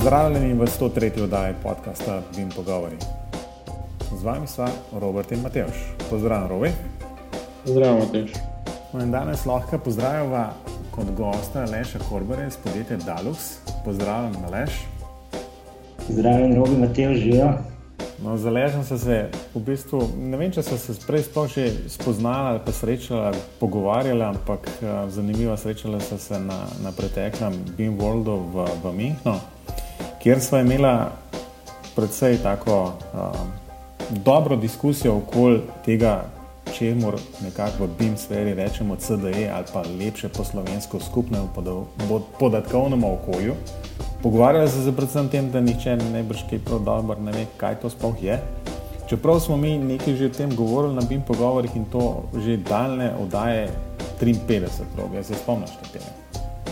Pozdravljeni 0.00 0.54
v 0.54 0.64
103. 0.64 1.22
oddaji 1.22 1.54
podcasta 1.62 2.22
Vim 2.36 2.48
Pogovori. 2.48 2.96
Z 4.16 4.22
vami 4.24 4.46
sva 4.46 4.70
Robert 4.96 5.32
in 5.32 5.42
Mateoš. 5.44 5.76
Pozdravljen, 6.10 6.48
Robi. 6.48 6.70
Zdravo, 7.64 7.98
Mateoš. 7.98 8.30
No 8.92 9.06
danes 9.06 9.44
lahko 9.46 9.78
pozdravljava 9.78 10.54
kot 10.90 11.10
gosta 11.16 11.66
Leša 11.68 11.98
Korbere 12.08 12.46
iz 12.48 12.56
podjetja 12.56 12.96
Dalux. 12.96 13.60
Pozdravljen, 13.84 14.40
Aleš. 14.48 14.80
Zdravljen, 16.08 16.56
Robi, 16.56 16.76
Mateoš, 16.80 17.16
živijo. 17.16 17.52
No, 18.24 18.36
Zaležem 18.36 18.84
sem 18.84 18.98
se, 18.98 19.28
v 19.54 19.60
bistvu, 19.64 20.00
ne 20.16 20.36
vem, 20.36 20.50
če 20.52 20.62
so 20.64 20.76
se 20.80 20.96
prej 21.06 21.28
sploh 21.28 21.46
že 21.48 21.68
spoznali 21.88 22.48
ali 22.48 22.60
pa 22.64 22.72
srečali, 22.72 23.36
pogovarjali, 23.60 24.24
ampak 24.24 24.68
uh, 24.80 25.08
zanimivo 25.08 25.56
srečali 25.56 26.00
so 26.00 26.18
se 26.18 26.40
na, 26.40 26.66
na 26.84 26.92
preteklem 26.92 27.56
Beam 27.76 27.96
Worldu 28.00 28.36
v, 28.52 28.68
v 28.84 28.92
Münchnu, 28.92 29.40
kjer 30.22 30.40
smo 30.40 30.58
imeli 30.58 30.98
predvsej 31.96 32.38
tako 32.42 32.82
uh, 32.84 32.90
dobro 34.10 34.56
diskusijo 34.56 35.16
okoli 35.16 35.60
tega, 35.84 36.24
čemu 36.78 37.12
nekako 37.42 37.84
v 37.84 37.88
Beam 37.98 38.16
sferi 38.16 38.54
rečemo 38.54 38.96
CDE 38.96 39.50
ali 39.54 39.64
pa 39.72 39.82
lepše 40.04 40.28
po 40.28 40.44
slovensko 40.44 41.00
skupnemu 41.00 41.48
podatkovnemu 42.38 43.14
okolju. 43.14 43.54
Pogovarjali 44.22 44.68
smo 44.68 44.84
se 44.84 44.96
predvsem 44.96 45.26
o 45.26 45.28
tem, 45.28 45.50
da 45.50 45.60
nihče 45.60 45.96
ne 45.96 46.22
brž 46.22 46.44
kaj 46.50 46.58
prav 46.58 46.80
dobro 46.84 47.20
ne 47.20 47.32
ve, 47.32 47.46
kaj 47.56 47.80
to 47.80 47.90
sploh 47.90 48.22
je. 48.22 48.40
Čeprav 49.08 49.40
smo 49.40 49.56
mi 49.56 49.78
nekaj 49.78 50.14
že 50.14 50.26
o 50.26 50.36
tem 50.36 50.56
govorili 50.56 50.94
na 50.94 51.02
BIM 51.08 51.22
pogovorih 51.26 51.76
in 51.76 51.84
to 51.84 52.22
že 52.36 52.56
daljne 52.56 53.12
oddaje 53.22 53.70
53, 54.20 54.68
rok, 54.98 55.14
jaz 55.14 55.26
se 55.26 55.34
spomnim 55.34 55.68
tega. 55.92 56.19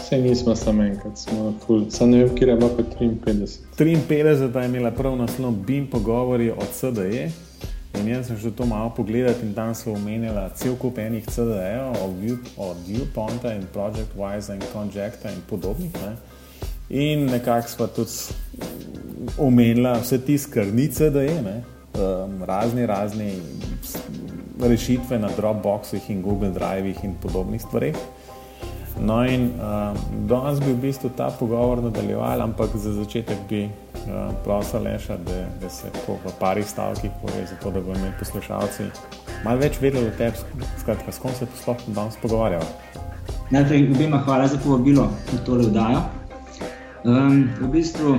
Vse 0.08 0.18
nismo 0.18 0.56
samo 0.56 0.82
enkrat, 0.82 1.18
smo 1.18 1.54
ful, 1.66 1.82
samo 1.90 2.10
ne 2.10 2.24
vem, 2.24 2.34
kje 2.34 2.46
je 2.48 2.56
bilo 2.56 2.70
pa 2.76 2.82
53. 3.00 3.48
53 3.78 4.60
je 4.60 4.66
imela 4.66 4.90
prav 4.90 5.16
naslov 5.16 5.52
BIM 5.52 5.86
pogovori 5.90 6.50
od 6.50 6.68
CDE. 6.72 7.30
In 8.00 8.08
jaz 8.08 8.26
sem 8.26 8.36
že 8.36 8.50
to 8.56 8.66
malo 8.66 8.88
pogledal 8.96 9.34
in 9.42 9.52
tam 9.54 9.74
so 9.74 9.92
omenjali 9.92 10.50
cel 10.54 10.76
kup 10.80 10.98
enih 10.98 11.26
CDE-ov, 11.28 12.16
od 12.56 12.76
Viewpointa 12.88 13.52
in 13.52 13.66
Project 13.72 14.16
Wise 14.16 14.54
in 14.54 14.62
Conjecta 14.72 15.28
in 15.30 15.42
podobnih. 15.50 15.92
Ne. 15.92 16.16
In 16.88 17.26
nekako 17.26 17.68
smo 17.68 17.86
tudi 17.86 18.10
omenili 19.38 19.92
vse 20.00 20.24
te 20.24 20.38
skrnice, 20.38 21.10
da 21.10 21.22
je 21.22 21.42
ne, 21.42 21.62
um, 22.00 22.42
razni, 22.44 22.86
razni 22.86 23.32
rešitve 24.60 25.18
na 25.18 25.28
Dropboxih 25.36 26.10
in 26.10 26.22
Google 26.22 26.50
Drivih 26.50 27.04
in 27.04 27.14
podobnih 27.22 27.62
stvareh. 27.62 27.96
No, 29.00 29.22
in 29.24 29.52
um, 29.62 29.98
danes 30.26 30.58
bi 30.60 30.72
v 30.72 30.80
bistvu 30.88 31.10
ta 31.16 31.30
pogovor 31.30 31.82
nadaljeval, 31.82 32.42
ampak 32.42 32.74
za 32.74 32.92
začetek 32.92 33.38
bi 33.48 33.62
uh, 33.64 34.34
prosil 34.44 34.82
Leša, 34.82 35.16
da, 35.22 35.44
da 35.60 35.70
se 35.70 35.90
po 36.06 36.18
parih 36.40 36.66
stavkih 36.66 37.10
pove, 37.22 37.46
zato 37.46 37.70
da 37.70 37.80
bodo 37.80 37.98
imeli 37.98 38.18
poslušalci 38.18 38.90
malo 39.44 39.60
več 39.62 39.78
vedeli 39.80 40.10
o 40.10 40.14
tebi, 40.18 40.38
s 41.12 41.22
kom 41.22 41.34
se 41.34 41.46
sploh 41.60 41.86
danes 41.94 42.18
pogovarjamo. 42.22 42.66
Najprej 43.50 43.86
obima 43.94 44.18
hvala 44.26 44.48
za 44.48 44.58
povabilo 44.60 45.08
na 45.32 45.38
tole 45.46 45.68
vdajo. 45.70 46.02
Um, 47.04 47.46
v 47.60 47.70
bistvu 47.72 48.18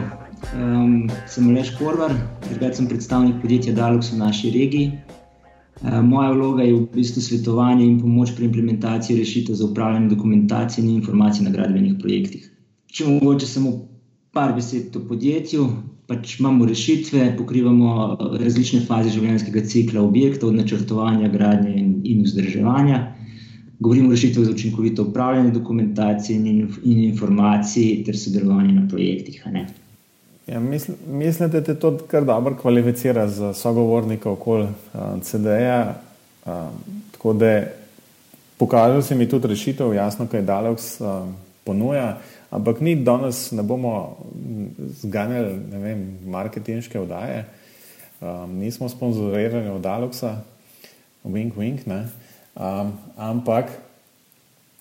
um, 0.55 1.09
sem 1.27 1.51
Leš 1.53 1.75
Korvar, 1.77 2.15
drugače 2.47 2.79
sem 2.79 2.87
predstavnik 2.89 3.41
podjetja 3.41 3.75
Dalux 3.77 4.13
v 4.13 4.21
naši 4.23 4.53
regiji. 4.55 5.08
Uh, 5.81 5.99
moja 6.03 6.31
vloga 6.31 6.63
je 6.63 6.73
v 6.75 6.87
bistvu 6.95 7.21
svetovanje 7.21 7.85
in 7.85 7.99
pomoč 8.01 8.33
pri 8.35 8.45
implementaciji 8.45 9.17
rešitev 9.17 9.55
za 9.55 9.65
upravljanje 9.65 10.09
dokumentacije 10.15 10.83
in 10.85 10.95
informacij 10.95 11.45
na 11.45 11.53
gradbenih 11.55 11.93
projektih. 11.99 12.49
Če 12.91 13.07
mogoče 13.07 13.47
samo 13.47 13.71
par 14.35 14.51
besed 14.55 14.95
o 14.95 15.03
podjetju, 15.07 15.69
pač 16.07 16.39
imamo 16.39 16.65
rešitve, 16.65 17.35
pokrivamo 17.37 17.93
uh, 17.93 18.35
različne 18.41 18.81
faze 18.89 19.13
življenjskega 19.15 19.63
cikla 19.63 20.03
objektov, 20.03 20.51
načrtovanja, 20.57 21.31
gradnje 21.31 21.77
in, 21.79 21.95
in 22.03 22.27
vzdrževanja 22.27 23.05
govorimo 23.79 24.07
o 24.07 24.11
rešitvah 24.11 24.45
za 24.45 24.51
učinkovito 24.51 25.03
upravljanje 25.03 25.51
dokumentacije 25.51 26.37
in, 26.37 26.67
in 26.83 27.03
informacij 27.03 28.03
ter 28.05 28.17
sodelovanje 28.17 28.73
na 28.73 28.87
projektih. 28.87 29.43
Ja, 30.51 30.59
misl, 30.59 30.91
mislite, 31.07 31.61
da 31.61 31.75
to 31.75 31.97
kar 32.07 32.25
dobro 32.25 32.55
kvalificira 32.61 33.27
za 33.27 33.53
sogovornika 33.53 34.31
okoli 34.31 34.63
uh, 34.63 35.21
CD-ja? 35.21 35.95
Uh, 36.45 36.51
tako 37.11 37.33
da 37.33 37.63
pokazal 38.57 39.01
se 39.01 39.15
mi 39.15 39.29
tudi 39.29 39.47
rešitev, 39.47 39.93
jasno, 39.93 40.27
kaj 40.27 40.41
Dalex 40.41 41.01
uh, 41.01 41.29
ponuja, 41.63 42.17
ampak 42.49 42.79
mi 42.79 42.95
danes 42.95 43.51
ne 43.51 43.63
bomo 43.63 44.17
zganjali 45.01 45.59
marketinške 46.25 46.99
vdaje, 46.99 47.45
um, 48.21 48.57
nismo 48.57 48.89
sponzorirani 48.89 49.69
od 49.69 49.81
Dalexa, 49.81 50.35
wink, 51.23 51.53
wink. 51.55 51.85
Ne? 51.85 52.07
Um, 52.55 52.93
ampak 53.17 53.65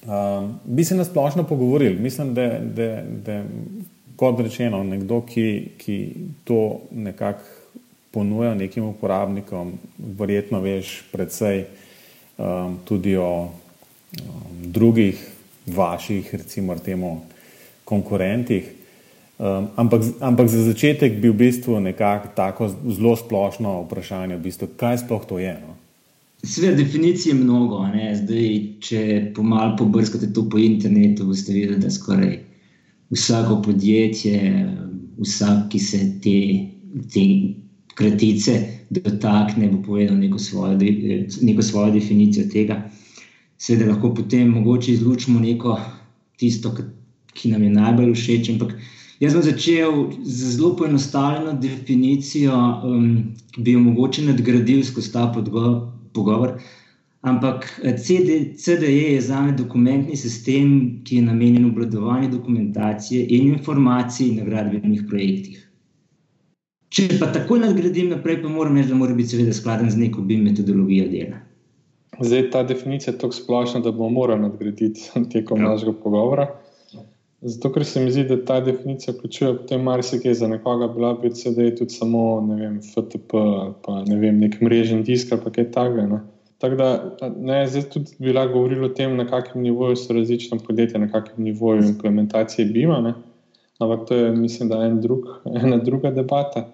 um, 0.06 0.58
bi 0.64 0.84
se 0.84 0.96
nasplošno 0.96 1.44
pogovorili. 1.44 2.00
Mislim, 2.00 2.34
da, 2.34 2.58
da, 2.58 3.02
da 3.26 3.42
kot 4.18 4.40
rečeno, 4.42 4.82
nekdo, 4.82 5.22
ki, 5.22 5.78
ki 5.78 5.96
to 6.44 6.80
nekako 6.90 7.44
ponuja 8.10 8.54
nekim 8.54 8.88
uporabnikom, 8.90 9.72
verjetno 10.18 10.58
veš 10.64 10.90
predvsej 11.12 11.60
um, 11.62 12.78
tudi 12.84 13.14
o 13.16 13.30
um, 13.46 13.52
drugih 14.74 15.20
vaših, 15.66 16.34
recimo, 16.34 16.74
temu, 16.82 17.20
konkurentih. 17.84 18.72
Um, 19.38 19.68
ampak, 19.76 20.02
ampak 20.20 20.48
za 20.50 20.64
začetek 20.66 21.20
bi 21.22 21.30
v 21.30 21.38
bistvu 21.44 21.78
nekako 21.80 22.32
tako 22.34 22.68
zelo 22.90 23.14
splošno 23.16 23.84
vprašanje, 23.84 24.34
v 24.34 24.48
bistvu, 24.48 24.72
kaj 24.76 24.98
sploh 25.04 25.22
to 25.28 25.38
je. 25.38 25.54
No? 25.62 25.76
Sve 26.42 26.74
definicije 26.74 27.36
je 27.36 27.38
mnogo. 27.38 27.84
Zdaj, 28.24 28.50
če 28.82 29.00
pomalo 29.36 29.76
pobrskate 29.78 30.32
to 30.34 30.48
po 30.50 30.58
internetu, 30.58 31.28
boste 31.30 31.54
videli, 31.54 31.78
da 31.78 31.90
skoraj 31.90 32.47
vsako 33.10 33.62
podjetje, 33.62 34.40
vsak, 35.18 35.68
ki 35.72 35.78
se 35.78 35.98
te, 36.22 36.36
te 37.12 37.24
kratice 37.98 38.58
dotakne, 38.90 39.68
bo 39.68 39.82
povedal 39.82 40.16
neko 40.16 40.38
svojo, 40.38 40.78
neko 41.42 41.62
svojo 41.62 41.92
definicijo 41.92 42.46
tega. 42.52 42.82
Seveda 43.58 43.90
lahko 43.90 44.12
potem 44.14 44.48
mogoče 44.54 44.92
izlučimo 44.92 45.40
neko 45.40 45.80
tisto, 46.38 46.74
ki 47.34 47.50
nam 47.50 47.62
je 47.62 47.70
najbolj 47.70 48.14
všeč. 48.14 48.52
Ampak 48.54 48.76
jaz 49.20 49.34
sem 49.34 49.42
začel 49.42 50.04
z 50.22 50.54
zelo 50.54 50.76
poenostavljeno 50.76 51.58
definicijo, 51.60 52.54
um, 52.86 53.34
ki 53.50 53.62
bi 53.62 53.74
jo 53.74 53.82
mogoče 53.82 54.28
nadgradil 54.30 54.84
skozi 54.84 55.12
ta 55.12 55.26
podgovor 55.34 55.98
pogovor. 56.12 56.58
Ampak 57.28 57.80
eh, 57.82 57.96
CD, 57.96 58.54
CDE 58.56 59.14
je 59.14 59.20
za 59.20 59.40
me 59.42 59.52
dokumentni 59.52 60.16
sistem, 60.16 61.00
ki 61.04 61.16
je 61.16 61.22
namenjen 61.22 61.64
obvladovanju 61.70 62.30
dokumentacije 62.32 63.26
in 63.28 63.48
informacij 63.52 64.32
na 64.38 64.44
gradbenih 64.44 65.02
projektih. 65.08 65.64
Če 66.88 67.08
pa 67.20 67.28
tako 67.32 67.58
nadgradim 67.60 68.08
naprej, 68.14 68.40
pa 68.42 68.48
moram 68.48 68.78
reči, 68.78 68.88
da 68.88 68.96
mora 68.96 69.14
biti 69.14 69.34
seveda 69.34 69.52
skladen 69.52 69.90
z 69.92 70.00
neko 70.00 70.24
BIM 70.24 70.46
metodologijo 70.48 71.08
dela. 71.12 71.42
Zdaj, 72.20 72.48
ta 72.50 72.62
definicija 72.66 73.12
je 73.12 73.18
tako 73.18 73.36
splošna, 73.36 73.80
da 73.84 73.92
bomo 73.92 74.08
morali 74.10 74.42
nadgraditi 74.46 75.10
tekom 75.32 75.60
ja. 75.60 75.68
našega 75.68 75.92
pogovora. 76.02 76.48
Zato, 77.40 77.70
ker 77.70 77.84
se 77.86 78.00
mi 78.02 78.10
zdi, 78.10 78.24
da 78.26 78.40
ta 78.44 78.56
definicija 78.60 79.12
vključuje 79.14 79.52
potem 79.60 79.84
marsikaj 79.86 80.34
za 80.34 80.48
nekoga, 80.48 80.88
bila 80.88 81.12
bi 81.14 81.30
CD 81.30 81.68
tudi 81.78 81.94
samo 81.94 82.40
vem, 82.56 82.80
FTP 82.82 83.34
ali 83.34 83.74
pa 83.84 84.00
ne 84.08 84.16
vem, 84.18 84.40
nek 84.42 84.56
mrežen 84.64 85.04
disk 85.06 85.32
ali 85.32 85.52
kaj 85.54 85.70
takega. 85.76 86.24
Tako 86.58 86.76
da, 86.76 87.16
ne, 87.36 87.66
zdaj 87.66 87.82
tudi 87.82 88.16
bila 88.18 88.46
govorila 88.46 88.86
o 88.86 88.94
tem, 88.94 89.16
na 89.16 89.26
kakšnem 89.26 89.62
nivoju 89.62 89.96
so 89.96 90.12
različna 90.12 90.58
podjetja, 90.66 91.00
na 91.00 91.10
kakšnem 91.10 91.44
nivoju 91.44 91.84
implementacije 91.84 92.66
BIM-a. 92.66 93.14
Ampak 93.78 94.08
to 94.08 94.14
je, 94.14 94.32
mislim, 94.32 94.68
da 94.68 94.82
en 94.82 95.00
drug, 95.00 95.26
ena 95.62 95.76
druga 95.76 96.10
debata. 96.10 96.68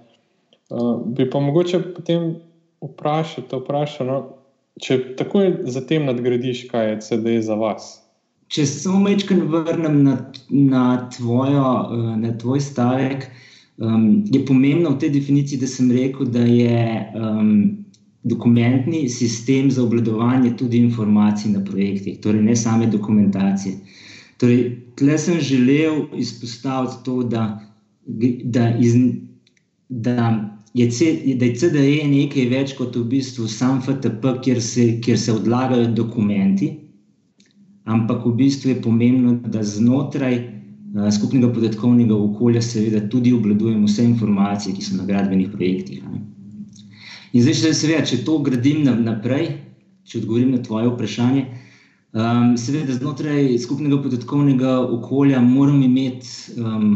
Uh, 0.71 1.03
bi 1.07 1.31
pa 1.31 1.41
mogoče 1.41 1.83
potem 1.95 2.35
vprašati, 2.81 3.57
vprašati 3.57 4.09
no, 4.09 4.23
če 4.81 4.99
takoj 5.19 5.53
zatem 5.71 6.09
nadgradiš, 6.09 6.65
kaj 6.71 6.91
je 6.91 7.01
CD 7.05 7.37
za 7.45 7.55
vas. 7.55 7.93
Če 8.49 8.67
se 8.67 8.81
samo 8.85 9.01
mečkaj 9.05 9.41
vrnem 9.51 10.03
na, 10.05 10.17
na, 10.51 10.85
tvojo, 11.13 11.69
eh, 11.93 12.17
na 12.21 12.33
tvoj 12.39 12.61
stavek, 12.61 13.29
um, 13.79 14.25
je 14.33 14.41
pomembno 14.47 14.95
v 14.95 15.01
tej 15.05 15.15
definiciji, 15.17 15.61
da 15.61 15.69
sem 15.71 15.91
rekel, 15.93 16.29
da 16.31 16.45
je 16.45 16.83
um, 17.15 17.84
dokumentni 18.25 19.09
sistem 19.09 19.71
za 19.71 19.83
obladovanje 19.83 20.55
tudi 20.57 20.81
informacij 20.81 21.53
na 21.53 21.65
projektih, 21.65 22.19
torej 22.21 22.43
ne 22.43 22.57
same 22.57 22.87
dokumentacije. 22.87 23.77
Torej, 24.41 24.63
tle 24.97 25.19
sem 25.19 25.41
želel 25.41 26.07
izpostaviti 26.17 27.03
to, 27.05 27.23
da, 27.23 27.45
da, 28.45 28.71
iz, 28.81 28.97
da, 29.89 30.31
je, 30.75 30.91
C, 30.91 31.11
da 31.37 31.45
je 31.45 31.55
CDE 31.55 32.09
nekaj 32.11 32.49
več 32.51 32.73
kot 32.79 32.97
v 32.97 33.05
bistvu 33.17 33.49
sam 33.49 33.83
FTP, 33.83 34.39
kjer 34.43 34.63
se, 34.63 34.89
kjer 35.01 35.19
se 35.19 35.33
odlagajo 35.33 35.93
dokumenti 35.93 36.73
ampak 37.85 38.25
v 38.27 38.33
bistvu 38.33 38.69
je 38.71 38.83
pomembno, 38.83 39.37
da 39.45 39.63
znotraj 39.63 40.41
skupnega 41.13 41.51
podatkovnega 41.53 42.15
okolja, 42.15 42.63
seveda 42.63 43.03
tudi 43.11 43.33
obvladujemo 43.35 43.89
vse 43.89 44.05
informacije, 44.05 44.75
ki 44.75 44.85
so 44.85 44.97
na 44.97 45.07
gradbenih 45.09 45.51
projektih. 45.53 46.03
Ne. 46.09 46.23
In 47.35 47.43
zdaj, 47.43 47.55
če, 47.59 47.71
seveda, 47.75 48.07
če 48.07 48.21
to 48.23 48.37
gradim 48.47 48.85
naprej, 49.03 49.49
če 50.07 50.21
odgovorim 50.21 50.53
na 50.55 50.61
tvoje 50.63 50.87
vprašanje. 50.87 51.41
Um, 52.15 52.53
seveda, 52.61 52.95
znotraj 52.95 53.57
skupnega 53.59 53.99
podatkovnega 54.05 54.77
okolja 54.95 55.41
moramo 55.43 55.83
imeti 55.83 56.55
um, 56.63 56.93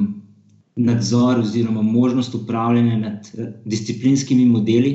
nadzor 0.79 1.41
oziroma 1.43 1.83
možnost 1.83 2.37
upravljanja 2.39 3.01
nad 3.01 3.33
disciplinskimi 3.67 4.47
modeli, 4.47 4.93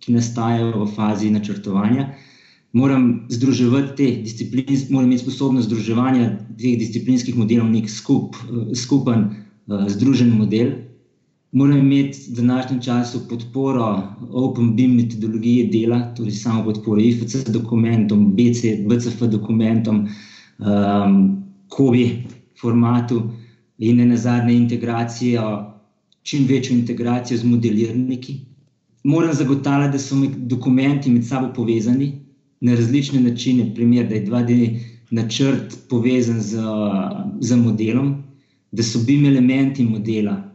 ki 0.00 0.16
nastajajo 0.16 0.86
v 0.86 0.88
fazi 0.96 1.28
načrtovanja. 1.34 2.08
Moram 2.72 3.26
združevati 3.28 3.92
te 4.00 4.08
discipline, 4.24 4.80
moram 4.88 5.10
imeti 5.10 5.26
sposobnost 5.26 5.68
združevanja 5.68 6.30
dveh 6.56 6.80
disciplinskih 6.80 7.36
modelov, 7.36 7.68
nek 7.68 7.92
skup, 7.92 8.40
skupen, 8.72 9.28
uh, 9.68 9.84
združen 9.92 10.32
model. 10.40 10.72
Moram 11.56 11.78
imeti 11.78 12.18
v 12.30 12.34
današnjem 12.36 12.80
času 12.82 13.20
podporo 13.28 14.02
OpenBeam 14.30 14.90
metodologije 14.96 15.66
dela, 15.72 16.14
torej 16.14 16.32
samo 16.32 16.64
podporo 16.64 17.00
IFC 17.00 17.48
dokumentom, 17.48 18.34
BC, 18.36 18.72
BCF 18.88 19.22
dokumentom, 19.22 20.08
um, 20.58 21.44
COBI 21.76 22.10
formatu 22.60 23.22
in 23.78 23.96
ne 23.96 24.06
nazadnje 24.06 24.54
integracijo, 24.54 25.72
čim 26.22 26.44
večjo 26.46 26.76
integracijo 26.76 27.38
z 27.38 27.44
modelirniki, 27.44 28.34
moram 29.04 29.32
zagotavljati, 29.32 29.92
da 29.92 29.98
so 29.98 30.16
dokumenti 30.36 31.10
med 31.10 31.24
sabo 31.26 31.54
povezani 31.54 32.12
na 32.60 32.74
različne 32.74 33.20
načine. 33.20 33.74
Primer, 33.74 34.08
da 34.08 34.14
je 34.14 34.26
2D 34.26 34.78
načrt 35.10 35.78
povezan 35.88 36.40
z, 36.40 36.60
z 37.40 37.56
modelom, 37.56 38.22
da 38.72 38.82
so 38.82 39.00
BIM 39.06 39.24
elementi 39.26 39.84
modela 39.84 40.45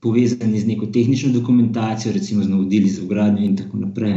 povezani 0.00 0.60
z 0.60 0.66
neko 0.66 0.86
tehnično 0.86 1.32
dokumentacijo, 1.32 2.12
recimo 2.12 2.42
z 2.42 2.48
navodili 2.48 2.88
za 2.88 3.02
ugradnjo 3.04 3.44
in 3.44 3.56
tako 3.56 3.76
naprej. 3.76 4.14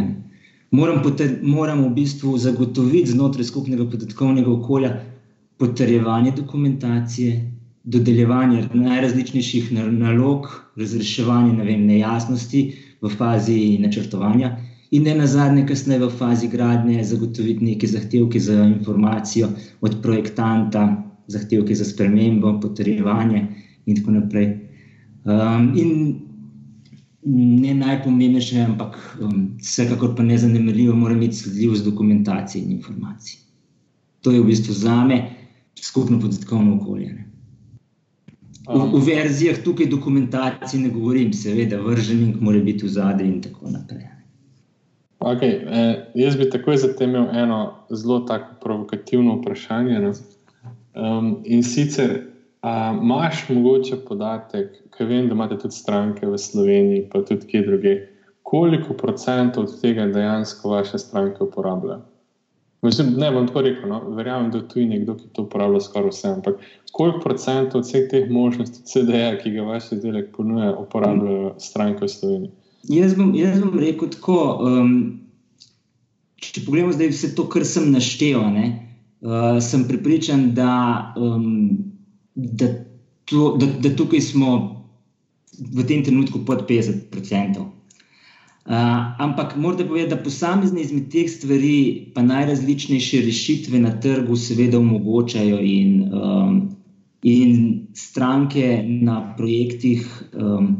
Moram, 0.72 1.04
poter, 1.04 1.40
moram 1.44 1.84
v 1.86 1.90
bistvu 1.94 2.38
zagotoviti 2.38 3.12
znotraj 3.12 3.46
skupnega 3.46 3.86
podatkovnega 3.90 4.52
okolja 4.52 4.94
potrjevanje 5.58 6.32
dokumentacije, 6.32 7.52
dodeljevanje 7.84 8.64
najrazličnejših 8.74 9.72
nalog, 9.92 10.48
razreševanje 10.76 11.54
ne 11.54 11.64
vem, 11.64 11.86
nejasnosti, 11.86 12.64
v 13.02 13.10
fazi 13.10 13.78
načrtovanja, 13.80 14.56
in 14.92 15.04
ne 15.04 15.16
na 15.16 15.28
zadnje, 15.28 15.66
kasneje 15.68 16.00
v 16.06 16.10
fazi 16.18 16.48
gradnje, 16.48 17.04
zagotoviti 17.04 17.66
neke 17.66 17.88
zahtevke 17.88 18.40
za 18.40 18.64
informacijo 18.64 19.50
od 19.82 19.98
projektanta, 20.02 20.86
zahtevke 21.28 21.76
za 21.76 21.86
spremembo, 21.86 22.60
potrjevanje 22.62 23.48
in 23.86 23.96
tako 23.96 24.12
naprej. 24.12 24.73
Um, 25.24 25.72
in 25.76 26.20
ne 27.26 27.74
najpomembnejše, 27.74 28.60
ampak 28.62 28.98
um, 29.22 29.56
vsekakor 29.62 30.16
pa 30.16 30.24
ne 30.24 30.38
zanemarljivo, 30.38 30.96
mora 30.96 31.16
imeti 31.16 31.36
sledljivost 31.36 31.86
dokumentacije 31.86 32.64
in 32.64 32.72
informacij. 32.72 33.40
To 34.22 34.32
je 34.32 34.42
v 34.42 34.46
bistvu 34.46 34.74
za 34.74 35.04
me 35.04 35.30
skupno 35.82 36.20
podatkovno 36.20 36.76
okolje. 36.76 37.24
V, 38.68 39.00
v 39.00 39.06
verzijah 39.06 39.58
tukaj 39.64 39.88
dokumentacije 39.92 40.82
ne 40.82 40.90
govorim, 40.90 41.34
seveda, 41.34 41.82
vrženik 41.82 42.40
mora 42.42 42.60
biti 42.60 42.86
v 42.86 42.90
zadnji 42.90 43.28
in 43.28 43.42
tako 43.42 43.72
naprej. 43.72 44.08
Okay, 45.24 45.64
eh, 45.64 46.12
jaz 46.16 46.36
bi 46.36 46.50
takoj 46.50 46.78
za 46.78 46.94
tem 47.00 47.10
imel 47.10 47.28
eno 47.36 47.60
zelo 47.90 48.20
tako 48.20 48.56
provokativno 48.62 49.36
vprašanje. 49.36 50.12
Um, 50.96 51.38
in 51.46 51.64
sicer, 51.64 52.33
imaš 52.64 53.50
mogoče 53.50 53.98
podatek, 54.08 54.72
ki 54.98 55.06
vem, 55.06 55.28
da 55.28 55.36
imate 55.36 55.58
tudi 55.60 55.76
stranke 55.76 56.28
v 56.28 56.38
Sloveniji, 56.38 57.10
pa 57.12 57.24
tudi 57.26 57.48
kje 57.48 57.62
druge, 57.68 57.96
koliko 58.44 58.94
procentov 58.94 59.64
od 59.64 59.82
tega 59.82 60.08
dejansko 60.08 60.70
vaše 60.70 60.98
stranke 60.98 61.44
uporabljajo? 61.44 62.02
Mislim, 62.84 63.14
ne 63.18 63.32
bom 63.32 63.48
tako 63.48 63.62
rekel, 63.62 63.90
no? 63.90 64.00
verjamem, 64.16 64.52
da 64.52 64.60
tu 64.68 64.80
je 64.80 64.86
nekdo, 64.86 65.16
ki 65.16 65.30
to 65.34 65.46
uporablja 65.46 65.80
skoraj 65.80 66.10
vse. 66.12 66.28
Ampak 66.28 66.64
koliko 66.92 67.20
procentov 67.24 67.82
vseh 67.82 68.10
teh 68.12 68.28
možnosti 68.32 68.84
CD-ja, 68.84 69.38
ki 69.40 69.54
ga 69.56 69.64
vaš 69.68 69.92
izdelek 69.96 70.34
ponuja, 70.36 70.74
uporabljajo 70.80 71.54
stranke 71.64 72.04
v 72.06 72.12
Sloveniji? 72.12 72.52
Jaz 72.92 73.16
bom, 73.16 73.32
jaz 73.36 73.62
bom 73.64 73.80
rekel 73.80 74.12
tako. 74.12 74.40
Um, 74.68 74.92
če 76.44 76.66
pogledamo 76.66 76.92
zdaj 76.96 77.14
vse 77.14 77.32
to, 77.38 77.48
kar 77.48 77.64
sem 77.68 77.88
naštel, 77.92 78.44
uh, 78.44 79.64
sem 79.64 79.88
pripričan, 79.88 80.50
da, 80.58 80.76
um, 81.16 81.93
da, 82.36 82.68
to, 83.26 83.56
da, 83.60 83.68
da 83.80 83.96
tukaj 83.96 84.22
smo 84.22 84.50
v 85.54 85.86
tem 85.88 86.04
trenutku 86.04 86.46
pod 86.46 86.66
50 86.70 87.14
odstotkov. 87.14 87.70
Uh, 88.64 89.20
ampak 89.20 89.58
morate 89.60 89.84
povedati, 89.84 90.16
da 90.16 90.24
posamezne 90.24 90.82
izmed 90.82 91.10
teh 91.12 91.28
stvari, 91.28 92.12
pa 92.16 92.24
najrazličnejše 92.24 93.20
rešitve 93.26 93.80
na 93.80 93.92
trgu, 94.00 94.38
seveda 94.40 94.80
omogočajo, 94.80 95.60
in, 95.60 96.08
um, 96.08 96.62
in 97.28 97.88
stranke 97.94 98.80
na 98.88 99.36
projektih 99.36 100.08
um, 100.32 100.78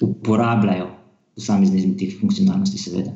uporabljajo 0.00 0.88
posamezne 1.36 1.82
izmed 1.82 1.98
teh 2.00 2.16
funkcionalnosti, 2.20 2.80
seveda. 2.80 3.12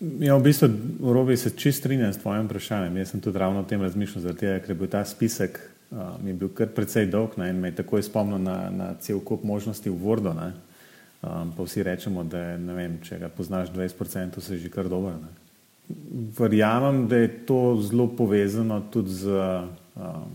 Ja, 0.00 0.36
v 0.36 0.42
bistvu, 0.42 0.68
Robi, 1.12 1.36
se 1.36 1.50
čist 1.50 1.78
strinjam 1.78 2.12
s 2.12 2.18
tvojim 2.18 2.46
vprašanjem. 2.48 2.96
Jaz 2.96 3.10
sem 3.10 3.20
tudi 3.20 3.38
ravno 3.38 3.60
o 3.60 3.68
tem 3.68 3.82
razmišljal, 3.82 4.32
tega, 4.32 4.56
ker 4.64 4.72
je 4.72 4.76
bil 4.80 4.88
ta 4.88 5.04
spisek 5.04 5.60
uh, 5.90 6.16
bil 6.24 6.48
kar 6.56 6.70
precej 6.72 7.10
dolg 7.12 7.36
ne, 7.36 7.50
in 7.52 7.60
me 7.60 7.68
je 7.68 7.82
takoj 7.82 8.02
spomnil 8.02 8.40
na, 8.40 8.56
na 8.70 8.88
cel 9.04 9.20
kup 9.20 9.44
možnosti 9.44 9.90
v 9.90 9.96
Wordu. 10.00 10.32
Ne. 10.36 10.52
Um, 11.20 11.52
pa 11.52 11.66
vsi 11.66 11.84
rečemo, 11.84 12.24
da 12.24 12.38
je, 12.40 12.56
vem, 12.72 12.96
če 13.04 13.18
ga 13.20 13.28
poznaš 13.28 13.68
20%, 13.74 14.40
se 14.40 14.58
že 14.58 14.70
kar 14.72 14.88
dobro. 14.88 15.18
Ne? 15.20 15.34
Verjamem, 16.38 17.04
da 17.08 17.20
je 17.20 17.34
to 17.44 17.76
zelo 17.84 18.06
povezano 18.08 18.80
tudi 18.88 19.12
z, 19.20 19.42
um, 20.00 20.32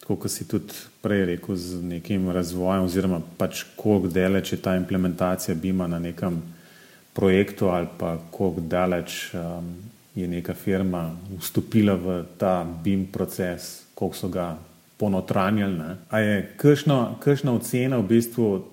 tako 0.00 0.16
kot 0.24 0.34
si 0.34 0.48
tudi 0.48 0.74
prej 1.04 1.28
rekel, 1.36 1.54
z 1.54 1.78
nekim 1.86 2.26
razvojem, 2.34 2.88
oziroma 2.90 3.22
pač 3.38 3.62
koliko 3.76 4.10
daleč 4.10 4.56
je 4.56 4.58
ta 4.58 4.74
implementacija 4.74 5.54
BIM-a 5.54 5.86
na 5.86 6.02
nekem 6.02 6.42
projektu, 7.12 7.68
ali 7.68 7.86
pa 7.98 8.18
koliko 8.30 8.60
daleč 8.60 9.34
um, 9.34 9.74
je 10.14 10.28
neka 10.28 10.54
firma 10.54 11.16
vstopila 11.38 11.94
v 11.94 12.24
ta 12.38 12.64
BIM 12.84 13.06
proces, 13.12 13.84
koliko 13.94 14.16
so 14.16 14.28
ga 14.28 14.58
ponotranjali. 14.96 15.96
Ali 16.10 16.26
je 16.26 16.48
kakšna 17.20 17.52
ocena 17.52 17.98
v 17.98 18.08
bistvu 18.08 18.64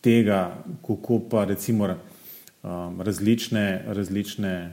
tega, 0.00 0.54
kako 0.86 1.20
pa 1.30 1.44
recimo 1.44 1.88
um, 1.90 3.00
različne, 3.00 3.84
različne 3.86 4.72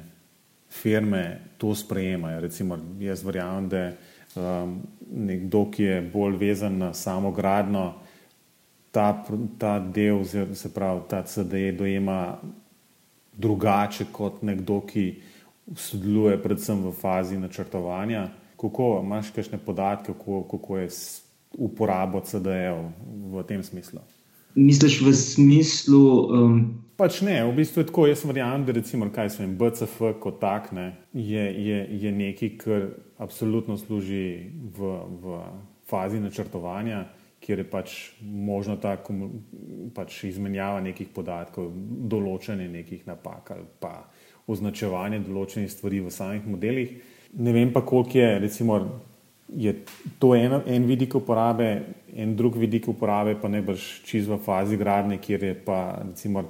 firme 0.70 1.40
to 1.58 1.76
sprejemajo. 1.76 2.42
Recimo, 2.42 2.78
jaz 3.00 3.24
verjamem, 3.24 3.70
da 3.70 3.92
um, 4.36 4.82
nekdo, 5.12 5.66
ki 5.72 5.84
je 5.84 6.02
bolj 6.14 6.38
vezan 6.38 6.78
na 6.78 6.94
samo 6.94 7.32
gradno, 7.32 7.94
ta, 8.92 9.26
ta 9.58 9.80
del, 9.80 10.22
se 10.54 10.74
pravi, 10.74 11.02
ta 11.10 11.24
CDE 11.24 11.72
dojema 11.72 12.38
drugače 13.38 14.06
kot 14.12 14.42
nekdo, 14.44 14.82
ki 14.88 15.22
sodeluje 15.76 16.38
predvsem 16.44 16.84
v 16.84 16.92
fazi 16.92 17.38
načrtovanja. 17.38 18.30
Kako 18.60 19.02
imaš 19.04 19.32
kakšne 19.36 19.58
podatke, 19.58 20.14
kako, 20.14 20.44
kako 20.52 20.78
je 20.78 20.90
uporabo 21.58 22.20
CDE-ov 22.20 22.92
v 23.34 23.44
tem 23.48 23.64
smislu? 23.64 24.00
Misliš 24.56 25.02
v 25.02 25.14
smislu? 25.14 26.06
Um... 26.30 26.84
Pač 26.94 27.24
ne, 27.26 27.42
v 27.42 27.56
bistvu 27.58 27.82
je 27.82 27.88
tako. 27.90 28.06
Jaz 28.06 28.22
verjamem, 28.22 28.68
da 28.68 28.76
recimo, 28.78 29.08
kaj 29.10 29.34
sem 29.34 29.56
BCF 29.58 30.14
kot 30.22 30.38
tak 30.38 30.70
ne, 30.72 30.94
je, 31.14 31.42
je, 31.42 31.80
je 31.90 32.12
nekaj, 32.14 32.52
kar 32.62 32.86
absolutno 33.18 33.80
služi 33.82 34.54
v, 34.78 34.92
v 35.24 35.40
fazi 35.90 36.22
načrtovanja, 36.22 37.08
kjer 37.44 37.60
je 37.60 37.70
pač 37.70 37.96
možno 38.24 38.78
ta 38.80 38.96
pač 39.96 40.24
izmenjava 40.30 40.82
nekih 40.82 41.10
podatkov, 41.14 41.72
določanje 42.10 42.70
nekih 42.72 43.08
napak 43.08 43.52
ali 43.56 43.68
pa 43.80 43.96
označevanje 44.48 45.24
določenih 45.28 45.72
stvari 45.72 46.02
v 46.04 46.12
samih 46.12 46.48
modelih. 46.48 46.96
Ne 47.40 47.54
vem 47.56 47.72
pa, 47.74 47.82
koliko 47.82 48.18
je 48.18 48.40
recimo 48.44 48.80
je 49.56 49.74
to 50.20 50.34
en, 50.36 50.62
en 50.66 50.86
vidik 50.88 51.16
uporabe, 51.16 51.70
en 52.16 52.36
drug 52.36 52.58
vidik 52.58 52.88
uporabe, 52.88 53.36
pa 53.42 53.50
ne 53.52 53.62
brž 53.62 54.04
čisto 54.08 54.38
v 54.38 54.44
fazi 54.44 54.78
gradnje, 54.78 55.20
kjer 55.22 55.44
je 55.44 55.56
pa, 55.66 55.80
recimo, 56.08 56.46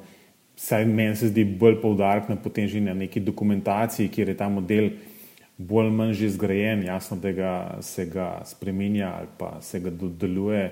vsaj 0.57 0.85
meni 0.85 1.15
se 1.17 1.31
zdi 1.31 1.45
bolj 1.45 1.79
poudarek 1.81 2.29
na 2.29 2.37
potenži 2.39 2.81
na 2.81 2.93
neki 2.93 3.19
dokumentaciji, 3.19 4.11
kjer 4.13 4.33
je 4.33 4.37
ta 4.37 4.49
model 4.49 4.91
bolj 5.57 5.85
ali 5.85 5.95
manj 5.95 6.13
že 6.13 6.29
zgrajen, 6.29 6.83
jasno, 6.83 7.17
da 7.17 7.31
ga, 7.31 7.77
se 7.81 8.05
ga 8.05 8.41
spremenja 8.45 9.13
ali 9.17 9.27
pa 9.37 9.61
se 9.61 9.79
ga 9.79 9.89
dodeluje, 9.89 10.71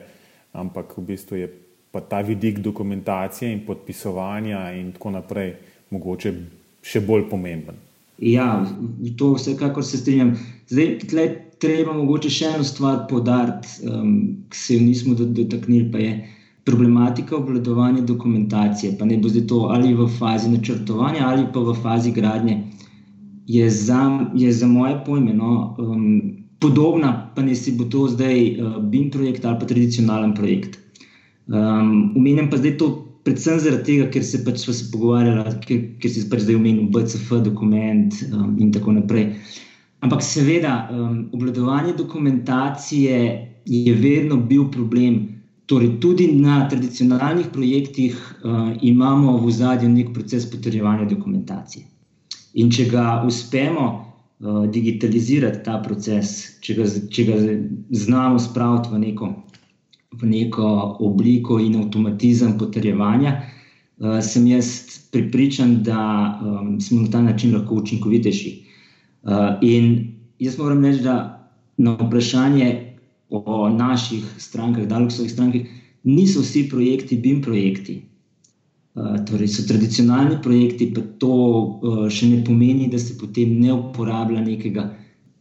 ampak 0.53 0.97
v 0.97 1.01
bistvu 1.01 1.37
je 1.37 1.51
pa 1.91 2.01
ta 2.01 2.21
vidik 2.21 2.59
dokumentacije 2.59 3.51
in 3.51 3.65
podpisovanja 3.65 4.71
in 4.71 4.91
tako 4.91 5.11
naprej 5.11 5.53
mogoče 5.91 6.33
še 6.81 7.01
bolj 7.03 7.27
pomemben. 7.29 7.75
Ja, 8.21 8.65
to 9.17 9.33
vsekakor 9.33 9.83
se 9.83 9.97
strinjam. 9.97 10.35
Zdaj, 10.69 10.91
tle, 11.09 11.25
treba 11.61 11.93
mogoče 11.93 12.29
še 12.29 12.51
eno 12.55 12.63
stvar 12.65 13.07
podariti, 13.09 13.81
um, 13.89 14.13
ki 14.49 14.57
se 14.57 14.77
jo 14.77 14.85
nismo 14.85 15.15
dotaknili, 15.17 15.89
pa 15.91 15.99
je 15.99 16.13
problematika 16.65 17.35
obvladovanja 17.35 18.05
dokumentacije. 18.05 18.93
Pa 18.99 19.05
ne 19.09 19.17
bo 19.17 19.29
zdaj 19.29 19.47
to 19.49 19.65
ali 19.73 19.93
v 19.97 20.07
fazi 20.19 20.51
načrtovanja 20.53 21.25
ali 21.27 21.47
pa 21.53 21.59
v 21.65 21.75
fazi 21.81 22.13
gradnje. 22.13 22.59
Je 23.47 23.69
za, 23.69 24.29
je 24.35 24.51
za 24.53 24.67
moje 24.67 24.99
pojme 25.05 25.33
no, 25.33 25.75
um, 25.79 26.41
podobna, 26.59 27.31
pa 27.35 27.41
ne 27.41 27.55
si 27.55 27.71
bo 27.71 27.89
to 27.89 28.07
zdaj 28.07 28.37
uh, 28.37 28.77
BIM 28.83 29.09
projekt 29.11 29.45
ali 29.45 29.59
pa 29.59 29.65
tradicionalen 29.65 30.35
projekt. 30.37 30.77
Um, 31.47 32.13
Umenjam 32.15 32.49
pa 32.49 32.57
zdaj 32.57 32.77
to 32.77 32.89
predvsem 33.25 33.59
zaradi 33.59 33.83
tega, 33.83 34.09
ker 34.13 34.23
se 34.25 34.43
pač 34.45 34.63
smo 34.63 34.73
se 34.73 34.87
pogovarjali, 34.93 35.55
ker, 35.65 35.81
ker 36.01 36.13
si 36.13 36.23
pač 36.29 36.45
zdaj 36.45 36.57
omenil 36.57 36.89
BCF 36.93 37.41
dokument 37.45 38.21
um, 38.31 38.55
in 38.61 38.71
tako 38.73 38.95
naprej. 38.97 39.35
Ampak 40.01 40.23
seveda, 40.25 40.87
um, 40.89 41.29
obladovanje 41.33 41.93
dokumentacije 41.97 43.17
je 43.65 43.93
vedno 43.95 44.37
bil 44.37 44.69
problem. 44.73 45.27
Torej, 45.69 45.99
tudi 46.03 46.27
na 46.35 46.65
tradicionalnih 46.69 47.51
projektih 47.53 48.17
uh, 48.43 48.73
imamo 48.81 49.37
v 49.39 49.51
zadju 49.55 49.89
nek 49.89 50.09
proces 50.13 50.49
potrjevanja 50.51 51.05
dokumentacije. 51.09 51.85
In 52.53 52.71
če 52.71 52.89
ga 52.91 53.21
uspemo 53.27 53.85
uh, 53.91 54.65
digitalizirati, 54.67 55.63
ta 55.63 55.79
proces, 55.85 56.57
če 56.61 56.75
ga, 56.79 56.89
če 57.11 57.23
ga 57.29 57.39
znamo 57.95 58.39
spraviti 58.39 58.91
v 58.91 59.05
neko 59.05 59.31
v 60.19 60.27
neko 60.27 60.97
obliko 60.99 61.59
in 61.59 61.77
avtomatizem 61.79 62.57
potrjevanja, 62.59 63.37
uh, 63.39 64.19
sem 64.19 64.47
jaz 64.47 64.71
pripričan, 65.11 65.79
da 65.83 66.01
um, 66.43 66.79
smo 66.81 67.01
na 67.01 67.11
ta 67.11 67.21
način 67.21 67.55
lahko 67.55 67.79
učinkovitejši. 67.79 68.51
Uh, 69.23 69.55
in 69.61 70.11
jaz 70.39 70.57
moram 70.59 70.83
reči, 70.85 71.03
da 71.03 71.15
na 71.77 71.95
vprašanje 71.99 72.97
o 73.29 73.69
naših 73.69 74.25
strankah, 74.37 74.87
Daluxovih 74.87 75.31
strankah, 75.31 75.61
niso 76.03 76.41
vsi 76.41 76.67
projekti 76.69 77.17
BIM 77.17 77.41
projekti. 77.41 78.01
Uh, 78.91 79.15
torej 79.23 79.47
so 79.47 79.63
tradicionalni 79.67 80.41
projekti, 80.43 80.89
pa 80.91 81.03
to 81.19 81.31
uh, 81.31 82.01
še 82.11 82.27
ne 82.27 82.41
pomeni, 82.43 82.89
da 82.91 82.99
se 82.99 83.15
potem 83.15 83.53
ne 83.61 83.71
uporablja 83.71 84.41
nekega 84.43 84.89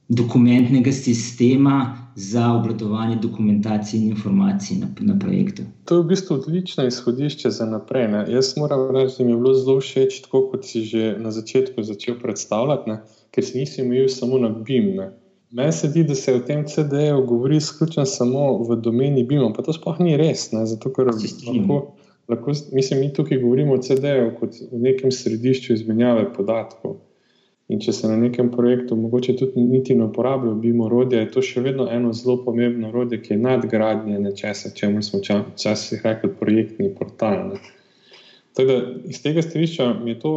dokumentnega 0.07 0.92
sistema, 0.95 1.80
za 2.14 2.52
obladovanje 2.52 3.16
dokumentacije 3.16 4.02
in 4.02 4.09
informacij 4.09 4.76
na, 4.76 4.87
na 5.00 5.19
projektu. 5.19 5.62
To 5.85 5.97
je 5.97 6.02
v 6.02 6.07
bistvu 6.07 6.35
odlično 6.35 6.87
izhodišče 6.87 7.50
za 7.50 7.66
naprej. 7.66 8.09
Ne? 8.09 8.25
Jaz 8.28 8.57
moram 8.57 8.90
reči, 8.97 9.14
da 9.19 9.25
mi 9.25 9.33
je 9.33 9.37
bilo 9.37 9.54
zelo 9.54 9.80
všeč, 9.80 10.21
tako 10.23 10.42
kot 10.50 10.66
si 10.66 10.83
že 10.85 11.14
na 11.19 11.30
začetku 11.30 11.83
začel 11.83 12.19
predstavljati, 12.21 12.90
ne? 12.90 12.99
ker 13.30 13.45
si 13.45 13.59
nisi 13.59 13.80
imel 13.80 14.09
samo 14.09 14.38
na 14.38 14.49
BIM. 14.49 14.97
Ne? 14.97 15.11
Meni 15.50 15.73
se 15.73 15.88
zdi, 15.88 16.04
da 16.04 16.14
se 16.14 16.35
v 16.35 16.45
tem 16.47 16.66
CD-ju 16.66 17.25
govori 17.26 17.57
izključno 17.57 18.04
samo 18.07 18.59
v 18.69 18.76
domeni 18.76 19.25
BIM, 19.25 19.52
pa 19.57 19.62
to 19.62 19.73
sploh 19.73 20.00
ni 20.00 20.16
res. 20.16 20.50
Ne? 20.52 20.66
Zato, 20.66 20.92
ker 20.92 21.07
lahko, 21.07 21.80
lahko, 22.30 22.54
mislim, 22.72 23.00
mi 23.00 23.12
tukaj 23.12 23.38
govorimo 23.42 23.76
o 23.76 23.82
CD-ju 23.82 24.32
kot 24.40 24.58
v 24.72 24.82
nekem 24.87 25.12
središču 25.12 25.75
izmenjave 25.76 26.28
podatkov. 26.34 26.99
In 27.70 27.78
če 27.78 27.92
se 27.94 28.08
na 28.10 28.16
nekem 28.18 28.49
projektu 28.50 28.96
mogoče 28.99 29.37
tudi 29.38 29.62
niti 29.62 29.94
ne 29.94 30.08
uporablja, 30.08 30.56
bimo 30.58 30.88
orodje, 30.88 31.20
je 31.20 31.30
to 31.30 31.42
še 31.46 31.62
vedno 31.62 31.87
eno 31.92 32.10
zelo 32.16 32.40
pomembno 32.42 32.88
orodje, 32.88 33.20
ki 33.22 33.37
je 33.37 33.42
nadgradnje 33.44 34.18
nečesa, 34.25 34.72
če 34.75 34.90
smo 35.06 35.20
včasih 35.22 36.02
rekli 36.02 36.32
projektni 36.40 36.90
portal. 36.99 37.52
Ne. 37.52 37.60
Tako 38.58 38.66
da 38.66 38.78
iz 39.06 39.22
tega 39.22 39.44
stališča 39.46 39.92
mi 40.00 40.16
je 40.16 40.18
to 40.25 40.32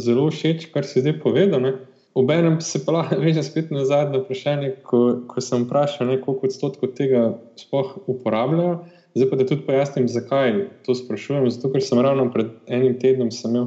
zelo 0.00 0.30
všeč, 0.30 0.70
kar 0.72 0.88
si 0.88 1.04
zdaj 1.04 1.18
povedal. 1.20 1.68
Obenem 2.16 2.60
se 2.60 2.80
pa 2.86 3.04
veže 3.24 3.44
spet 3.44 3.70
na 3.70 3.84
zadnje 3.88 4.22
vprašanje, 4.24 4.72
ko, 4.88 5.02
ko 5.28 5.44
sem 5.44 5.66
vprašal, 5.66 6.08
ne, 6.08 6.18
koliko 6.24 6.48
odstotkov 6.48 6.96
tega 6.96 7.34
sploh 7.60 7.98
uporabljajo. 8.06 8.80
Zdaj 9.14 9.28
pa 9.30 9.36
da 9.36 9.46
tudi 9.46 9.66
pojasnim, 9.66 10.06
zakaj 10.08 10.54
to 10.86 10.94
sprašujem. 10.96 11.50
Zato, 11.52 11.72
ker 11.72 11.84
sem 11.84 12.00
ravno 12.00 12.30
pred 12.32 12.54
enim 12.66 12.94
tednom 13.00 13.28
imel 13.28 13.66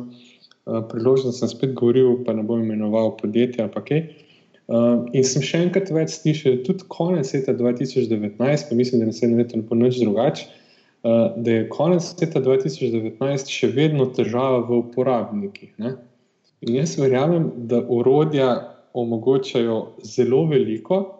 Eh, 0.65 0.81
priložnost, 0.89 1.41
da 1.41 1.47
sem 1.47 1.49
spet 1.57 1.73
govoril, 1.77 2.23
pa 2.25 2.33
ne 2.33 2.43
bom 2.43 2.63
imenoval 2.63 3.11
podjetja. 3.17 3.69
Okay. 3.77 4.07
Uh, 4.65 4.75
eh, 5.13 5.19
in 5.19 5.25
sem 5.29 5.43
še 5.45 5.59
enkrat 5.67 5.91
več 5.93 6.15
slišal, 6.15 6.63
tudi 6.65 6.87
konec 6.89 7.29
leta 7.35 7.53
2019, 7.53 8.63
pa 8.65 8.77
mislim, 8.77 9.03
da 9.03 9.11
naslednje 9.11 9.43
leto 9.43 9.59
ne 9.59 9.65
bo 9.69 9.77
nič 9.77 9.99
drugače, 10.01 10.47
uh, 11.05 11.35
da 11.37 11.59
je 11.59 11.67
konec 11.69 12.07
leta 12.17 12.41
2019 12.41 13.53
še 13.53 13.69
vedno 13.75 14.07
težava 14.17 14.63
v 14.65 14.79
uporabnikih. 14.87 15.69
Ne? 15.77 15.93
In 16.65 16.79
jaz 16.79 16.95
verjamem, 16.97 17.51
da 17.69 17.83
urodja 17.85 18.49
omogočajo 18.97 19.77
zelo 20.01 20.47
veliko, 20.49 21.14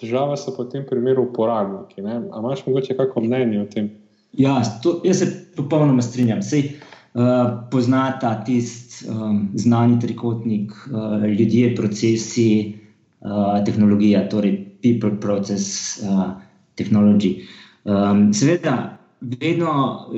težava 0.00 0.36
so 0.36 0.54
pa 0.56 0.64
v 0.64 0.72
tem 0.72 0.86
primeru 0.88 1.26
uporabniki. 1.28 2.02
Ali 2.04 2.30
imaš 2.30 2.66
morda 2.66 2.96
kakšno 2.96 3.22
mnenje 3.26 3.60
o 3.62 3.66
tem? 3.66 3.90
Ja, 4.32 4.62
to, 4.82 5.00
jaz 5.04 5.20
se 5.20 5.28
popolnoma 5.56 6.02
strinjam. 6.02 6.42
Sej, 6.42 6.80
Eh, 7.12 7.68
poznata 7.70 8.44
tisti 8.44 9.04
um, 9.08 9.50
znani 9.54 10.00
trikotnik, 10.00 10.72
uh, 10.72 11.24
ljudje, 11.28 11.74
procesi, 11.76 12.74
uh, 13.20 13.64
tehnologija, 13.64 14.28
torej 14.28 14.54
people, 14.82 15.20
process, 15.20 16.00
uh, 16.00 16.30
technology. 16.74 17.42
Um, 17.84 18.32
seveda, 18.32 18.98
vedno 19.20 20.08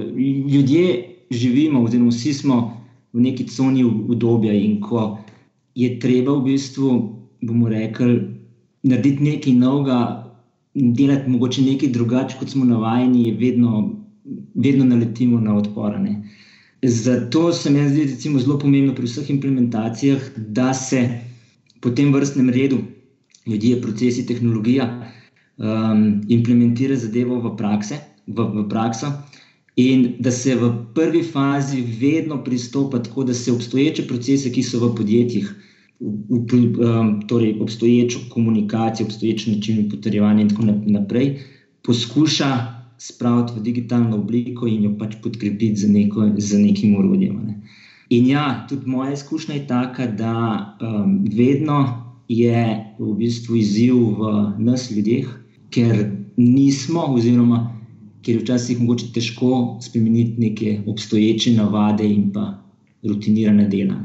ljudje 0.47 1.09
živimo, 1.31 1.83
oziroma 1.83 2.15
vsi 2.15 2.35
smo 2.35 2.81
v 3.13 3.21
neki 3.27 3.49
coni 3.49 3.85
obdobja, 3.85 4.53
in 4.53 4.79
ko 4.81 5.19
je 5.75 5.99
treba 5.99 6.39
v 6.39 6.45
bistvu, 6.53 6.93
bomo 7.43 7.69
rekli, 7.69 8.21
narediti 8.85 9.25
nekaj 9.25 9.53
novega, 9.59 9.99
delati 10.75 11.31
mogoče 11.31 11.63
nekaj 11.63 11.89
drugače, 11.89 12.39
kot 12.39 12.53
smo 12.53 12.65
navajeni, 12.65 13.33
vedno, 13.41 13.85
vedno 14.55 14.85
naletimo 14.85 15.41
na 15.41 15.57
odporane. 15.57 16.11
Uh, 16.11 16.45
Zato 16.87 17.53
se 17.53 17.71
mi 17.71 17.89
zdi 17.89 18.05
recimo, 18.05 18.39
zelo 18.39 18.59
pomembno 18.59 18.95
pri 18.95 19.07
vseh 19.07 19.31
implementacijah, 19.31 20.21
da 20.37 20.75
se 20.75 21.01
po 21.81 21.91
tem 21.91 22.13
vrstnem 22.13 22.51
redu, 22.51 22.79
ljudje, 23.47 23.81
procesi, 23.81 24.27
tehnologija, 24.27 24.89
um, 25.57 26.21
implementira 26.29 26.97
zadevo 26.97 27.41
v, 27.41 27.55
prakse, 27.57 28.01
v, 28.27 28.49
v 28.59 28.67
prakso. 28.69 29.13
In 29.81 30.15
da 30.21 30.31
se 30.31 30.55
v 30.61 30.71
prvi 30.95 31.23
fazi 31.23 31.81
vedno 32.01 32.43
pristopa 32.45 33.01
tako, 33.03 33.25
da 33.25 33.35
se 33.35 33.53
obstoječe 33.53 34.05
procese, 34.09 34.53
ki 34.53 34.63
so 34.63 34.83
v 34.85 34.93
podjetjih, 34.97 35.49
um, 35.49 35.63
torej 37.29 37.57
obstoječo 37.61 38.19
komunikacijo, 38.31 39.07
obstoječ 39.07 39.47
način 39.47 39.91
potrjevanja 39.91 40.43
in 40.43 40.49
tako 40.49 40.63
naprej, 40.87 41.39
poskuša 41.83 42.75
spraviti 42.99 43.53
v 43.57 43.63
digitalno 43.63 44.17
obliko 44.17 44.67
in 44.67 44.85
jo 44.85 44.95
pač 44.99 45.17
podkrepiti 45.23 45.77
z, 45.77 45.91
neko, 45.91 46.31
z 46.37 46.59
nekim 46.59 46.97
urodjem. 46.97 47.37
Ne. 47.47 47.61
In 48.11 48.27
ja, 48.27 48.67
tudi 48.69 48.87
moja 48.87 49.13
izkušnja 49.13 49.55
je 49.55 49.67
taka, 49.67 50.07
da 50.07 50.35
um, 50.81 51.25
vedno 51.37 52.05
je 52.29 52.95
v 52.99 53.15
bistvu 53.15 53.57
izziv 53.57 53.95
v 53.95 54.35
nas 54.59 54.91
ljudeh, 54.91 55.29
ker 55.71 56.11
nismo, 56.37 57.07
oziroma 57.15 57.75
ker 58.25 58.39
je 58.39 58.41
včasih 58.41 58.81
mogoče 58.81 59.11
težko 59.13 59.79
spremeniti 59.85 60.41
neke 60.41 60.81
obstoječe 60.87 61.53
navade 61.53 62.07
in 62.09 62.31
pa 62.33 62.47
rutinirane 63.03 63.69
dela. 63.69 63.99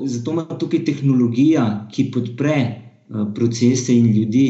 Zato 0.00 0.32
ima 0.32 0.44
tukaj 0.58 0.84
tehnologija, 0.84 1.88
ki 1.92 2.10
podpre 2.10 2.56
uh, 2.62 3.26
procese 3.34 3.94
in 3.96 4.06
ljudi 4.12 4.46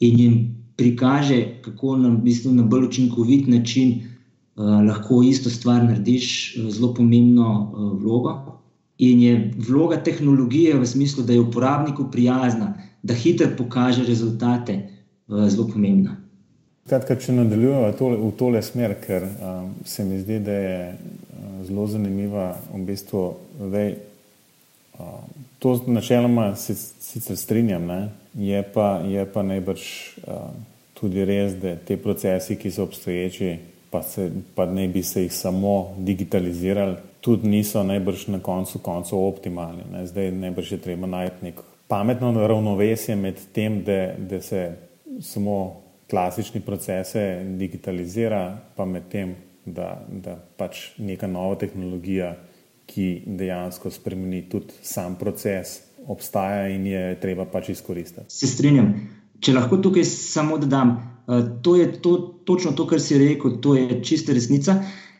in 0.00 0.20
jim 0.20 0.34
prikaže, 0.76 1.62
kako 1.64 1.96
na, 1.96 2.10
bistvu, 2.10 2.52
na 2.52 2.62
bolj 2.62 2.84
učinkovit 2.86 3.46
način 3.48 3.94
uh, 3.96 4.64
lahko 4.88 5.22
isto 5.22 5.50
stvar 5.50 5.84
narediš, 5.84 6.56
uh, 6.56 6.68
zelo 6.70 6.94
pomembno 6.94 7.48
uh, 7.72 8.02
vlogo. 8.02 8.36
In 8.98 9.20
je 9.20 9.52
vloga 9.68 9.96
tehnologije 9.96 10.76
v 10.78 10.86
smislu, 10.86 11.24
da 11.24 11.32
je 11.32 11.40
uporabniku 11.40 12.10
prijazna, 12.12 12.74
da 13.02 13.14
hitro 13.14 13.48
pokaže 13.58 14.04
rezultate, 14.04 14.88
uh, 15.28 15.48
zelo 15.48 15.68
pomembna. 15.72 16.16
Kratka, 16.86 17.16
če 17.18 17.32
nadaljujemo 17.32 17.92
tole, 17.98 18.16
v 18.16 18.28
tole 18.38 18.62
smer, 18.62 18.94
ker 19.02 19.24
um, 19.26 19.72
se 19.84 20.04
mi 20.04 20.20
zdi, 20.20 20.38
da 20.38 20.52
je 20.52 20.76
uh, 20.92 21.64
zelo 21.66 21.86
zanimiva 21.86 22.52
v 22.74 22.84
bistvu. 22.86 23.24
Uh, 23.58 23.88
to 25.58 25.80
načeloma 25.86 26.54
sicer 26.56 27.36
strinjam, 27.36 27.86
ne? 27.86 28.08
je 28.34 28.62
pa, 28.74 29.00
je 29.08 29.24
pa 29.32 29.42
najbrž 29.42 29.82
uh, 30.26 30.34
tudi 30.94 31.24
res, 31.24 31.54
da 31.60 31.76
te 31.76 31.96
procesi, 31.96 32.56
ki 32.56 32.70
so 32.70 32.84
obstoječi, 32.84 33.56
pa, 33.90 34.02
se, 34.02 34.30
pa 34.54 34.66
ne 34.66 34.88
bi 34.88 35.02
se 35.02 35.22
jih 35.22 35.32
samo 35.32 35.94
digitalizirali, 35.98 36.96
tudi 37.20 37.48
niso 37.48 37.82
najbrž 37.82 38.26
na 38.26 38.40
koncu 38.40 38.78
koncev 38.78 39.18
optimalni. 39.18 39.88
Ne? 39.92 40.06
Zdaj 40.06 40.30
najbrž 40.32 40.72
je 40.72 40.78
treba 40.78 41.06
najti 41.06 41.48
nek 41.48 41.62
pametno 41.88 42.46
ravnovesje 42.46 43.16
med 43.16 43.40
tem, 43.52 43.82
da, 43.84 44.12
da 44.18 44.40
se 44.42 44.72
samo 45.20 45.80
klasični 46.10 46.60
procese 46.60 47.42
digitalizira, 47.58 48.58
pa 48.76 48.84
med 48.84 49.08
tem, 49.10 49.34
da, 49.64 49.96
da 50.08 50.36
pač 50.56 50.92
neka 50.98 51.26
nova 51.26 51.56
tehnologija, 51.58 52.34
ki 52.86 53.22
dejansko 53.26 53.90
spremeni 53.90 54.46
tudi 54.48 54.74
sam 54.82 55.16
proces, 55.18 55.80
obstaja 56.06 56.68
in 56.70 56.86
je 56.86 57.02
treba 57.20 57.44
pač 57.50 57.68
izkoristiti. 57.74 58.26
Se 58.28 58.46
strinjam. 58.46 58.94
če 59.40 59.52
lahko 59.52 59.76
tukaj 59.84 60.04
samo 60.08 60.56
dodam, 60.58 60.94
uh, 61.26 61.42
to 61.62 61.76
je 61.76 61.90
to, 62.02 62.12
točno 62.48 62.72
to, 62.72 62.86
kar 62.88 63.00
si 63.02 63.18
rekel, 63.20 63.58
to 63.60 63.74
je 63.76 64.00
čista 64.02 64.32
resnica. 64.32 64.78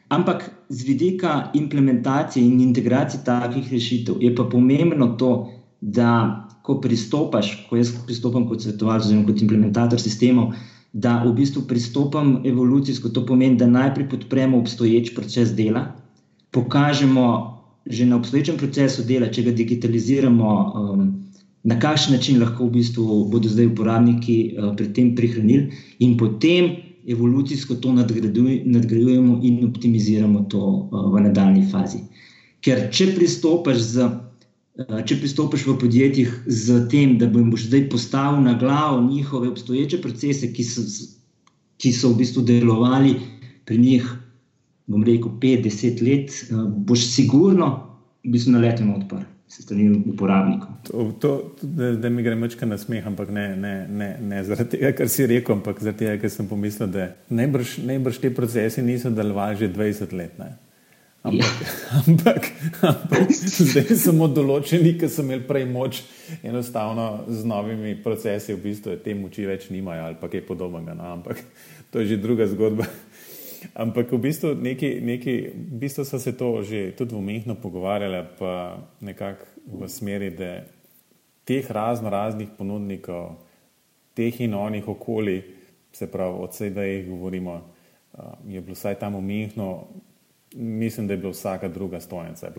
Ampak 0.09 0.47
z 0.69 0.87
vidika 0.87 1.51
implementacije 1.55 2.47
in 2.47 2.61
integracije 2.61 3.25
takih 3.27 3.73
rešitev 3.73 4.23
je 4.23 4.31
pa 4.35 4.45
pomembno 4.47 5.17
to, 5.19 5.51
da 5.81 6.47
ko 6.63 6.81
pristopaš, 6.81 7.67
ko 7.69 7.77
jaz 7.77 7.93
pristopam 8.07 8.47
kot 8.49 8.63
svetovalec 8.63 9.05
oziroma 9.05 9.27
kot 9.27 9.43
implementator 9.43 10.01
sistemov, 10.01 10.55
da 10.93 11.19
v 11.25 11.35
bistvu 11.37 11.67
pristopam 11.69 12.41
evolucijsko. 12.47 13.11
To 13.15 13.27
pomeni, 13.27 13.59
da 13.59 13.67
najprej 13.67 14.09
podpremo 14.09 14.59
obstoječ 14.59 15.13
proces 15.15 15.53
dela, 15.55 15.93
pokažemo 16.51 17.56
že 17.87 18.07
na 18.07 18.17
obstoječem 18.17 18.57
procesu 18.57 19.05
dela, 19.07 19.29
če 19.31 19.43
ga 19.43 19.53
digitaliziramo, 19.53 20.51
um, 20.75 21.07
na 21.65 21.79
kakšen 21.79 22.15
način 22.15 22.41
lahko 22.41 22.67
v 22.67 22.79
bistvu 22.79 23.25
bodo 23.31 23.49
zdaj 23.49 23.67
uporabniki 23.67 24.37
uh, 24.59 24.75
pri 24.77 24.93
tem 24.93 25.15
prihranili, 25.17 25.73
in 25.99 26.17
potem 26.19 26.77
evolucijsko 27.07 27.79
to 27.83 27.93
nadgraduj, 27.95 28.63
nadgrajujemo 28.67 29.41
in 29.43 29.65
optimiziramo 29.69 30.47
to 30.51 30.63
uh, 30.63 31.11
v 31.15 31.27
nadaljni 31.29 31.67
fazi. 31.71 32.03
Ker 32.61 32.89
če 32.91 33.13
pristopiš 33.15 33.83
z 33.95 34.09
Eh, 34.77 34.99
če 35.09 35.17
pristopiš 35.23 35.63
v 35.65 35.75
podjetjih 35.81 36.33
z 36.53 36.83
tem, 36.93 37.15
da 37.17 37.31
boš 37.33 37.71
zdaj 37.71 37.87
postavil 37.89 38.43
na 38.45 38.53
glavo 38.61 39.01
njihove 39.07 39.49
obstoječe 39.49 40.03
procese, 40.05 40.51
ki 40.53 40.65
so, 40.69 40.85
ki 41.81 41.93
so 41.97 42.11
v 42.13 42.21
bistvu 42.21 42.45
delovali 42.45 43.15
pri 43.65 43.79
njih, 43.81 44.11
bom 44.87 45.05
rekel, 45.05 45.31
5-10 45.41 46.03
let, 46.03 46.31
eh, 46.31 46.55
boš 46.87 47.07
sigurno 47.15 47.71
v 48.25 48.35
bistvu 48.35 48.53
naletel 48.57 48.87
na 48.87 49.01
odpor. 49.01 49.25
Se 49.49 49.63
strani 49.63 50.03
uporabnikov. 50.11 50.69
To, 50.91 51.13
to, 51.21 51.33
da, 51.63 51.93
da 51.95 52.09
mi 52.11 52.23
gre 52.23 52.35
mečka 52.35 52.67
na 52.67 52.79
smeh, 52.79 53.07
ampak 53.07 53.31
ne, 53.31 53.47
ne, 53.57 53.75
ne, 53.87 54.09
ne 54.21 54.43
zaradi 54.45 54.75
tega, 54.75 54.91
kar 54.99 55.09
si 55.09 55.27
rekel, 55.27 55.55
ampak 55.61 55.79
zaradi 55.79 56.03
tega, 56.03 56.17
ker 56.19 56.33
sem 56.35 56.49
pomislil, 56.51 56.91
da 56.91 57.13
najbrž, 57.31 57.77
najbrž 57.87 58.19
te 58.25 58.33
procesi 58.35 58.83
niso 58.83 59.13
delovali 59.15 59.61
že 59.63 59.71
20 59.71 60.17
let. 60.19 60.35
Ne? 60.43 60.51
Ampak, 61.27 61.55
ja. 61.63 61.71
ampak, 62.03 62.51
ampak 62.87 63.31
zdaj 63.35 63.95
samo 63.99 64.29
določeni, 64.31 64.97
ki 64.99 65.11
so 65.11 65.25
imeli 65.27 65.47
prej 65.47 65.65
moč, 65.71 66.03
enostavno 66.47 67.27
z 67.31 67.47
novimi 67.47 67.97
procesi, 68.03 68.55
v 68.55 68.63
bistvu 68.67 68.99
te 69.03 69.15
moči 69.15 69.47
več 69.47 69.71
nimajo 69.71 70.11
ali 70.11 70.19
pa 70.21 70.31
kaj 70.31 70.43
podobnega. 70.47 70.95
No? 70.99 71.15
Ampak 71.19 71.43
to 71.91 72.03
je 72.03 72.15
že 72.15 72.23
druga 72.23 72.47
zgodba. 72.51 72.87
Ampak 73.75 74.13
v 74.13 74.19
bistvu, 74.19 74.55
neki, 74.55 75.01
neki, 75.01 75.35
v 75.55 75.79
bistvu 75.81 76.05
so 76.05 76.19
se 76.19 76.37
to 76.37 76.63
že 76.63 76.93
tudi 76.97 77.15
umehno 77.15 77.55
pogovarjali, 77.55 78.25
pa 78.39 78.79
nekako 79.01 79.45
v 79.67 79.89
smeri, 79.89 80.31
da 80.31 80.65
teh 81.45 81.71
razno 81.71 82.11
raznih 82.11 82.49
ponudnikov, 82.59 83.37
teh 84.15 84.41
in 84.41 84.55
onih 84.55 84.89
okoli, 84.89 85.43
se 85.93 86.07
pravi, 86.11 86.37
od 86.39 86.51
vsej, 86.51 86.71
da 86.71 86.85
jih 86.85 87.09
govorimo, 87.09 87.63
je 88.49 88.61
bilo 88.61 88.75
vsaj 88.75 88.95
tam 88.95 89.15
umehno 89.15 89.87
mislim, 90.57 91.07
da 91.07 91.13
je 91.13 91.17
bila 91.17 91.31
vsaka 91.31 91.69
druga 91.69 92.01
stojnica, 92.01 92.51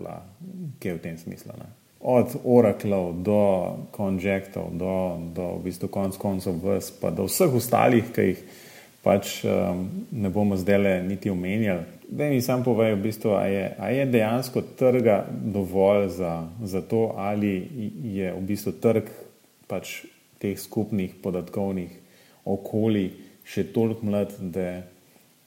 ki 0.78 0.88
je 0.88 0.94
v 0.94 0.98
tem 0.98 1.18
smislu. 1.18 1.52
Ne. 1.58 1.64
Od 2.00 2.36
Oracle 2.44 3.12
do 3.12 3.74
Conjectov, 3.96 4.70
do, 4.72 5.18
do 5.34 5.52
v 5.58 5.62
bistvu 5.64 5.88
konc 5.88 6.16
koncev 6.16 6.60
vs, 6.62 6.92
pa 7.00 7.10
do 7.10 7.26
vseh 7.26 7.54
ostalih, 7.54 8.12
ki 8.14 8.20
jih 8.20 8.44
pač 9.02 9.38
um, 9.44 9.86
ne 10.12 10.30
bomo 10.30 10.56
zdaj 10.56 10.78
le 10.78 10.94
niti 11.06 11.30
omenjali. 11.30 11.84
Da 12.08 12.28
mi 12.28 12.40
sam 12.42 12.64
povejo, 12.64 12.96
v 12.96 13.02
bistvu, 13.04 13.34
a 13.36 13.44
je, 13.46 13.64
je 13.94 14.06
dejansko 14.06 14.62
trga 14.78 15.26
dovolj 15.30 16.08
za, 16.16 16.34
za 16.64 16.80
to, 16.82 17.12
ali 17.16 17.68
je 18.16 18.32
v 18.32 18.44
bistvu 18.48 18.72
trg 18.80 19.10
pač 19.68 20.02
teh 20.40 20.56
skupnih 20.58 21.18
podatkovnih 21.22 21.90
okolij 22.48 23.10
še 23.48 23.66
toliko 23.72 24.06
mlad, 24.06 24.32
da 24.40 24.70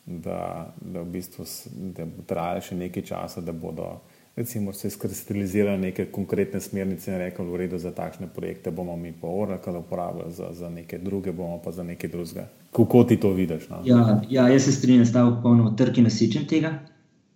da, 0.05 0.73
da, 0.81 1.01
v 1.01 1.05
bistvu, 1.05 1.45
da 1.71 2.05
bo 2.05 2.23
trajalo 2.27 2.63
še 2.65 2.77
nekaj 2.77 3.05
časa, 3.11 3.41
da 3.41 3.53
bodo 3.53 3.99
recimo, 4.35 4.73
se 4.73 4.89
skristalizirale 4.89 5.77
neke 5.77 6.05
konkretne 6.05 6.59
smernice 6.61 7.11
in 7.11 7.17
rekli, 7.17 7.45
v 7.45 7.55
redu 7.55 7.77
za 7.77 7.91
takšne 7.91 8.27
projekte 8.27 8.71
bomo 8.71 8.95
mi 8.97 9.11
pa 9.11 9.27
Oracle 9.27 9.77
uporabljali, 9.77 10.33
za, 10.33 10.49
za 10.53 10.69
neke 10.69 10.97
druge 10.97 11.31
bomo 11.31 11.61
pa 11.63 11.71
za 11.71 11.83
nekaj 11.83 12.09
drugega. 12.09 12.47
Kako 12.71 13.03
ti 13.03 13.17
to 13.19 13.33
vidiš? 13.33 13.69
No? 13.69 13.81
Ja, 13.85 14.21
ja, 14.29 14.47
jaz 14.47 14.63
se 14.63 14.71
strinjam, 14.71 15.05
da 15.13 15.19
je 15.19 15.35
popolnoma 15.35 15.75
trg 15.75 15.97
in 15.97 16.03
nasičen 16.03 16.47
tega, 16.47 16.79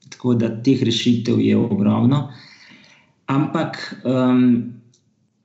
tako 0.09 0.33
da 0.33 0.49
teh 0.63 0.83
rešitev 0.83 1.41
je 1.41 1.57
ogromno. 1.57 2.31
Ampak 3.25 4.01
um, 4.05 4.73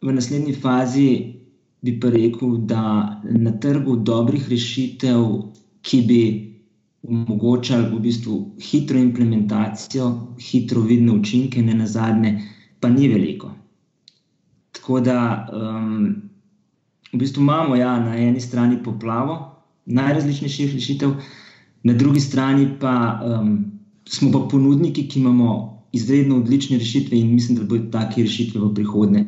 v 0.02 0.12
naslednji 0.12 0.54
fazi 0.54 1.34
bi 1.82 2.00
pa 2.00 2.10
rekel, 2.12 2.56
da 2.68 2.82
na 3.24 3.52
trgu 3.60 3.96
dobrih 3.96 4.48
rešitev, 4.48 5.24
ki 5.82 6.02
bi 6.06 6.49
omogočali 7.08 7.88
v 7.94 8.00
bistvu 8.00 8.38
hitro 8.60 8.98
implementacijo, 8.98 10.34
hitro 10.40 10.82
vidne 10.84 11.12
učinke, 11.12 11.62
ne 11.62 11.74
na 11.74 11.86
zadnje, 11.86 12.34
pa 12.80 12.88
ni 12.88 13.08
veliko. 13.08 13.54
Tako 14.72 15.00
da 15.00 15.18
um, 15.52 16.14
v 17.12 17.18
bistvu 17.18 17.42
imamo 17.42 17.76
ja, 17.76 17.98
na 18.00 18.16
eni 18.16 18.40
strani 18.40 18.82
poplavo 18.82 19.38
najrazličnejših 19.86 20.74
rešitev, 20.74 21.14
na 21.82 21.92
drugi 21.92 22.20
strani 22.20 22.68
pa 22.80 23.20
um, 23.24 23.64
smo 24.08 24.30
pa 24.32 24.44
ponudniki, 24.50 25.08
ki 25.08 25.20
imamo 25.20 25.54
izredno 25.92 26.36
odlične 26.36 26.78
rešitve 26.78 27.18
in 27.18 27.34
mislim, 27.34 27.58
da 27.58 27.64
bodo 27.64 27.90
take 27.90 28.22
rešitve 28.22 28.60
v 28.60 28.74
prihodnje 28.74 29.24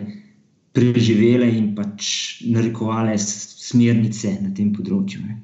preživele 0.72 1.48
in 1.56 1.72
pač 1.76 2.04
narekovale 2.48 3.16
smernice 3.18 4.36
na 4.40 4.52
tem 4.54 4.72
področju. 4.72 5.24
Ne. 5.26 5.40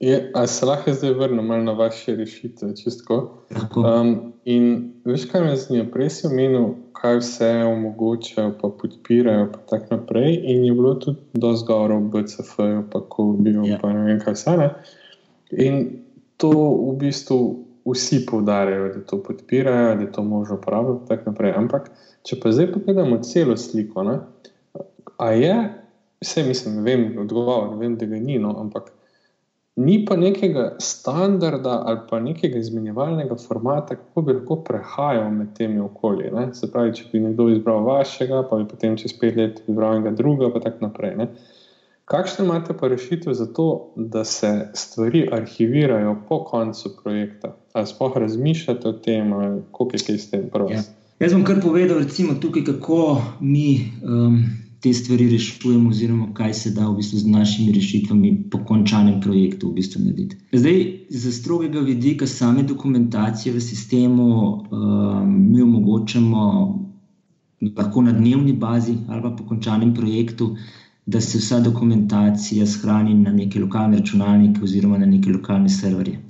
Je, 0.00 0.30
a 0.34 0.46
se 0.46 0.66
lahko 0.66 0.92
zdaj 0.92 1.12
vrnem 1.12 1.64
na 1.64 1.72
vaše 1.72 2.16
rešitve? 2.16 2.72
Um, 3.76 4.32
in 4.44 4.92
veš, 5.04 5.26
kaj 5.28 5.42
me 5.44 5.56
zanima? 5.56 5.90
Prej 5.92 6.08
si 6.10 6.26
omenil, 6.26 6.70
kaj 6.96 7.18
vse 7.20 7.48
omogočajo, 7.68 8.54
pa 8.62 8.70
podpirajo, 8.80 9.50
pa 9.52 9.58
tako 9.68 9.98
naprej. 9.98 10.38
In 10.40 10.64
je 10.64 10.72
bilo 10.72 10.94
tudi 10.94 11.18
dosti 11.32 11.66
govora 11.68 11.98
o 11.98 12.00
BCF-ju, 12.00 12.86
pa 12.92 13.02
ko 13.08 13.26
bi 13.32 13.50
bil, 13.50 13.66
ja. 13.68 13.78
pa 13.82 13.92
ne 13.92 14.06
vem, 14.06 14.20
kaj 14.20 14.38
vse. 14.38 14.54
Ne? 14.56 14.68
In 15.66 15.76
to 16.40 16.48
v 16.52 16.94
bistvu 17.02 17.38
vsi 17.92 18.22
poudarjajo, 18.26 18.86
da 18.94 19.02
to 19.04 19.18
podpirajo, 19.22 19.98
da 19.98 20.06
je 20.06 20.12
to 20.12 20.24
možno 20.24 20.56
uporabljati. 20.56 21.52
Ampak, 21.56 21.90
če 22.24 22.38
pa 22.40 22.54
zdaj 22.56 22.70
pogledamo 22.72 23.20
celo 23.20 23.56
sliko, 23.56 24.06
ne? 24.08 24.16
a 25.20 25.28
je, 25.36 25.58
vse 26.24 26.46
mislim, 26.48 26.80
vem, 26.84 27.04
odgovor, 27.20 27.76
vem, 27.76 27.98
da 28.00 28.08
ga 28.08 28.16
ni, 28.16 28.38
no, 28.40 28.54
ampak 28.60 28.88
ni 29.80 29.96
pa 30.04 30.16
nekega 30.16 30.64
standarda 30.78 31.82
ali 31.86 32.00
pa 32.10 32.20
nekega 32.20 32.58
izmenjevalnega 32.58 33.36
formata, 33.48 33.96
kako 33.96 34.22
bi 34.22 34.34
lahko 34.36 34.58
prehajal 34.64 35.30
med 35.32 35.54
temi 35.56 35.80
okolji. 35.80 36.30
Ne? 36.34 36.50
Se 36.54 36.68
pravi, 36.72 36.92
če 36.98 37.08
bi 37.12 37.22
nekdo 37.24 37.48
izbral 37.48 37.84
vašega, 37.86 38.42
pa 38.50 38.60
bi 38.60 38.68
potem 38.68 38.98
čez 39.00 39.16
pet 39.20 39.40
let 39.40 39.62
izbral 39.66 39.96
enega 39.96 40.12
drugega, 40.18 40.52
pa 40.52 40.62
tako 40.66 40.88
naprej. 40.88 41.16
Ne? 41.16 41.28
Kakšne 42.10 42.44
imate 42.44 42.74
pa 42.76 42.88
rešitve 42.90 43.34
za 43.38 43.46
to, 43.54 43.92
da 43.96 44.24
se 44.24 44.68
stvari 44.74 45.28
arhivirajo 45.32 46.16
po 46.28 46.42
koncu 46.44 46.90
projekta? 47.02 47.54
Ali 47.72 47.86
sploh 47.86 48.16
razmišljate 48.16 48.88
o 48.88 48.92
tem, 48.92 49.30
kako 49.70 49.88
je 49.94 50.06
kaj 50.06 50.18
s 50.18 50.30
tem? 50.30 50.48
Ja. 50.70 50.82
Jaz 51.20 51.36
bom 51.36 51.44
kar 51.46 51.60
povedal, 51.62 52.02
recimo, 52.02 52.34
tukaj, 52.42 52.64
kako 52.66 53.22
mi. 53.40 53.92
Um, 54.02 54.42
te 54.80 54.92
stvari 54.94 55.28
rešujemo, 55.28 55.90
oziroma 55.90 56.26
kaj 56.34 56.54
se 56.54 56.70
da 56.70 56.88
v 56.88 56.96
bistvu 56.96 57.18
z 57.18 57.28
našimi 57.28 57.72
rešitvami 57.72 58.30
po 58.50 58.62
končanem 58.64 59.20
projektu 59.20 59.70
v 59.70 59.74
bistvu 59.74 60.04
narediti. 60.04 60.36
Zdaj, 60.52 60.78
za 61.10 61.32
strogega 61.32 61.80
vidika 61.80 62.26
same 62.26 62.62
dokumentacije 62.62 63.54
v 63.54 63.60
sistemu 63.60 64.26
um, 64.26 65.52
mi 65.52 65.62
omogočamo 65.62 66.44
lahko 67.76 68.02
na 68.02 68.12
dnevni 68.12 68.52
bazi 68.52 68.96
ali 69.08 69.22
pa 69.22 69.30
po 69.30 69.44
končanem 69.44 69.94
projektu. 69.94 70.56
Da 71.06 71.20
se 71.20 71.38
vsa 71.38 71.58
dokumentacija 71.60 72.66
shrani 72.66 73.14
na 73.14 73.32
neke 73.32 73.60
lokalne 73.60 73.98
računalnike 73.98 74.62
oziroma 74.62 74.98
na 74.98 75.06
neke 75.06 75.32
lokalne 75.32 75.68
serverje 75.68 76.20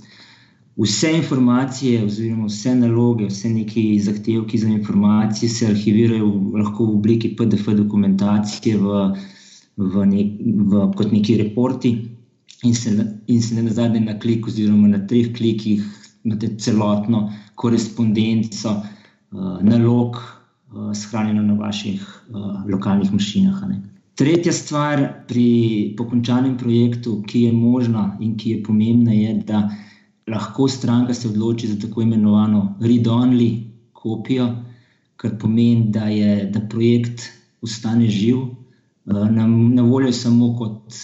vse 0.81 1.13
informacije, 1.17 2.05
oziroma 2.05 2.47
vse 2.47 2.75
naloge, 2.75 3.27
vse 3.29 3.49
neki 3.49 4.01
zahtevki 4.01 4.59
za 4.59 4.69
informacije 4.69 5.49
se 5.49 5.67
arhivirajo 5.67 6.31
lahko 6.55 6.87
v 6.87 6.95
obliki 6.95 7.35
PDF 7.37 7.69
dokumentacije, 7.77 8.79
v, 8.79 9.03
v 9.77 10.07
nek, 10.07 10.39
v, 10.73 10.87
kot 10.97 11.13
neki 11.13 11.37
reporti, 11.43 11.93
in 12.65 12.75
se, 12.75 12.95
in 13.27 13.43
se 13.43 13.63
na 13.63 13.73
zadnji 13.73 14.01
na 14.01 14.19
klik, 14.19 14.47
oziroma 14.47 14.89
na 14.89 15.07
treh 15.07 15.33
klikih, 15.37 15.85
imate 16.25 16.57
celotno 16.59 17.33
korespondenco 17.55 18.71
uh, 18.71 19.61
nalog, 19.63 20.17
uh, 20.73 20.91
shranjeno 20.97 21.43
na 21.43 21.55
vaših 21.61 22.01
uh, 22.31 22.65
lokalnih 22.69 23.13
mašinah. 23.13 23.63
Ne. 23.69 23.83
Tretja 24.15 24.53
stvar 24.53 25.03
pri 25.29 25.95
pokončanem 25.97 26.57
projektu, 26.61 27.23
ki 27.23 27.47
je 27.49 27.53
možna 27.53 28.17
in 28.21 28.37
ki 28.37 28.51
je 28.51 28.63
pomembna, 28.63 29.13
je, 29.13 29.35
da 29.49 29.69
lahko 30.31 30.69
stranka 30.69 31.15
se 31.15 31.29
odloči 31.29 31.69
za 31.69 31.79
tako 31.81 32.03
imenovano 32.03 32.77
read-only 32.81 33.51
kopijo, 33.93 34.49
kar 35.17 35.37
pomeni, 35.39 35.91
da, 35.93 36.09
je, 36.09 36.45
da 36.55 36.61
projekt 36.61 37.29
ostane 37.63 38.09
živ, 38.09 38.37
eh, 38.37 39.31
na, 39.31 39.47
na 39.47 39.83
voljo 39.83 40.13
samo 40.13 40.55
kot 40.59 40.95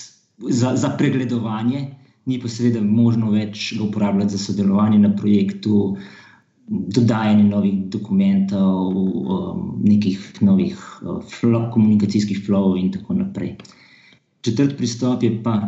za, 0.49 0.77
za 0.77 0.95
pregledovanje, 0.99 1.87
ni 2.27 2.41
pa 2.43 2.49
seveda 2.49 2.81
možno 2.83 3.31
več 3.31 3.73
ga 3.79 3.85
uporabljati 3.85 4.33
za 4.37 4.39
sodelovanje 4.39 4.99
na 4.99 5.13
projektu, 5.17 5.97
dodajanje 6.69 7.45
novih 7.45 7.75
dokumentov, 7.95 8.89
um, 8.91 9.67
nekih 9.85 10.25
novih 10.41 10.81
uh, 11.03 11.21
flow, 11.23 11.69
komunikacijskih 11.73 12.41
flow 12.49 12.75
in 12.81 12.91
tako 12.93 13.15
naprej. 13.15 13.53
Četrti 14.43 14.77
pristop 14.77 15.23
je 15.23 15.31
pa, 15.43 15.61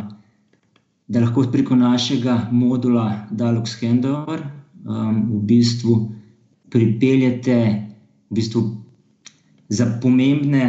da 1.09 1.19
lahko 1.19 1.43
preko 1.51 1.75
našega 1.75 2.47
modula 2.51 3.27
Dialog 3.31 3.67
Handover 3.81 4.43
um, 4.85 5.23
v 5.31 5.41
bistvu 5.49 5.95
pripeljete 6.69 7.55
v 8.29 8.35
bistvu 8.35 8.61
za 9.69 9.87
pomembne 10.01 10.65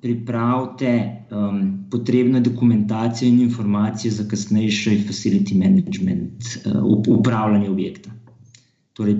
pripravite 0.00 0.92
um, 1.30 1.60
potrebno 1.90 2.40
dokumentacijo 2.40 3.28
in 3.28 3.40
informacije 3.40 4.10
za 4.10 4.24
kasnejši 4.28 4.98
facility 5.08 5.56
management, 5.58 6.44
uh, 6.64 6.82
upravljanje 7.08 7.70
objekta. 7.70 8.10
Torej, 8.92 9.16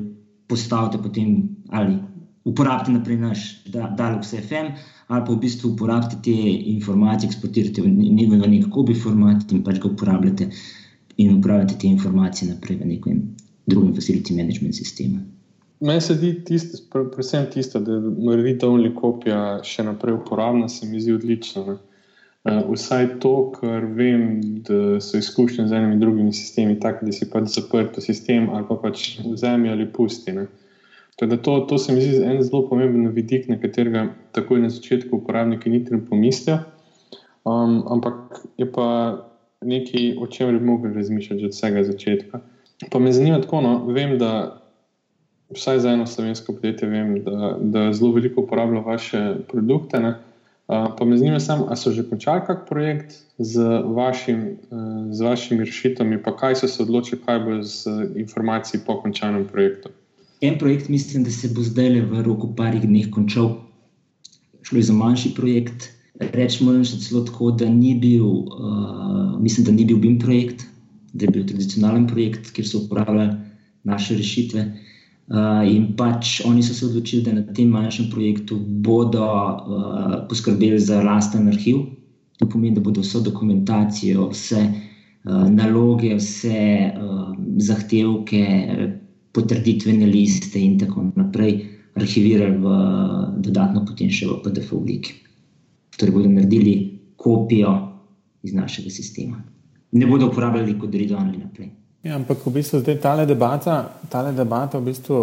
postavite 0.49 1.03
potem 1.03 1.49
ali 1.69 1.99
uporabite 2.47 2.95
naprej 2.95 3.19
naš 3.19 3.45
Dalux 3.71 4.31
FM, 4.31 4.75
ali 5.11 5.23
pa 5.27 5.33
v 5.33 5.39
bistvu 5.43 5.73
uporabite 5.75 6.19
te 6.23 6.35
informacije, 6.73 7.31
eksportirate 7.31 7.83
v, 7.83 7.91
v 8.31 8.43
nek 8.47 8.69
kobi 8.71 8.95
format 8.95 9.53
in 9.53 9.65
pač 9.67 9.81
ga 9.83 9.91
uporabljate 9.91 10.51
in 11.17 11.39
upravljate 11.39 11.79
te 11.79 11.89
informacije 11.89 12.53
naprej 12.53 12.79
v 12.83 12.93
nekem 12.93 13.23
drugem 13.67 13.95
facility 13.95 14.37
management 14.37 14.75
sistemu. 14.75 15.25
Meni 15.81 16.01
se 16.01 16.15
zdi, 16.15 16.33
tisto, 16.45 16.79
predvsem 16.93 17.51
tisto, 17.53 17.81
da 17.81 17.99
je 17.99 18.37
read-only 18.41 18.95
kopija 18.97 19.59
še 19.67 19.85
naprej 19.85 20.17
uporabna, 20.17 20.71
se 20.73 20.87
mi 20.89 21.01
zdi 21.03 21.13
odlično. 21.19 21.65
Ne? 21.67 21.77
Uh, 22.47 22.63
vsaj 22.71 23.19
to, 23.21 23.51
kar 23.59 23.85
vem, 23.99 24.39
da 24.65 25.01
so 25.03 25.19
izkušnje 25.19 25.67
z 25.67 25.77
enimi 25.77 25.99
drugimi 26.01 26.33
sistemi, 26.33 26.79
tako 26.81 27.09
da 27.09 27.13
si 27.13 27.27
pač 27.29 27.51
zaprt 27.57 27.99
v 27.99 28.05
sistem 28.07 28.47
ali 28.55 28.65
pa 28.69 28.79
pač 28.87 29.19
vzemi 29.25 29.73
ali 29.73 29.89
pusti. 29.93 30.33
To, 31.17 31.61
to 31.61 31.79
se 31.79 31.93
mi 31.93 32.01
zdi 32.01 32.25
en 32.25 32.43
zelo 32.43 32.67
pomemben 32.69 33.09
vidik, 33.09 33.49
na 33.49 33.57
katerega 33.61 34.09
takoj 34.37 34.61
na 34.61 34.69
začetku 34.69 35.17
uporabniki 35.17 35.71
niti 35.71 35.95
ne 35.95 36.03
pomislijo. 36.05 36.59
Um, 37.45 37.85
ampak 37.89 38.43
je 38.59 38.67
pa 38.73 38.89
nekaj, 39.65 40.17
o 40.21 40.27
čemer 40.27 40.59
bi 40.59 40.65
mogli 40.65 40.93
razmišljati 40.93 41.41
že 41.41 41.47
od 41.47 41.53
vsega 41.53 41.83
začetka. 41.83 42.41
Pa 42.91 42.99
me 42.99 43.13
zanima 43.13 43.41
tako, 43.41 43.61
no, 43.61 43.87
vem, 43.87 44.19
da 44.19 44.61
vsaj 45.55 45.81
za 45.81 45.91
eno 45.91 46.07
slovensko 46.07 46.53
podjetje, 46.53 46.89
vem, 46.89 47.23
da, 47.25 47.57
da 47.61 47.93
zelo 47.93 48.13
veliko 48.13 48.41
uporablja 48.41 48.81
vaše 48.81 49.35
produkte. 49.49 50.01
Ne? 50.01 50.15
Pa 50.67 51.05
me 51.05 51.17
zanima, 51.17 51.39
ali 51.69 51.77
so 51.77 51.91
že 51.91 52.05
končali 52.09 52.43
kak 52.47 52.69
projekt 52.69 53.15
z, 53.39 53.63
vašim, 53.85 54.59
z 55.11 55.23
vašimi 55.23 55.65
rešitvami, 55.65 56.23
pa 56.23 56.37
kaj 56.37 56.61
so 56.61 56.69
se 56.69 56.83
odločili, 56.83 57.23
kaj 57.27 57.39
bo 57.41 57.63
z 57.63 57.87
informacijami 58.17 58.85
po 58.87 59.01
končanem 59.01 59.47
projektu. 59.47 59.89
En 60.41 60.59
projekt, 60.59 60.89
mislim, 60.89 61.25
da 61.25 61.31
se 61.31 61.49
bo 61.49 61.63
zdaj 61.63 62.01
v 62.01 62.23
roku 62.23 62.51
parih 62.57 62.83
dneh 62.85 63.09
končal. 63.11 63.55
Šlo 64.63 64.79
je 64.79 64.83
za 64.83 64.93
manjši 64.93 65.35
projekt. 65.35 65.93
Rečemo, 66.21 66.73
da 66.73 66.79
je 66.79 67.01
celo 67.01 67.23
tako, 67.25 67.51
da 67.51 67.69
ni 67.69 67.95
bil, 67.95 68.25
uh, 68.25 69.41
mislim, 69.41 69.65
da 69.67 69.73
ni 69.73 69.85
bil 69.85 69.97
BIM 69.97 70.19
projekt, 70.19 70.67
da 71.13 71.25
je 71.25 71.31
bil 71.31 71.47
tradicionalen 71.47 72.07
projekt, 72.07 72.51
kjer 72.53 72.69
so 72.69 72.83
uporabljali 72.85 73.33
naše 73.85 74.17
rešitve. 74.17 74.65
Uh, 75.27 75.65
in 75.69 75.89
pač 75.97 76.41
oni 76.45 76.63
so 76.63 76.75
se 76.75 76.87
odločili, 76.87 77.23
da 77.23 77.33
na 77.33 77.43
tem 77.57 77.73
manjšem 77.73 78.11
projektu 78.13 78.59
bodo 78.61 79.25
uh, 79.25 80.29
poskrbeli 80.29 80.79
za 80.79 81.01
lasten 81.03 81.49
arhiv. 81.49 81.85
To 82.39 82.49
pomeni, 82.49 82.77
da 82.77 82.85
bodo 82.85 83.01
vso 83.01 83.21
dokumentacijo, 83.25 84.29
vse 84.33 84.67
uh, 84.69 85.49
naloge, 85.49 86.15
vse 86.21 86.93
uh, 86.93 87.33
zahtevke, 87.57 88.45
potrditvene 89.37 90.09
liste 90.09 90.59
in 90.59 90.79
tako 90.81 91.05
naprej 91.15 91.59
arhivirali 91.97 92.57
v 92.61 92.77
dodatno 93.45 93.85
potem 93.85 94.13
še 94.13 94.29
v 94.29 94.41
PDF 94.45 94.73
obliki. 94.77 95.17
Torej 95.97 96.13
bodo 96.13 96.29
naredili 96.29 96.77
kopijo 97.17 97.73
iz 98.45 98.53
našega 98.53 98.93
sistema. 98.93 99.41
Ne 99.97 100.07
bodo 100.07 100.29
uporabljali 100.29 100.77
kot 100.79 100.95
redo 100.95 101.17
ali 101.21 101.39
naprej. 101.41 101.71
Ja, 102.05 102.17
ampak 102.17 102.45
v 102.47 102.53
bistvu 102.61 102.81
zdaj 102.85 103.01
ta 103.03 103.17
debata, 103.25 103.81
tale 104.13 104.33
debata 104.37 104.79
v 104.79 104.93
bistvu 104.93 105.21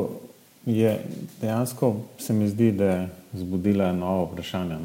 je 0.66 0.98
dejansko, 1.42 1.96
se 2.18 2.34
mi 2.34 2.48
zdi, 2.50 2.72
da 2.72 2.86
je 2.86 3.10
zbudila 3.34 3.92
novo 3.94 4.26
vprašanje. 4.32 4.80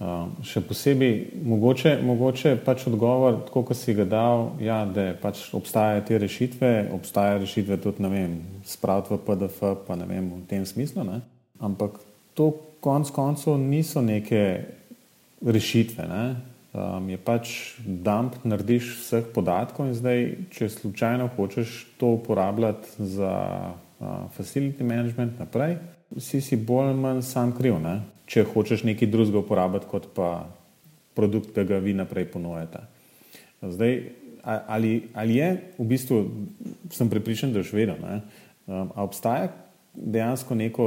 Uh, 0.00 0.30
še 0.48 0.62
posebej, 0.64 1.42
mogoče, 1.44 1.98
mogoče 2.00 2.54
pač 2.64 2.86
odgovor, 2.88 3.42
tako 3.44 3.66
kot 3.68 3.76
si 3.76 3.92
ga 3.92 4.06
dal, 4.08 4.46
ja, 4.64 4.78
da 4.88 5.10
pač 5.20 5.42
obstajajo 5.52 6.06
te 6.08 6.20
rešitve, 6.22 6.70
obstajajo 6.96 7.42
rešitve 7.42 7.76
tudi, 7.84 8.06
ne 8.06 8.12
vem, 8.14 8.38
spraviti 8.64 9.12
v 9.12 9.20
PDF, 9.26 9.60
pa 9.84 9.98
ne 10.00 10.08
vem, 10.08 10.30
v 10.38 10.46
tem 10.48 10.64
smislu. 10.64 11.04
Ne? 11.04 11.20
Ampak 11.60 12.00
to 12.32 12.48
konc 12.80 13.12
koncev 13.12 13.60
niso 13.60 14.00
neke 14.00 14.40
rešitve. 15.44 16.08
Ne? 16.08 16.24
um, 16.72 17.08
je 17.08 17.18
pač 17.18 17.52
dump, 17.82 18.38
narediš 18.46 18.94
vseh 19.02 19.30
podatkov 19.34 19.90
in 19.90 19.96
zdaj, 19.98 20.20
če 20.54 20.70
slučajno 20.70 21.30
hočeš 21.36 21.84
to 21.98 22.14
uporabljati 22.18 23.10
za 23.16 23.34
uh, 23.74 24.30
facility 24.36 24.86
management 24.86 25.38
naprej, 25.40 25.78
si 26.18 26.40
si 26.40 26.56
bolj 26.56 26.92
ali 26.92 27.00
manj 27.00 27.22
sam 27.26 27.54
kriv, 27.56 27.78
ne? 27.82 28.00
Če 28.30 28.46
hočeš 28.46 28.84
nekaj 28.86 29.10
drugega 29.10 29.42
uporabljati 29.42 29.90
kot 29.90 30.10
pa 30.14 30.30
produkt, 31.18 31.50
ki 31.54 31.66
ga 31.66 31.80
vi 31.82 31.94
naprej 31.98 32.28
ponujete. 32.30 32.84
Zdaj, 33.60 33.96
ali, 34.44 34.92
ali 35.14 35.36
je 35.36 35.48
v 35.78 35.86
bistvu, 35.90 36.20
sem 36.94 37.10
pripričan, 37.10 37.52
da 37.52 37.60
je 37.60 37.70
še 37.72 37.80
vedno, 37.80 37.98
um, 38.00 38.92
obstaja 39.02 39.50
dejansko 39.94 40.54
neko 40.54 40.86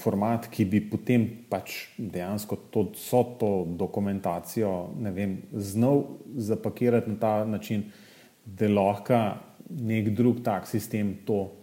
format, 0.00 0.48
ki 0.50 0.66
bi 0.70 0.80
potem 0.90 1.26
pač 1.50 1.76
dejansko 1.98 2.58
to, 2.74 2.84
vso 2.94 3.22
to 3.40 3.50
dokumentacijo 3.78 4.72
vem, 5.14 5.38
znal 5.52 6.04
zapakirati 6.36 7.10
na 7.10 7.18
ta 7.20 7.32
način, 7.44 7.86
da 8.44 8.68
lahko 8.70 9.20
nek 9.70 10.10
drug 10.16 10.42
tak 10.44 10.66
sistem 10.66 11.14
to 11.26 11.59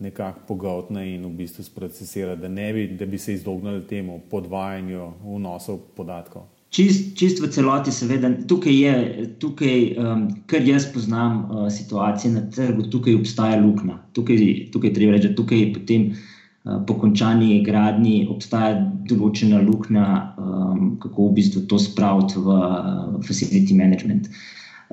nekako 0.00 0.40
pogotne 0.48 1.04
in 1.14 1.24
v 1.26 1.34
bistvu 1.42 1.64
sprocesira, 1.64 2.36
da, 2.36 2.48
bi, 2.48 2.86
da 2.98 3.06
bi 3.06 3.18
se 3.18 3.34
izognili 3.34 3.86
temu 3.86 4.20
podvajanju 4.30 5.12
vnosov 5.24 5.78
podatkov. 5.96 6.48
Čist, 6.70 7.16
čist 7.18 7.40
v 7.42 7.48
celoti, 7.50 7.90
seveda, 7.90 8.30
tukaj 8.46 8.76
je, 8.78 9.24
tukaj, 9.42 9.80
um, 9.98 10.20
kar 10.46 10.62
jaz 10.62 10.86
poznam 10.94 11.40
uh, 11.42 11.64
situacije 11.66 12.30
na 12.30 12.44
trgu, 12.54 12.86
tukaj 12.92 13.16
obstaja 13.18 13.56
luknja. 13.58 13.98
Tukaj, 14.14 14.44
tukaj 14.70 14.92
treba 14.94 15.16
reči, 15.16 15.32
da 15.32 15.38
tukaj 15.40 15.64
potem 15.74 16.04
uh, 16.12 16.78
po 16.86 16.94
končani 17.00 17.58
gradnji 17.66 18.28
obstaja 18.30 18.78
določena 19.10 19.58
luknja, 19.66 20.06
um, 20.38 20.94
kako 21.02 21.26
v 21.26 21.40
bistvu 21.40 21.64
to 21.66 21.80
spraviti 21.82 22.38
v 22.38 22.54
uh, 22.54 23.18
facility 23.26 23.74
management. 23.74 24.30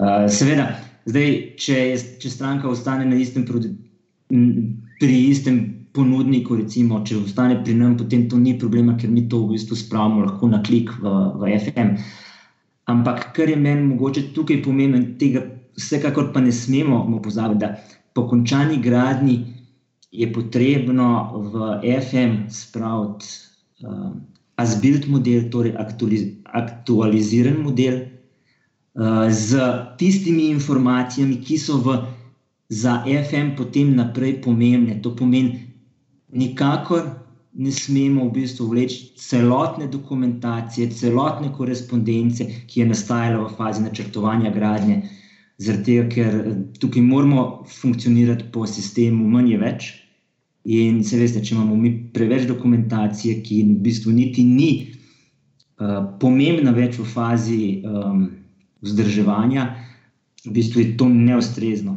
Uh, 0.02 0.26
seveda, 0.34 0.72
zdaj, 1.06 1.32
če, 1.62 1.80
če 2.17 2.34
stranka 2.34 2.74
ostane 2.74 3.06
na 3.06 3.22
istem, 3.22 3.46
pri 4.99 5.17
istem 5.29 5.88
ponudniku, 5.93 6.57
recimo, 6.60 7.01
če 7.05 7.19
ostane 7.21 7.57
pri 7.63 7.75
nam, 7.77 7.97
potem 7.97 8.27
to 8.29 8.38
ni 8.38 8.53
problema, 8.60 8.95
ker 8.97 9.10
mi 9.10 9.25
to 9.29 9.43
v 9.45 9.55
bistvu 9.55 9.77
spravimo 9.77 10.25
lahko 10.25 10.49
na 10.51 10.62
klik 10.65 10.93
v, 11.01 11.13
v 11.41 11.57
FM. 11.57 11.93
Ampak, 12.88 13.31
kar 13.36 13.49
je 13.49 13.57
meni 13.60 13.88
mogoče 13.89 14.29
tukaj 14.36 14.62
pomembno, 14.65 15.01
tega 15.19 15.43
vsekakor 15.77 16.31
pa 16.33 16.41
ne 16.41 16.51
smemo 16.51 17.03
pozabiti, 17.23 17.65
da 17.65 17.75
po 18.13 18.27
končani 18.29 18.79
gradnji 18.81 19.38
je 20.12 20.27
potrebno 20.33 21.07
v 21.51 21.79
FM 22.01 22.47
spraviti 22.49 23.25
uh, 23.86 24.13
azbilt 24.57 25.07
model, 25.07 25.49
torej 25.53 25.75
aktualiz 25.77 26.23
aktualiziran 26.45 27.60
model 27.62 27.99
uh, 28.01 29.27
z 29.29 29.60
tistimi 29.99 30.49
informacijami, 30.55 31.41
ki 31.43 31.60
so 31.62 31.77
v, 31.83 31.99
za 32.69 33.03
FM 33.08 33.56
potem 33.58 33.95
naprej 33.95 34.41
pomembne. 34.41 34.99
To 35.01 35.15
pomeni, 35.15 35.67
nikakor 36.34 37.08
ne 37.58 37.71
smemo 37.71 38.27
v 38.27 38.34
bistvu 38.38 38.67
vleči 38.69 39.13
celotne 39.17 39.88
dokumentacije, 39.88 40.91
celotne 40.91 41.49
korespondence, 41.53 42.45
ki 42.67 42.84
je 42.84 42.89
nastajala 42.91 43.47
v 43.47 43.56
fazi 43.58 43.82
načrtovanja 43.82 44.51
gradnje. 44.53 45.01
Zaradi 45.58 45.84
tega, 45.84 46.03
ker 46.12 46.36
eh, 46.36 46.58
tukaj 46.77 47.01
moramo 47.01 47.63
funkcionirati 47.65 48.51
po 48.53 48.67
sistemu, 48.67 49.25
manj 49.25 49.56
je 49.56 49.58
več. 49.58 49.88
In 50.67 50.99
se 51.08 51.17
veste, 51.17 51.41
če 51.41 51.56
imamo 51.56 51.75
mi 51.80 51.89
preveč 52.13 52.45
dokumentacije, 52.45 53.39
ki 53.41 53.63
v 53.63 53.77
bistvu 53.86 54.12
niti 54.12 54.43
ni 54.43 54.71
uh, 55.80 56.01
pomembna 56.19 56.73
več 56.75 56.97
v 56.99 57.06
fazi 57.08 57.60
um, 57.88 58.25
vzdrževanja, 58.84 59.63
v 60.43 60.51
bistvu 60.51 60.84
je 60.84 60.89
to 60.99 61.08
neustrezno. 61.08 61.96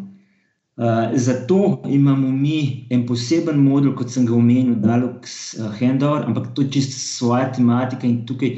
Uh, 0.81 1.13
zato 1.13 1.83
imamo 1.89 2.31
mi 2.31 2.87
en 2.89 3.03
poseben 3.05 3.59
modul, 3.61 3.93
kot 3.93 4.09
sem 4.09 4.25
ga 4.25 4.33
omenil, 4.33 4.79
Dalux 4.81 5.35
uh, 5.59 5.67
Handover, 5.77 6.25
ampak 6.25 6.55
to 6.57 6.65
je 6.65 6.71
čisto 6.73 6.97
svoja 6.97 7.51
tematika 7.53 8.09
in 8.09 8.23
tukaj 8.25 8.55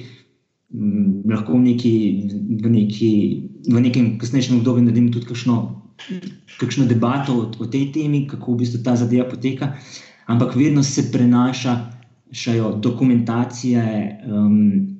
um, 0.70 1.24
lahko 1.26 1.56
v, 1.56 1.64
neki, 1.64 1.94
v, 2.62 2.70
neki, 2.76 3.10
v 3.66 3.82
nekem 3.88 4.12
kasnejšem 4.22 4.60
obdobju 4.60 4.86
naredimo 4.86 5.10
tudi 5.10 5.26
kakšno, 5.32 5.56
kakšno 6.62 6.86
debato 6.86 7.34
o, 7.40 7.50
o 7.58 7.66
tej 7.66 7.90
temi, 7.90 8.22
kako 8.30 8.54
v 8.54 8.62
bistvu 8.62 8.84
ta 8.86 8.94
zadeva 8.94 9.26
poteka, 9.26 9.72
ampak 10.30 10.54
vedno 10.54 10.86
se 10.86 11.08
prenašajo 11.10 12.76
dokumentacije, 12.86 13.82
um, 14.30 14.94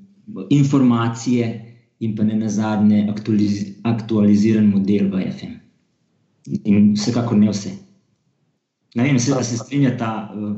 informacije 0.51 1.55
in 2.03 2.19
pa 2.19 2.27
ne 2.27 2.35
na 2.35 2.51
zadnje 2.51 3.07
aktualiz 3.15 3.79
aktualiziran 3.87 4.75
model 4.75 5.07
v 5.07 5.31
FM. 5.31 5.62
In 6.47 6.93
vsekakor 6.97 7.39
ne 7.39 7.51
vse. 7.51 7.77
Ne 8.95 9.07
vem, 9.09 9.19
se, 9.19 9.37
se 9.45 9.57
strinja 9.57 9.97
ta. 9.99 10.13
Uh, 10.35 10.57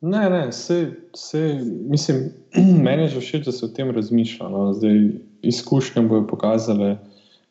Ne, 0.00 0.30
ne, 0.30 0.48
vse, 0.48 0.90
vse, 1.14 1.60
mislim, 1.90 2.32
meni 2.86 3.02
je 3.02 3.08
že 3.08 3.20
všeč, 3.20 3.44
da 3.44 3.52
se 3.52 3.64
o 3.64 3.68
tem 3.68 3.90
razmišlja. 3.90 4.48
No. 4.48 4.72
Zdaj, 4.74 5.08
izkušnje 5.42 6.02
bodo 6.02 6.26
pokazale, 6.26 6.96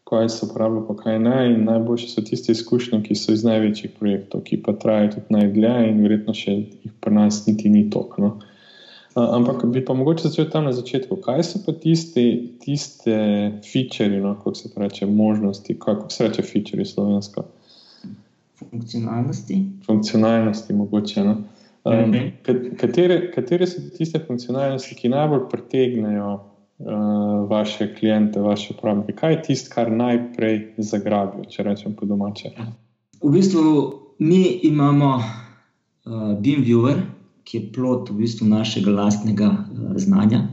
kaj 0.07 0.29
se 0.29 0.45
uporablja, 0.45 0.85
pa 0.87 0.95
kaj 0.95 1.19
ne. 1.19 1.57
Najboljše 1.57 2.07
so 2.07 2.21
tiste 2.21 2.51
izkušnje, 2.51 3.01
ki 3.03 3.15
so 3.15 3.35
iz 3.35 3.43
največjih 3.43 3.91
projektov, 3.99 4.45
ki 4.47 4.61
pa 4.63 4.73
trajajo 4.79 5.17
tudi 5.17 5.35
najdlje 5.35 5.73
in 5.89 5.99
verjetno 6.05 6.33
še 6.33 6.53
jih 6.53 6.93
pri 7.03 7.17
nas 7.19 7.41
niti 7.47 7.69
ni 7.69 7.89
toliko. 7.91 8.23
No. 8.23 8.31
Ampak 9.17 9.65
bi 9.73 9.81
pa 9.85 9.97
mogoče 9.97 10.29
začel 10.29 10.47
tam 10.53 10.69
na 10.69 10.71
začetku. 10.77 11.17
Kaj 11.25 11.43
so 11.43 11.59
pa 11.65 11.73
tiste, 11.73 12.23
tiste 12.63 13.17
feature, 13.65 14.21
no, 14.23 14.35
kako 14.37 14.55
se 14.55 14.69
reče, 14.75 15.05
možnosti, 15.05 15.75
kako 15.79 16.09
se 16.13 16.29
reče 16.29 16.47
feature 16.47 16.85
slovensko? 16.85 17.43
Funkcionalnosti. 18.59 19.65
Funkcionalnosti, 19.85 20.73
mogoče. 20.73 21.23
No. 21.23 21.37
Um, 21.83 22.13
katere, 22.77 23.31
katere 23.31 23.67
so 23.67 23.81
tiste 23.97 24.19
funkcionalnosti, 24.27 24.95
ki 24.95 25.11
najbolj 25.13 25.45
pritegnejo 25.51 26.31
uh, 26.33 26.89
vaše 27.49 27.93
klijente, 27.95 28.41
vaše 28.41 28.73
uporabnike? 28.73 29.13
Kaj 29.15 29.33
je 29.33 29.41
tisto, 29.41 29.71
kar 29.75 29.91
najprej 29.91 30.73
zagrabijo, 30.77 31.45
če 31.49 31.63
rečem 31.63 31.95
po 31.95 32.05
domače? 32.09 32.51
V 33.21 33.31
bistvu 33.31 33.63
mi 34.19 34.41
imamo 34.67 35.13
uh, 35.15 36.33
BeamViewer, 36.41 37.05
ki 37.47 37.57
je 37.57 37.69
plot 37.73 38.09
v 38.09 38.23
bistvu 38.23 38.49
našega 38.49 38.91
lastnega 38.91 39.53
uh, 39.53 39.93
znanja. 39.95 40.47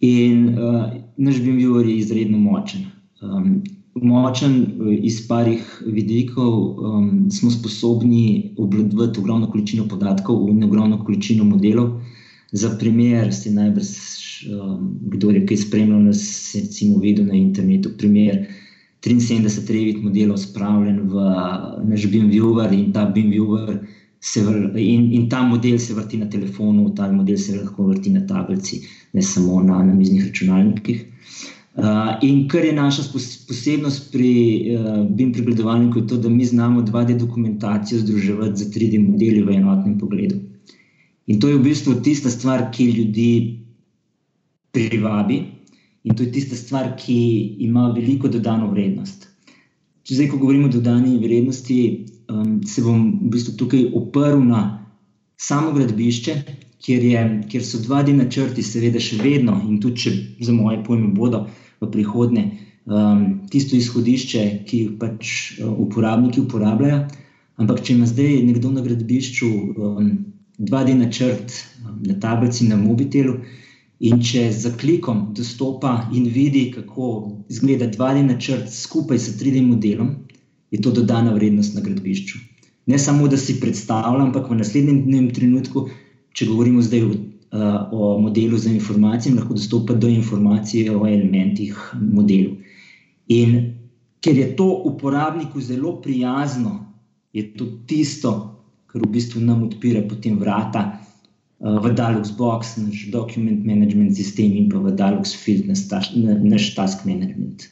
In 0.00 0.54
uh, 0.54 0.86
naš 1.16 1.42
BeamViewer 1.42 1.84
je 1.90 1.98
izredno 1.98 2.38
močen. 2.38 2.86
Um, 3.20 3.60
močen 3.94 4.80
iz 5.02 5.20
parih 5.28 5.82
vidikov, 5.86 6.52
um, 6.78 7.30
smo 7.30 7.50
sposobni 7.50 8.54
obvladovati 8.58 9.20
ogromno 9.20 9.50
količino 9.50 9.88
podatkov 9.88 10.48
in 10.48 10.64
ogromno 10.64 11.04
količino 11.04 11.44
modelov. 11.44 12.00
Za 12.52 12.76
primer, 12.78 13.34
ste 13.34 13.50
najbrž, 13.50 13.90
um, 14.50 14.98
kdo 15.10 15.30
je 15.30 15.44
kaj 15.46 15.56
spremljal, 15.56 16.02
nas 16.02 16.22
recimo 16.54 16.98
videl 16.98 17.26
na 17.26 17.34
internetu. 17.34 17.90
Primer 17.98 18.46
73 19.02 19.72
revit 19.72 20.02
modelov 20.02 20.38
spravljen 20.38 21.00
v 21.08 21.26
naš 21.88 22.06
BeamViewer 22.10 22.72
in 22.72 22.92
ta 22.92 23.06
BeamViewer. 23.06 23.78
In, 24.76 25.12
in 25.16 25.28
ta 25.28 25.42
model 25.42 25.78
se 25.78 25.94
vrti 25.94 26.18
na 26.18 26.26
telefonu, 26.30 26.90
ta 26.94 27.12
model 27.12 27.38
se 27.38 27.56
lahko 27.56 27.86
vrti 27.86 28.10
na 28.12 28.26
tablici, 28.26 28.82
ne 29.12 29.22
samo 29.22 29.62
na 29.62 29.78
namiznih 29.82 30.26
računalnikih. 30.26 31.00
Uh, 31.00 31.59
in 32.22 32.48
kar 32.48 32.64
je 32.64 32.72
naša 32.72 33.02
posebnost 33.48 34.10
pri 34.12 34.32
uh, 34.74 35.06
BIM 35.06 35.32
pregledovalniku, 35.32 35.98
je 35.98 36.06
to, 36.06 36.16
da 36.16 36.28
mi 36.28 36.44
znamo 36.44 36.82
2D 36.82 37.18
dokumentacijo 37.18 38.00
združevati 38.00 38.56
z 38.56 38.70
3D 38.74 38.98
modeli 39.10 39.42
v 39.42 39.54
enotnem 39.54 39.98
pogledu. 39.98 40.36
In 41.26 41.40
to 41.40 41.48
je 41.48 41.56
v 41.56 41.62
bistvu 41.62 42.00
tista 42.02 42.30
stvar, 42.30 42.70
ki 42.74 42.90
ljudi 42.90 43.30
privabi, 44.74 45.44
in 46.04 46.14
to 46.16 46.22
je 46.22 46.32
tista 46.32 46.56
stvar, 46.56 46.96
ki 46.98 47.56
ima 47.58 47.92
veliko 47.94 48.28
dodano 48.28 48.70
vrednost. 48.70 49.28
Če 50.02 50.14
zdaj, 50.14 50.30
ko 50.32 50.40
govorimo 50.42 50.66
o 50.66 50.74
dodani 50.74 51.18
vrednosti, 51.22 52.06
um, 52.32 52.62
se 52.66 52.82
bom 52.82 53.20
v 53.20 53.30
bistvu 53.30 53.54
tukaj 53.60 53.92
oprl 53.94 54.42
na 54.42 54.64
samo 55.38 55.70
gradbišče, 55.72 56.34
kjer, 56.84 57.04
je, 57.04 57.22
kjer 57.50 57.64
so 57.64 57.80
2D 57.84 58.14
načrti, 58.16 58.64
seveda, 58.64 59.00
še 59.02 59.20
vedno 59.20 59.58
in 59.68 59.80
tudi, 59.82 60.04
če 60.04 60.46
za 60.46 60.54
moje 60.56 60.80
pojme 60.86 61.12
bodo 61.16 61.46
v 61.80 61.90
prihodnje. 61.92 62.44
Um, 62.90 63.24
tisto 63.52 63.76
izhodišče, 63.76 64.44
ki 64.66 64.78
jih 64.82 64.92
pač 65.00 65.32
uh, 65.60 65.68
uporabniki 65.84 66.42
uporabljajo. 66.42 67.04
Ampak, 67.60 67.82
če 67.84 67.94
ima 67.94 68.08
zdaj 68.08 68.40
nekdo 68.48 68.72
na 68.72 68.82
gradbišču 68.84 69.48
um, 69.50 70.12
2D 70.58 70.96
načrt 70.96 71.52
um, 71.84 72.00
na 72.08 72.16
tablici, 72.22 72.66
na 72.70 72.80
mobitelu, 72.80 73.36
in 74.00 74.22
če 74.24 74.46
za 74.56 74.72
klikom 74.80 75.26
dostopa 75.36 76.08
in 76.16 76.30
vidi, 76.32 76.70
kako 76.72 77.08
izgleda 77.52 77.90
2D 77.92 78.24
načrt 78.24 78.72
skupaj 78.72 79.20
s 79.20 79.36
3D 79.40 79.60
modelom, 79.66 80.14
je 80.72 80.80
to 80.80 80.92
dodana 80.96 81.34
vrednost 81.36 81.76
na 81.76 81.84
gradbišču. 81.84 82.40
Ne 82.88 82.98
samo, 82.98 83.28
da 83.28 83.36
si 83.36 83.58
predstavljam, 83.60 84.30
ampak 84.30 84.48
v 84.48 84.56
naslednjem 84.62 85.28
trenutku, 85.36 85.90
če 86.34 86.46
govorimo 86.46 86.82
zdaj 86.82 87.02
o 87.02 87.12
uh, 87.52 87.92
o 87.92 88.18
modelu 88.18 88.58
za 88.58 88.70
informacije, 88.70 89.34
lahko 89.34 89.54
dostopa 89.54 89.94
do 89.94 90.08
informacije 90.08 90.96
o 90.96 91.06
elementih 91.06 91.76
modelu. 92.12 92.56
In 93.28 93.74
ker 94.20 94.36
je 94.36 94.56
to 94.56 94.82
uporabniku 94.84 95.60
zelo 95.60 96.00
prijazno, 96.02 96.86
je 97.32 97.54
to 97.54 97.66
tisto, 97.86 98.62
kar 98.86 99.02
v 99.02 99.10
bistvu 99.10 99.40
nam 99.40 99.62
odpira 99.62 100.02
potem 100.08 100.38
vrata 100.38 100.98
uh, 100.98 101.78
v 101.82 101.94
Dalux 101.94 102.32
Box, 102.38 102.76
naš 102.76 103.06
document 103.10 103.66
management 103.66 104.16
sistem 104.16 104.56
in 104.56 104.70
pa 104.70 104.78
v 104.78 104.94
Dalux 104.94 105.34
Field, 105.36 105.66
naš, 105.66 106.14
naš 106.42 106.74
task 106.74 107.06
management 107.06 107.68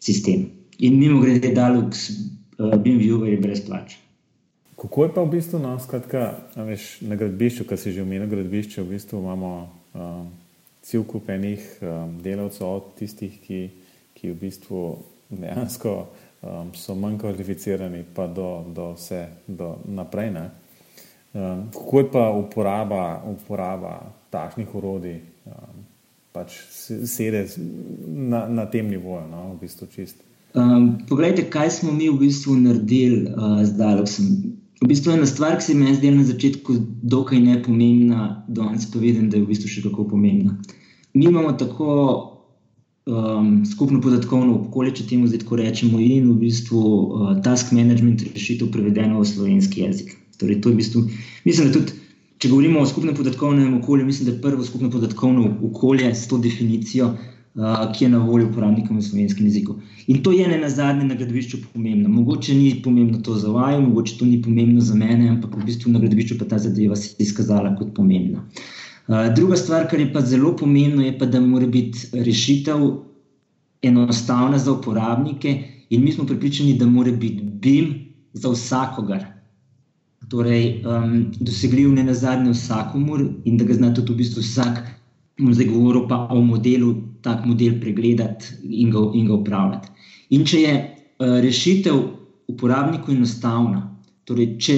sistem. 0.00 0.48
In 0.78 0.98
mimo 0.98 1.20
grede, 1.20 1.52
Dalux 1.54 2.08
uh, 2.58 2.76
BeamViewer 2.76 3.28
je 3.28 3.40
brezplačen. 3.40 4.03
Kako 4.84 5.04
je 5.04 5.14
pa 5.14 5.22
v 5.22 5.30
bistvu 5.32 5.58
no, 5.58 5.78
skratka, 5.80 6.34
veš, 6.60 6.98
na 7.08 7.16
gradbišču, 7.16 7.64
ki 7.64 7.76
si 7.80 7.92
že 7.96 8.02
omenil, 8.04 8.28
gradbišče, 8.28 8.82
v 8.84 8.92
bistvu 8.92 9.16
imamo 9.16 9.52
um, 9.96 10.26
cel 10.84 11.06
kup 11.08 11.30
enih 11.32 11.62
um, 11.80 12.18
delavcev, 12.20 12.66
od 12.68 12.90
tistih, 12.98 13.38
ki, 13.40 13.60
ki 14.12 14.34
v 14.34 14.36
bistvu 14.42 14.82
dejansko 15.30 15.94
um, 15.96 16.74
so 16.76 16.92
manj 17.00 17.16
kvalificirani, 17.22 18.02
pa 18.04 18.26
do, 18.28 18.60
do 18.76 18.90
vse 18.92 19.22
do 19.48 19.70
naprej. 19.88 20.34
Um, 20.36 21.70
kako 21.72 22.02
je 22.02 22.10
pa 22.12 22.24
uporaba, 22.36 23.22
uporaba 23.24 23.94
takšnih 24.28 24.74
urodij, 24.76 25.22
um, 25.48 25.80
pač 26.36 26.58
sede 27.08 27.46
na, 28.04 28.44
na 28.52 28.68
tem 28.68 28.92
nivoju, 28.92 29.24
no, 29.32 29.46
v 29.54 29.64
bistvu 29.64 29.88
čist. 29.96 30.20
Um, 30.52 31.00
poglejte, 31.08 31.48
kaj 31.48 31.72
smo 31.80 31.96
mi 31.96 32.12
v 32.12 32.20
bistvu 32.20 32.58
naredili 32.60 33.32
uh, 33.32 33.64
zdaj, 33.64 33.96
da 33.96 34.06
sem 34.12 34.28
V 34.84 34.88
bistvu 34.88 35.10
je 35.10 35.16
ena 35.16 35.26
stvar, 35.26 35.54
ki 35.56 35.64
se 35.64 35.74
mi 35.74 35.94
zdela 35.96 36.18
na 36.20 36.26
začetku 36.28 36.74
dokaj 37.08 37.38
nepomembna, 37.40 38.44
danes 38.48 38.84
pa 38.92 39.00
vidim, 39.00 39.30
da 39.32 39.38
je 39.38 39.46
v 39.46 39.48
bistvu 39.48 39.70
še 39.72 39.82
kako 39.86 40.04
pomembna. 40.10 40.58
Mi 41.16 41.24
imamo 41.24 41.54
tako 41.56 41.94
um, 43.08 43.64
skupno 43.64 44.02
podatkovno 44.04 44.58
okolje, 44.58 44.98
če 44.98 45.06
temu 45.14 45.30
zdaj 45.30 45.40
tako 45.46 45.56
rečemo, 45.62 46.02
in 46.04 46.28
v 46.28 46.36
bistvu 46.42 46.82
uh, 46.84 47.32
task 47.46 47.72
management 47.72 48.26
rešitev 48.34 48.68
prevedeno 48.76 49.22
v 49.22 49.30
slovenski 49.32 49.86
jezik. 49.86 50.18
Torej, 50.36 50.60
to 50.60 50.68
je 50.68 50.76
v 50.76 50.82
bistvu, 50.82 51.04
mislim, 51.48 51.70
da 51.70 51.78
tudi, 51.78 51.96
če 52.44 52.52
govorimo 52.52 52.84
o 52.84 52.90
skupnem 52.90 53.16
podatkovnem 53.16 53.78
okolju, 53.80 54.04
mislim, 54.04 54.28
da 54.28 54.36
je 54.36 54.42
prvo 54.44 54.68
skupno 54.68 54.92
podatkovno 54.92 55.48
okolje 55.70 56.12
s 56.12 56.28
to 56.28 56.36
definicijo 56.36 57.14
ki 57.94 58.04
je 58.04 58.10
na 58.10 58.18
voljo 58.18 58.48
uporabnikom 58.48 58.98
v 58.98 59.02
slovenskem 59.02 59.46
jeziku. 59.46 59.76
In 60.06 60.22
to 60.22 60.32
je 60.32 60.48
ne 60.48 60.58
na 60.58 60.68
zadnje 60.68 61.04
na 61.06 61.14
gradbišču 61.14 61.58
pomembno. 61.72 62.08
Mogoče 62.08 62.54
ni 62.54 62.80
pomembno 62.82 63.20
to 63.22 63.36
za 63.38 63.48
vaju, 63.48 63.82
mogoče 63.82 64.18
to 64.18 64.26
ni 64.26 64.40
pomembno 64.42 64.80
za 64.80 64.94
mene, 64.94 65.28
ampak 65.30 65.54
v 65.56 65.66
bistvu 65.68 65.92
na 65.92 66.02
gradbišču 66.02 66.38
pa 66.38 66.48
ta 66.50 66.58
zadeva 66.58 66.96
se 66.96 67.14
je 67.14 67.28
izkazala 67.28 67.76
kot 67.78 67.94
pomembna. 67.94 68.42
Druga 69.36 69.56
stvar, 69.56 69.86
kar 69.86 70.00
je 70.00 70.12
pa 70.12 70.20
zelo 70.20 70.56
pomembno, 70.56 71.04
je 71.04 71.14
pa, 71.18 71.26
da 71.26 71.40
mora 71.40 71.66
biti 71.66 72.08
rešitev 72.12 72.82
enostavna 73.82 74.58
za 74.58 74.72
uporabnike, 74.72 75.54
in 75.90 76.04
mi 76.04 76.12
smo 76.12 76.26
pripričani, 76.26 76.74
da 76.78 76.86
mora 76.86 77.12
biti 77.12 77.42
BIM 77.44 77.94
za 78.32 78.50
vsakogar. 78.50 79.26
Torej, 80.28 80.82
um, 80.88 81.26
dosegljiv 81.40 81.92
ne 81.92 82.04
na 82.04 82.14
zadnje 82.14 82.50
vsakomur 82.50 83.26
in 83.44 83.58
da 83.60 83.64
ga 83.64 83.74
zna 83.74 83.94
tudi 83.94 84.12
v 84.12 84.16
bistvu 84.16 84.40
vsak, 84.42 84.80
bom 85.38 85.52
zdaj 85.54 85.68
govoril 85.68 86.08
pa 86.08 86.24
o 86.32 86.40
modelu 86.40 86.94
tak 87.24 87.46
model 87.48 87.78
pregledati 87.80 88.58
in 88.68 88.90
ga, 88.92 89.00
in 89.14 89.26
ga 89.26 89.38
upravljati. 89.38 89.88
In 90.36 90.44
če 90.44 90.60
je 90.60 90.74
uh, 90.76 91.38
rešitev 91.44 92.00
uporabniku 92.52 93.12
enostavna, 93.14 93.86
torej, 94.28 94.54
če, 94.60 94.76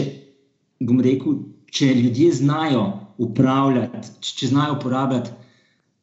rekel, 1.02 1.40
če 1.74 1.90
ljudje 1.98 2.30
znajo 2.40 2.84
upravljati, 3.18 4.14
če 4.22 4.52
znajo 4.52 4.78
uporabljati 4.78 5.34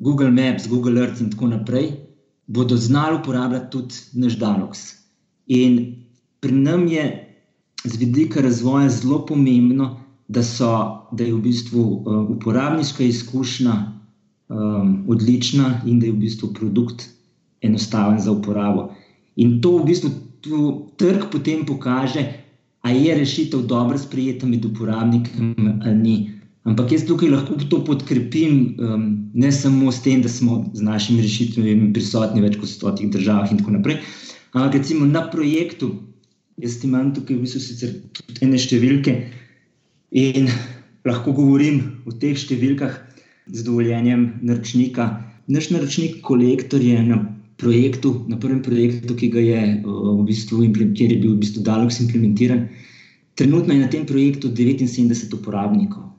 Google 0.04 0.32
Maps, 0.36 0.68
Google 0.68 1.00
Earth 1.00 1.22
in 1.24 1.32
tako 1.32 1.54
naprej, 1.54 1.92
bodo 2.48 2.78
znali 2.78 3.22
uporabljati 3.22 3.72
tudi 3.72 4.02
naš 4.20 4.38
Dalox. 4.40 4.84
In 5.48 5.80
pri 6.44 6.52
nam 6.52 6.88
je 6.92 7.06
z 7.84 8.00
vidika 8.00 8.42
razvoja 8.42 8.90
zelo 8.90 9.22
pomembno, 9.26 9.94
da, 10.28 10.44
so, 10.44 10.72
da 11.12 11.24
je 11.24 11.34
v 11.34 11.42
bistvu 11.44 11.84
uh, 11.84 12.30
uporabniška 12.36 13.04
izkušnja 13.04 13.93
um, 14.50 15.04
odlična 15.08 15.82
in 15.86 16.00
da 16.00 16.06
je 16.06 16.12
v 16.12 16.22
bistvu 16.26 16.54
produkt 16.54 17.10
enostaven 17.62 18.20
za 18.20 18.32
uporabo. 18.32 18.92
In 19.36 19.62
to 19.62 19.78
v 19.78 19.86
bistvu 19.86 20.12
trg 21.00 21.30
potem 21.32 21.66
pokaže, 21.66 22.26
ali 22.82 23.06
je 23.08 23.16
rešitev 23.16 23.66
dobro 23.68 23.98
sprejeta 23.98 24.48
med 24.48 24.66
uporabnikom 24.66 25.56
ali 25.84 25.96
ni. 25.96 26.16
Ampak 26.64 26.92
jaz 26.92 27.04
tukaj 27.04 27.30
lahko 27.30 27.56
to 27.70 27.82
podkrepim 27.84 28.76
um, 28.80 29.08
ne 29.34 29.52
samo 29.52 29.92
s 29.92 30.00
tem, 30.04 30.22
da 30.24 30.30
smo 30.30 30.64
z 30.74 30.82
našimi 30.82 31.22
rešitvami 31.22 31.92
prisotni 31.94 32.40
v 32.40 32.48
več 32.48 32.60
kot 32.60 32.72
stotih 32.72 33.12
državah 33.12 33.52
in 33.52 33.60
tako 33.60 33.76
naprej. 33.76 34.00
Ampak 34.54 34.80
recimo 34.80 35.06
na 35.06 35.26
projektu, 35.28 35.92
jaz 36.62 36.80
imam 36.84 37.12
tukaj 37.16 37.36
v 37.36 37.44
bistvu 37.44 37.90
tudi 38.16 38.46
ene 38.48 38.60
številke 38.60 39.16
in 40.14 40.48
lahko 41.04 41.34
govorim 41.36 41.82
o 42.08 42.16
teh 42.16 42.38
številkah 42.38 42.96
z 43.48 43.64
dovoljenjem 43.64 44.40
naročnika. 44.42 45.10
Naš 45.48 45.70
naročnik, 45.70 46.22
kolektor 46.22 46.82
je 46.82 47.04
na 47.04 47.20
projektu, 47.58 48.26
na 48.28 48.40
prvem 48.40 48.62
projektu, 48.64 49.16
ki 49.16 49.30
ga 49.30 49.40
je 49.40 49.62
uh, 49.84 50.14
v 50.20 50.26
bistvu 50.28 50.64
implementiral, 50.64 51.12
je 51.12 51.22
bil 51.22 51.36
v 51.36 51.44
bistvu 51.44 51.64
Daleks 51.64 52.00
implementiran. 52.00 52.68
Trenutno 53.36 53.74
je 53.74 53.84
na 53.84 53.90
tem 53.92 54.06
projektu 54.06 54.50
79 54.50 55.34
uporabnikov 55.34 56.14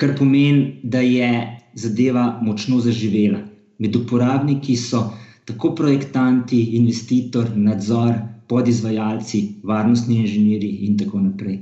kar 0.00 0.16
pomeni, 0.16 0.80
da 0.82 1.00
je 1.00 1.30
zadeva 1.74 2.24
močno 2.42 2.80
zaživela. 2.80 3.42
Med 3.78 3.96
uporabniki 3.96 4.76
so 4.76 5.02
tako 5.44 5.74
projektanti, 5.76 6.60
investitor, 6.78 7.50
nadzor, 7.56 8.14
podizvajalci, 8.48 9.42
varnostni 9.62 10.22
inženirji 10.22 10.86
in 10.86 10.96
tako 10.98 11.20
naprej. 11.20 11.58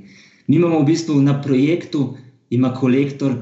Mi 0.46 0.56
imamo 0.56 0.80
v 0.80 0.86
bistvu 0.92 1.18
na 1.22 1.34
projektu, 1.42 2.14
ima 2.50 2.70
kolektor 2.74 3.34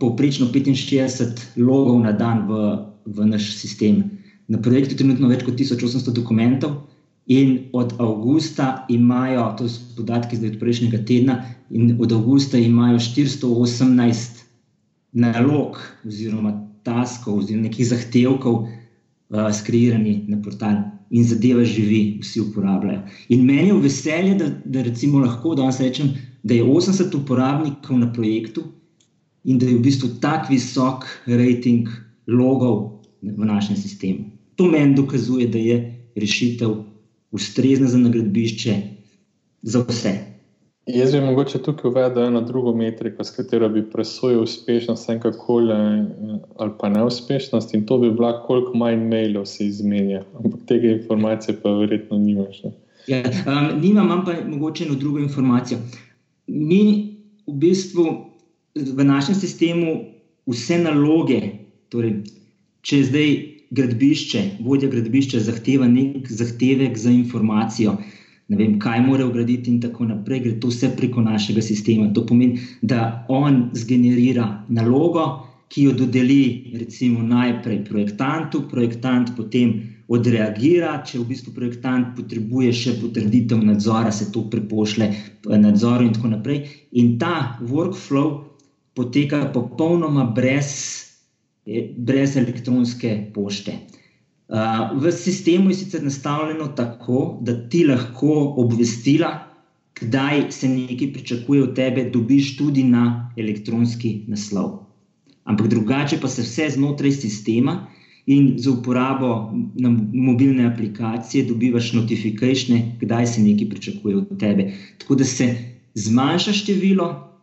povprečno 0.00 0.48
65 0.50 1.58
logov 1.62 2.00
na 2.02 2.12
dan 2.12 2.46
v, 2.48 2.78
v 3.06 3.26
naš 3.26 3.54
sistem. 3.54 4.02
Na 4.48 4.58
projektu 4.58 4.94
je 4.94 5.02
trenutno 5.04 5.30
več 5.30 5.44
kot 5.46 5.54
1800 5.54 6.12
dokumentov. 6.12 6.82
In 7.30 7.70
od 7.72 7.94
avgusta 8.02 8.84
imajo, 8.92 9.46
to 9.56 9.68
so 9.70 9.80
podatki 9.96 10.36
zdaj 10.36 10.50
od 10.50 10.58
prejšnjega 10.60 10.98
tedna, 11.08 11.38
in 11.72 11.94
od 11.96 12.12
avgusta 12.12 12.60
imajo 12.60 12.98
418 13.00 14.42
nalog, 15.16 15.78
oziroma 16.04 16.52
taskov, 16.84 17.38
oziroma 17.40 17.70
nekih 17.70 17.88
zahtevkov, 17.88 18.66
uh, 18.66 19.48
skreiranih 19.48 20.28
na 20.28 20.36
portal 20.44 20.82
in 21.14 21.24
zadeva 21.24 21.64
živi, 21.64 22.18
vsi 22.20 22.42
uporabljajo. 22.42 23.06
In 23.32 23.44
meni 23.46 23.70
je 23.70 23.80
veselje, 23.80 24.34
da, 24.40 24.50
da 24.64 24.84
lahko 25.24 25.54
danes 25.54 25.80
rečem, 25.80 26.12
da 26.42 26.54
je 26.54 26.64
80 26.64 27.14
uporabnikov 27.16 27.98
na 28.02 28.12
projektu 28.12 28.64
in 29.44 29.58
da 29.58 29.66
je 29.66 29.76
v 29.76 29.82
bistvu 29.84 30.08
tako 30.20 30.52
visok 30.52 31.04
rating 31.26 31.88
logov 32.26 33.04
v 33.22 33.44
našem 33.44 33.76
sistemu. 33.76 34.24
To 34.56 34.68
meni 34.70 34.94
dokazuje, 34.94 35.48
da 35.48 35.58
je 35.58 35.78
rešitev 36.16 36.76
ustrezna 37.34 37.86
za 37.86 37.98
nagradbišče, 37.98 38.74
za 39.62 39.84
vse. 39.88 40.12
Jaz 40.86 41.12
bi 41.12 41.20
mogoče 41.20 41.58
tukaj 41.62 41.88
uvedel 41.88 42.26
eno 42.26 42.40
drugo 42.40 42.74
metriko, 42.76 43.24
s 43.24 43.30
katero 43.30 43.68
bi 43.68 43.82
presojal 43.90 44.42
uspešnost, 44.42 45.08
enkakoli 45.10 45.72
ali 46.56 46.72
pa 46.80 46.88
neuspešnost, 46.88 47.74
in 47.74 47.86
to 47.86 47.98
bi 47.98 48.10
bila, 48.10 48.42
koliko 48.46 48.76
manj 48.76 49.08
mailov 49.08 49.46
se 49.46 49.66
izmenja. 49.66 50.22
Ampak 50.44 50.60
tega 50.66 50.88
informacije 50.88 51.56
pa 51.62 51.70
verjetno 51.70 52.18
nimaš. 52.18 52.62
Ja, 53.06 53.22
um, 53.24 53.80
nimam, 53.80 54.06
imam 54.06 54.24
pa 54.24 54.32
mogoče 54.46 54.84
eno 54.84 54.94
drugo 54.94 55.18
informacijo. 55.18 55.78
Mi 56.46 57.16
v 57.46 57.52
bistvu 57.52 58.33
v 58.74 59.04
našem 59.04 59.34
sistemu 59.34 60.04
vse 60.50 60.78
naloge, 60.82 61.40
torej, 61.94 62.24
če 62.82 63.00
zdaj 63.06 63.30
gradbišče, 63.74 64.42
vodja 64.66 64.90
gradbišča 64.90 65.40
zahteva 65.46 65.86
nek 65.88 66.28
zahtevek 66.30 66.98
za 66.98 67.10
informacijo, 67.14 67.96
ne 68.50 68.58
vem, 68.58 68.76
kaj 68.82 69.00
mora 69.06 69.24
ugraditi, 69.26 69.70
in 69.70 69.80
tako 69.80 70.10
naprej, 70.10 70.42
gre 70.44 70.54
to 70.60 70.68
vse 70.68 70.90
preko 70.98 71.22
našega 71.24 71.62
sistema. 71.64 72.10
To 72.14 72.26
pomeni, 72.26 72.60
da 72.82 73.24
on 73.32 73.70
zgenerira 73.78 74.66
nalogo, 74.68 75.24
ki 75.72 75.88
jo 75.88 75.94
dodeli, 75.96 76.74
recimo, 76.76 77.22
najprej 77.24 77.80
projektantu, 77.88 78.66
projektant 78.70 79.32
potem 79.34 79.72
odreagira. 80.12 80.98
Če 81.06 81.18
v 81.22 81.28
bistvu 81.32 81.54
projektant 81.56 82.12
potrebuje 82.18 82.74
še 82.76 82.96
potrditev 83.00 83.64
nadzora, 83.64 84.12
se 84.12 84.28
to 84.30 84.44
prepošle 84.52 85.08
nadzoru, 85.48 86.04
in 86.04 86.12
tako 86.14 86.34
naprej. 86.36 86.60
In 87.00 87.16
ta 87.18 87.56
workflow 87.64 88.53
poteka 88.94 89.50
popolnoma 89.54 90.24
brez 90.24 91.04
brez 91.96 92.36
elektronske 92.36 93.30
pošte. 93.34 93.72
V 95.00 95.12
sistemu 95.12 95.70
je 95.70 95.74
sicer 95.74 96.02
nastavljeno 96.04 96.66
tako, 96.76 97.38
da 97.42 97.56
ti 97.68 97.86
lahko 97.86 98.54
obvestila, 98.60 99.32
kdaj 100.00 100.50
se 100.50 100.68
nekaj 100.68 101.12
pričakuje 101.12 101.62
od 101.62 101.74
tebe, 101.74 102.10
dobiš 102.12 102.56
tudi 102.56 102.84
na 102.84 103.32
elektronski 103.36 104.24
naslov. 104.28 104.84
Ampak 105.44 105.68
drugače 105.68 106.18
pa 106.20 106.28
se 106.28 106.42
vse 106.42 106.68
znotraj 106.76 107.12
sistema 107.12 107.86
in 108.26 108.54
za 108.58 108.70
uporabo 108.70 109.52
mobilne 110.12 110.66
aplikacije 110.66 111.44
dobivaš 111.44 111.92
notifikacije, 111.92 112.96
kdaj 113.00 113.26
se 113.26 113.42
nekaj 113.42 113.68
pričakuje 113.68 114.16
od 114.16 114.38
tebe. 114.40 114.72
Tako 114.98 115.14
da 115.14 115.24
se 115.24 115.54
zmanjša 115.94 116.52
število 116.52 117.33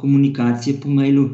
komunikacije 0.00 0.80
po 0.80 0.88
mailu, 0.88 1.30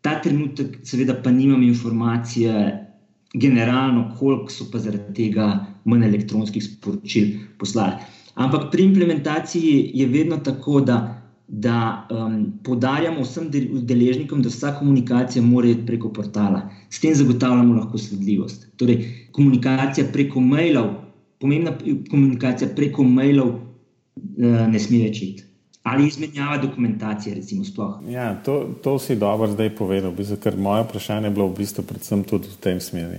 ta 0.00 0.20
trenutek, 0.22 0.78
seveda, 0.86 1.16
pa 1.22 1.30
nimam 1.30 1.62
informacije, 1.62 2.86
generalno, 3.34 4.14
koliko 4.18 4.52
so 4.52 4.68
pa 4.72 4.78
zaradi 4.78 5.14
tega 5.14 5.48
manj 5.84 6.06
elektronskih 6.06 6.64
sporočil 6.64 7.28
poslali. 7.58 7.98
Ampak 8.34 8.70
pri 8.72 8.84
implementaciji 8.84 9.90
je 9.94 10.06
vedno 10.06 10.36
tako, 10.36 10.80
da, 10.80 11.22
da 11.48 12.06
um, 12.10 12.36
podarjamo 12.64 13.24
vsem 13.24 13.48
deležnikom, 13.88 14.42
da 14.42 14.52
vsa 14.52 14.74
komunikacija 14.78 15.42
mora 15.42 15.68
iti 15.72 15.86
preko 15.86 16.12
portala. 16.12 16.68
S 16.90 17.00
tem 17.00 17.14
zagotavljamo 17.14 17.74
lahko 17.74 17.98
sledljivost. 17.98 18.68
Torej, 18.76 19.02
komunikacija 19.32 20.06
preko 20.12 20.40
mailov, 20.40 20.92
pomembna 21.40 21.72
komunikacija 22.10 22.70
preko 22.76 23.04
mailov, 23.04 23.48
uh, 23.48 24.64
ne 24.68 24.80
sme 24.80 25.02
več 25.08 25.22
iti 25.22 25.45
ali 25.86 26.06
izmenjava 26.06 26.56
dokumentacije. 26.58 27.34
Recimo, 27.34 27.64
ja, 28.08 28.34
to, 28.44 28.68
to 28.82 28.98
si 28.98 29.16
dobro 29.16 29.46
zdaj 29.46 29.70
povedal, 29.70 30.10
bistvo, 30.10 30.36
ker 30.36 30.56
moje 30.56 30.82
vprašanje 30.82 31.26
je 31.26 31.30
bilo 31.30 31.46
v 31.46 31.58
bistvu 31.58 31.84
predvsem 31.86 32.24
tudi 32.26 32.48
v 32.50 32.56
tem 32.60 32.80
smeru. 32.80 33.14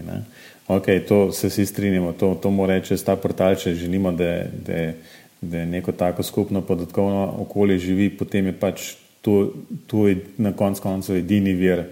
Okay, 0.67 0.99
to 1.08 1.32
se 1.32 1.47
vsi 1.47 1.65
strinjamo, 1.65 2.12
to, 2.12 2.36
to 2.36 2.51
mora 2.51 2.75
reči 2.75 2.97
ta 3.06 3.15
portal, 3.15 3.56
če 3.56 3.71
želimo, 3.73 4.12
da, 4.12 4.43
da, 4.67 4.82
da 5.41 5.65
neko 5.65 5.91
tako 5.91 6.23
skupno 6.23 6.62
podatkovno 6.62 7.36
okolje 7.39 7.77
živi, 7.77 8.10
potem 8.10 8.45
je 8.51 8.53
pač 8.60 8.89
to, 9.21 9.53
to 9.88 10.08
je 10.08 10.17
na 10.38 10.51
koncu 10.51 10.82
koncev 10.82 11.15
edini 11.15 11.53
vir, 11.56 11.86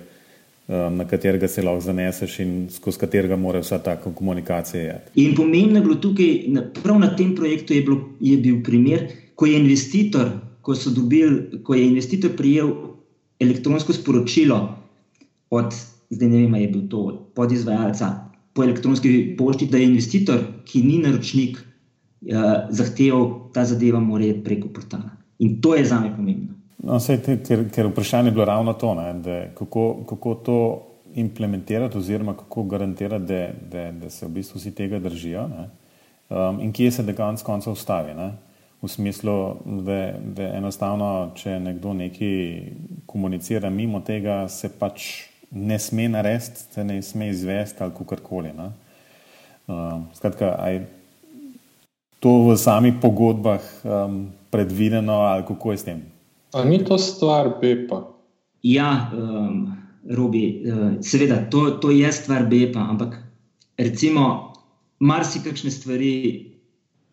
um, 0.67 0.97
na 0.97 1.05
katerega 1.07 1.47
se 1.47 1.63
lahko 1.63 1.85
zaneseš 1.87 2.39
in 2.39 2.51
skozi 2.71 2.99
katerega 2.99 3.37
mora 3.39 3.61
vsa 3.63 3.79
ta 3.79 3.95
komunikacija 3.95 4.83
jeti. 4.83 5.15
In 5.23 5.35
pomembno 5.39 5.79
je 5.79 5.85
bilo 5.85 5.95
tukaj, 5.95 6.35
prav 6.83 6.99
na 6.99 7.13
tem 7.15 7.31
projektu 7.35 7.73
je, 7.73 7.81
bilo, 7.81 8.01
je 8.19 8.35
bil 8.37 8.59
primer, 8.63 9.07
ko 9.35 9.47
je 9.47 9.59
investitor 9.59 10.35
ko, 10.65 10.73
dobili, 10.95 11.63
ko 11.63 11.75
je 11.75 11.87
investitor 11.87 12.31
prijel 12.37 12.71
elektronsko 13.39 13.93
sporočilo 13.93 14.77
od, 15.49 15.73
zdaj 16.09 16.29
ne 16.29 16.37
vem, 16.37 16.55
je 16.55 16.67
bil 16.67 16.87
to 16.89 17.01
podizvajalca 17.35 18.13
po 18.53 18.63
elektronski 18.63 19.35
pošti, 19.37 19.67
da 19.67 19.77
je 19.77 19.89
investitor, 19.91 20.39
ki 20.65 20.81
ni 20.81 20.97
naročnik, 21.03 21.57
uh, 21.59 22.43
zahteval 22.69 23.51
ta 23.53 23.65
zadeva, 23.65 23.99
mora 23.99 24.25
iti 24.25 24.43
preko 24.43 24.71
portala. 24.73 25.11
In 25.39 25.59
to 25.61 25.75
je 25.75 25.83
za 25.85 25.99
me 25.99 26.13
pomembno. 26.15 26.55
No, 26.83 26.99
sej, 27.03 27.19
ker, 27.43 27.65
ker 27.73 27.89
vprašanje 27.89 28.31
je 28.31 28.37
bilo 28.37 28.45
ravno 28.45 28.73
to, 28.73 28.93
ne, 28.95 29.09
da, 29.19 29.41
kako, 29.57 30.05
kako 30.09 30.35
to 30.35 30.57
implementirati, 31.19 31.97
oziroma 31.97 32.33
kako 32.37 32.63
garantirati, 32.63 33.25
da, 33.25 33.49
da, 33.71 33.91
da 33.91 34.09
se 34.09 34.25
v 34.25 34.29
bistvu 34.39 34.59
vsi 34.59 34.71
tega 34.75 34.99
držijo, 35.03 35.45
um, 36.29 36.61
in 36.63 36.71
kje 36.73 36.91
se 36.91 37.03
dejansko 37.03 37.51
na 37.51 37.55
koncu 37.55 37.75
ustavi. 37.75 38.15
Ne 38.15 38.31
v 38.81 38.87
smislu, 38.87 39.55
da, 39.65 40.13
da 40.19 40.49
enostavno, 40.57 41.31
če 41.35 41.59
nekdo 41.59 41.93
nekaj 41.93 42.35
komunicira 43.05 43.69
mimo 43.69 44.01
tega, 44.05 44.45
se 44.51 44.69
pač 44.69 45.07
ne 45.51 45.79
sme 45.79 46.09
narediti, 46.11 46.67
se 46.71 46.83
ne 46.83 47.01
sme 47.01 47.29
izvesti 47.29 47.83
ali 47.83 47.95
kakorkoli. 47.97 48.51
Uh, 49.65 50.03
skratka, 50.13 50.51
je 50.69 50.85
to 52.19 52.49
v 52.49 52.57
samih 52.57 52.99
pogodbah 53.01 53.61
um, 53.83 54.27
predvideno 54.51 55.25
ali 55.25 55.45
kako 55.47 55.71
je 55.71 55.77
s 55.77 55.83
tem? 55.83 56.03
Ali 56.53 56.69
ni 56.69 56.83
to 56.85 56.97
stvar 56.97 57.57
BEPA? 57.61 58.03
Ja, 58.63 59.11
um, 59.13 59.77
Robi, 60.09 60.61
uh, 60.61 60.91
seveda, 61.01 61.41
to, 61.49 61.77
to 61.81 61.91
je 61.91 62.11
stvar 62.11 62.45
BEPA, 62.45 62.79
ampak 62.79 63.17
recimo, 63.77 64.53
marsikakšne 64.99 65.71
stvari 65.71 66.13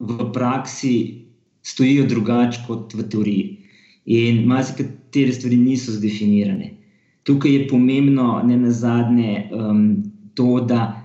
v 0.02 0.32
praksi 0.32 1.21
stojijo 1.62 2.06
drugače 2.06 2.64
kot 2.66 2.94
v 2.94 3.08
teoriji. 3.08 3.58
In 4.06 4.44
marsikatere 4.50 5.32
stvari 5.32 5.56
niso 5.56 5.92
zdefinirane. 5.92 6.72
Tukaj 7.22 7.52
je 7.54 7.68
pomembno, 7.68 8.42
ne 8.46 8.56
na 8.56 8.70
zadnje, 8.70 9.48
um, 9.54 9.84
to, 10.34 10.64
da 10.66 11.02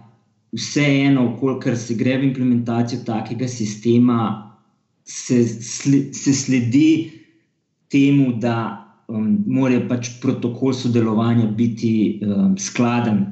vseeno, 0.55 1.37
kolikor 1.39 1.77
se 1.77 1.93
gre 1.93 2.17
v 2.17 2.31
implementacijo 2.31 3.03
takega 3.05 3.47
sistema, 3.47 4.19
se, 5.05 5.43
se 6.13 6.33
sledi 6.33 7.11
temu, 7.91 8.31
da 8.41 8.57
um, 9.07 9.43
mora 9.45 9.79
pač 9.89 10.09
protokol 10.21 10.73
sodelovanja 10.73 11.47
biti 11.55 12.19
um, 12.25 12.57
skladen 12.57 13.25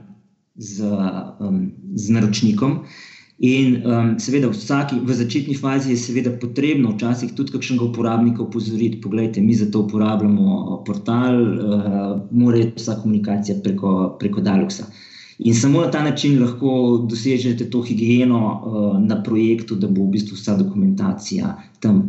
z, 0.55 0.85
um, 1.39 1.71
z 1.95 2.15
naročnikom. 2.15 2.79
In 3.37 3.81
um, 3.83 4.13
seveda, 4.15 4.47
vsaki, 4.47 4.95
v 5.03 5.11
začetni 5.11 5.55
fazi 5.59 5.91
je 5.91 5.99
seveda 5.99 6.31
potrebno 6.39 6.93
včasih 6.93 7.33
tudi 7.35 7.51
kakšnega 7.51 7.83
uporabnika 7.83 8.43
upozoriti, 8.43 9.01
poglejte, 9.03 9.41
mi 9.41 9.53
za 9.53 9.67
to 9.71 9.81
uporabljamo 9.83 10.83
portal, 10.87 11.41
uh, 11.41 12.21
mora 12.31 12.61
biti 12.63 12.79
vsa 12.79 12.95
komunikacija 13.01 13.57
preko, 13.63 14.15
preko 14.19 14.41
Daluxa. 14.41 14.87
In 15.39 15.55
samo 15.55 15.81
na 15.81 15.91
ta 15.91 16.03
način 16.03 16.39
lahko 16.39 17.07
dosežete 17.09 17.67
to 17.69 17.81
higieno 17.81 18.39
uh, 18.39 18.99
na 19.03 19.23
projektu, 19.23 19.75
da 19.75 19.87
bo 19.87 20.05
v 20.05 20.13
bistvu 20.15 20.39
vsa 20.39 20.55
dokumentacija 20.55 21.57
tam. 21.79 22.05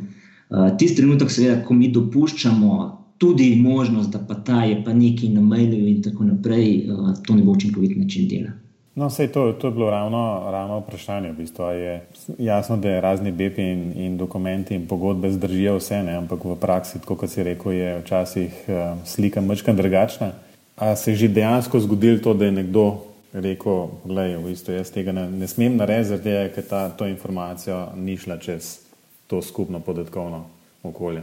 Uh, 0.51 0.71
tisti 0.79 1.01
trenutek, 1.03 1.31
seveda, 1.31 1.57
ko 1.67 1.75
mi 1.75 1.91
dopuščamo 1.91 2.77
tudi 3.19 3.57
možnost, 3.59 4.13
da 4.15 4.23
pa 4.23 4.39
ta 4.47 4.63
je 4.63 4.79
pa 4.85 4.95
nekaj 4.95 5.35
na 5.35 5.43
mailu 5.43 5.89
in 5.91 5.99
tako 6.07 6.31
naprej, 6.31 6.87
uh, 6.87 7.11
to 7.27 7.35
ne 7.35 7.43
bo 7.43 7.59
učinkovit 7.59 7.97
način 7.99 8.29
dela. 8.31 8.55
No, 8.97 9.11
vse 9.11 9.29
to, 9.29 9.53
to 9.53 9.67
je 9.67 9.73
bilo 9.77 9.91
ravno, 9.91 10.43
ravno 10.51 10.79
vprašanje. 10.79 11.33
V 11.33 11.37
bistvu. 11.37 11.65
Je 11.65 12.07
jasno, 12.39 12.77
da 12.77 12.89
je 12.89 13.01
razni 13.01 13.33
BP 13.33 13.59
in, 13.59 13.93
in 13.97 14.17
dokumenti 14.17 14.75
in 14.75 14.87
pogodbe 14.87 15.31
zdržijo 15.31 15.77
vse, 15.77 16.01
ne? 16.03 16.15
ampak 16.17 16.45
v 16.45 16.57
praksi, 16.57 16.99
kot 17.05 17.29
si 17.29 17.43
rekel, 17.43 17.73
je 17.73 17.99
včasih 18.01 18.65
uh, 18.69 18.97
slika 19.05 19.41
mečka 19.41 19.73
drugačna. 19.73 20.33
A 20.77 20.97
se 20.97 21.11
je 21.13 21.17
že 21.17 21.29
dejansko 21.29 21.81
zgodilo 21.81 22.19
to, 22.25 22.35
da 22.35 22.45
je 22.45 22.53
nekdo 22.53 22.87
rekel, 23.33 23.87
da 24.05 24.25
v 24.33 24.49
bistvu, 24.49 24.73
jaz 24.73 24.91
tega 24.91 25.13
ne, 25.13 25.29
ne 25.31 25.49
smem 25.49 25.77
narediti, 25.77 26.33
ker 26.55 26.65
ta 26.65 26.89
to 26.89 27.07
informacijo 27.07 27.93
ni 27.97 28.17
šla 28.17 28.39
čez 28.39 28.79
to 29.27 29.43
skupno 29.43 29.81
podatkovno 29.81 30.45
okolje? 30.83 31.23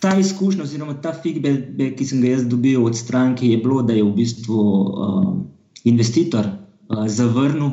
ta 0.00 0.16
izkušnja, 0.16 0.62
oziroma 0.62 0.94
ta 1.02 1.12
feedback, 1.12 1.98
ki 1.98 2.04
sem 2.06 2.22
ga 2.22 2.30
jaz 2.30 2.46
dobil 2.48 2.80
od 2.84 2.96
stranke, 2.96 3.46
je 3.46 3.58
bilo, 3.60 3.82
da 3.82 3.92
je 3.92 4.04
v 4.04 4.14
bistvu 4.16 4.56
uh, 4.56 5.34
investitor 5.84 6.46
zavrnil, 7.06 7.70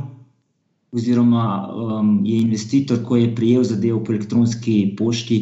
oziroma 0.91 1.69
um, 1.73 2.21
je 2.25 2.41
investitor, 2.41 3.03
ko 3.03 3.15
je 3.15 3.35
prijel 3.35 3.63
zadevo 3.63 4.03
po 4.03 4.13
elektronski 4.13 4.95
pošti, 4.97 5.39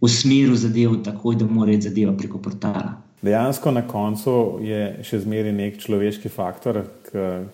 usmeril 0.00 0.54
zadevo 0.54 0.96
tako, 0.96 1.34
da 1.34 1.46
mora 1.46 1.72
iti 1.72 1.88
zadeva 1.88 2.12
preko 2.16 2.38
portala. 2.38 3.02
Dejansko 3.22 3.70
na 3.70 3.82
koncu 3.88 4.58
je 4.62 4.80
še 5.04 5.20
zmeraj 5.24 5.52
nek 5.52 5.78
človeški 5.82 6.28
faktor, 6.28 6.82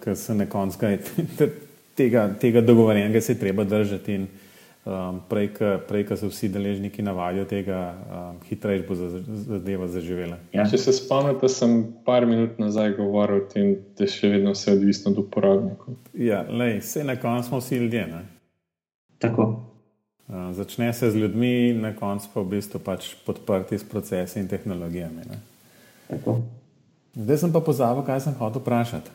ki 0.02 0.14
se 0.18 0.34
na 0.34 0.46
koncu 0.46 0.78
tega, 1.98 2.26
tega 2.40 2.60
dogovorjenega 2.60 3.20
se 3.20 3.38
treba 3.38 3.64
držati. 3.64 4.14
In, 4.14 4.26
um, 4.84 5.20
prej, 5.28 6.06
ko 6.08 6.16
se 6.16 6.26
vsi 6.26 6.48
deležniki 6.48 7.02
navadijo 7.02 7.44
tega, 7.44 7.80
um, 7.92 8.38
hitreje 8.48 8.84
bo 8.88 8.94
zadeva 8.94 9.88
zaživela. 9.88 10.38
Ja. 10.52 10.66
Če 10.70 10.78
se 10.78 10.94
spomnite, 10.96 11.48
sem 11.48 11.84
par 12.06 12.26
minut 12.26 12.58
nazaj 12.62 12.96
govoril 12.98 13.42
o 13.42 13.48
tem, 13.50 13.74
da 13.98 14.06
je 14.06 14.14
še 14.14 14.32
vedno 14.36 14.54
vse 14.56 14.74
odvisno 14.76 15.12
od 15.14 15.22
uporabnikov. 15.24 15.98
Ja, 16.18 16.42
lej, 16.48 16.80
vse 16.82 17.04
na 17.06 17.16
koncu 17.20 17.48
smo 17.48 17.62
vsi 17.62 17.82
ljudje. 17.84 18.06
Ne? 18.10 18.24
Tako. 19.22 19.48
Uh, 20.28 20.50
začne 20.56 20.92
se 20.92 21.10
z 21.10 21.22
ljudmi, 21.24 21.72
na 21.78 21.94
koncu 21.96 22.28
pa 22.34 22.42
v 22.42 22.56
bistvu 22.56 22.80
pač 22.82 23.14
podprti 23.26 23.78
s 23.78 23.86
procesi 23.86 24.40
in 24.40 24.48
tehnologijami. 24.48 25.26
Zdaj 27.14 27.38
sem 27.38 27.52
pa 27.52 27.60
pozabil, 27.60 28.04
kaj 28.06 28.24
sem 28.24 28.34
hotel 28.38 28.62
vprašati. 28.62 29.10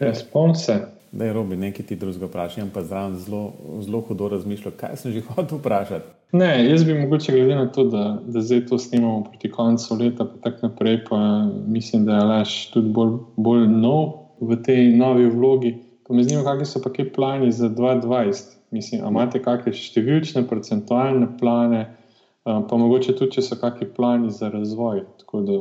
Ja, 0.00 0.14
Spomnim 0.16 0.56
se. 0.56 0.76
Da 1.12 1.24
je 1.24 1.32
robi 1.32 1.56
nekaj 1.56 1.86
ti 1.86 1.96
drugega 1.96 2.26
vprašanja, 2.26 2.70
pa 2.74 2.82
zraven 2.82 3.16
zelo, 3.18 3.52
zelo 3.80 4.00
hudo 4.00 4.28
razmišljal, 4.28 4.74
kaj 4.78 4.96
sem 4.96 5.12
že 5.12 5.22
hotel 5.28 5.58
vprašati. 5.58 6.06
Ne, 6.32 6.70
jaz 6.70 6.84
bi 6.84 6.94
mogoče 6.94 7.32
glede 7.32 7.54
na 7.54 7.66
to, 7.72 7.84
da, 7.84 8.22
da 8.26 8.40
zdaj 8.40 8.66
to 8.66 8.78
snimamo 8.78 9.24
proti 9.24 9.50
koncu 9.50 9.94
leta, 9.94 10.24
pa 10.24 10.50
tako 10.50 10.66
naprej, 10.66 11.04
pa 11.08 11.18
mislim, 11.66 12.04
da 12.04 12.12
je 12.12 12.20
Aleš 12.20 12.70
tudi 12.70 12.88
bolj, 12.88 13.16
bolj 13.36 13.66
nov 13.66 14.12
v 14.40 14.62
tej 14.62 14.92
novi 14.96 15.26
vlogi. 15.26 15.74
Pa 16.06 16.14
me 16.14 16.22
zanima, 16.22 16.44
kakšni 16.46 16.66
so 16.66 16.82
pa 16.82 16.92
ki 16.92 17.10
plani 17.12 17.52
za 17.52 17.68
2020. 17.68 18.54
Mislim, 18.70 19.02
imate 19.06 19.42
kakšne 19.42 19.74
številčne, 19.74 20.46
procentualne 20.46 21.26
plane, 21.40 21.82
pa 22.44 22.76
mogoče 22.78 23.16
tudi, 23.18 23.34
če 23.38 23.42
so 23.48 23.58
kakšni 23.58 23.90
plani 23.96 24.30
za 24.30 24.50
razvoj. 24.54 25.02
Tako 25.18 25.42
da 25.46 25.58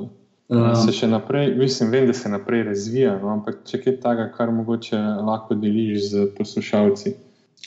Um, 0.50 0.74
se 0.82 0.94
še 0.98 1.08
naprej, 1.08 1.52
mislim, 1.60 1.92
vem, 1.94 2.08
da 2.10 2.14
se 2.18 2.30
naprej 2.30 2.64
razvija, 2.72 3.14
no, 3.22 3.30
ampak 3.36 3.62
če 3.70 3.82
kaj 3.84 4.00
takega, 4.02 4.32
kar 4.34 4.50
mogoče 4.54 4.98
lahko 5.28 5.58
deliš 5.62 6.08
z 6.10 6.28
poslušalci. 6.38 7.14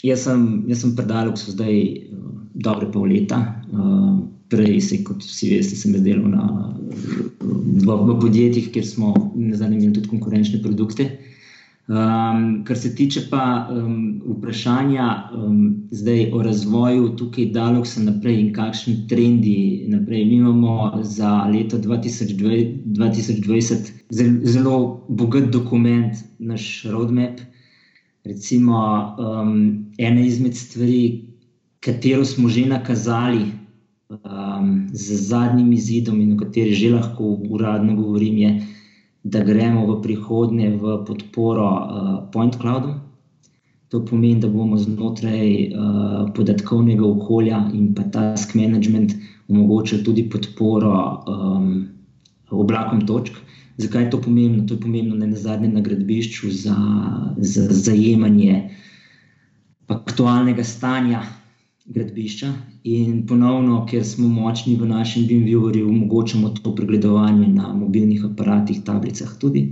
Jaz 0.03 0.25
sem, 0.27 0.47
jaz 0.67 0.83
sem 0.83 0.97
predal, 0.99 1.31
ko 1.31 1.39
so 1.39 1.55
zdaj 1.55 1.77
uh, 1.79 2.31
dobre 2.67 2.91
pol 2.91 3.07
leta. 3.13 3.39
Uh, 3.71 4.17
prej, 4.51 4.81
se, 4.85 4.99
kot 5.07 5.23
vsi 5.23 5.53
veste, 5.55 5.79
sem 5.79 5.95
delal 5.95 6.27
na, 6.33 6.49
v, 7.41 7.87
v 7.87 8.17
podjetjih, 8.21 8.73
kjer 8.75 8.89
smo 8.89 9.15
imeli 9.39 9.93
tudi 9.95 10.11
konkurenčne 10.11 10.59
produkte. 10.65 11.07
Uh, 11.07 11.32
Um, 11.89 12.63
kar 12.65 12.79
se 12.79 12.95
tiče 12.95 13.21
pa 13.31 13.69
um, 13.71 14.23
vprašanja 14.27 15.31
um, 15.35 15.89
zdaj 15.91 16.31
o 16.33 16.43
razvoju 16.43 17.09
tukaj 17.19 17.49
Daloksa 17.51 18.01
naprej 18.01 18.39
in 18.41 18.53
kakšni 18.55 19.09
trendi 19.09 19.85
naprej. 19.91 20.25
Mi 20.25 20.35
imamo 20.35 21.01
za 21.03 21.45
leto 21.51 21.79
2020, 21.79 22.85
2020 22.87 23.91
zelo, 24.11 24.39
zelo 24.45 24.77
bogat 25.09 25.51
dokument, 25.51 26.15
naš 26.39 26.85
roadmap. 26.85 27.41
Recimo, 28.25 28.79
um, 29.19 29.87
ena 29.99 30.21
izmed 30.21 30.55
stvari, 30.55 31.25
katero 31.81 32.25
smo 32.25 32.49
že 32.49 32.67
nakazali 32.67 33.43
um, 34.09 34.87
z 34.93 35.17
zadnjim 35.17 35.73
izidom 35.73 36.21
in 36.21 36.33
o 36.33 36.37
kateri 36.37 36.75
že 36.75 36.95
lahko 36.95 37.39
uradno 37.51 37.97
govorim, 37.97 38.39
je, 38.39 38.55
da 38.55 38.82
gremo 39.25 39.87
v 39.87 40.03
prihodnje 40.03 40.77
v 40.77 41.05
podporo 41.07 41.69
uh, 41.69 41.81
Point 42.33 42.57
Cloudu. 42.59 42.99
To 43.89 44.01
pomeni, 44.05 44.41
da 44.41 44.49
bomo 44.49 44.79
znotraj 44.81 45.49
uh, 45.69 46.33
podatkovnega 46.35 47.05
okolja 47.05 47.69
in 47.77 47.95
pa 47.95 48.03
task 48.09 48.55
management 48.55 49.15
omogočili 49.49 50.05
tudi 50.05 50.25
podporo 50.31 51.23
um, 51.29 51.89
oblakom 52.51 53.07
točk. 53.07 53.37
Zakaj 53.77 54.05
je 54.05 54.11
to 54.11 54.21
pomembno? 54.21 54.65
To 54.67 54.75
je 54.75 54.81
pomembno 54.81 55.17
ne 55.17 55.27
na 55.27 55.37
zadnjem 55.37 55.75
nagradbišču 55.75 56.51
za, 56.51 56.77
za 57.37 57.69
zajemanje 57.69 58.71
aktualnega 59.89 60.65
stanja 60.65 61.23
gradbišča. 61.87 62.53
In 62.85 63.23
ponovno, 63.27 63.83
ker 63.91 64.05
smo 64.07 64.29
močni 64.29 64.77
v 64.79 64.87
našem 64.87 65.27
BIM-viewerju, 65.27 65.89
omogočamo 65.89 66.53
to 66.63 66.75
pregledovanje 66.75 67.49
na 67.49 67.73
mobilnih 67.75 68.25
aparatih, 68.25 68.83
tablicah 68.87 69.35
tudi. 69.41 69.67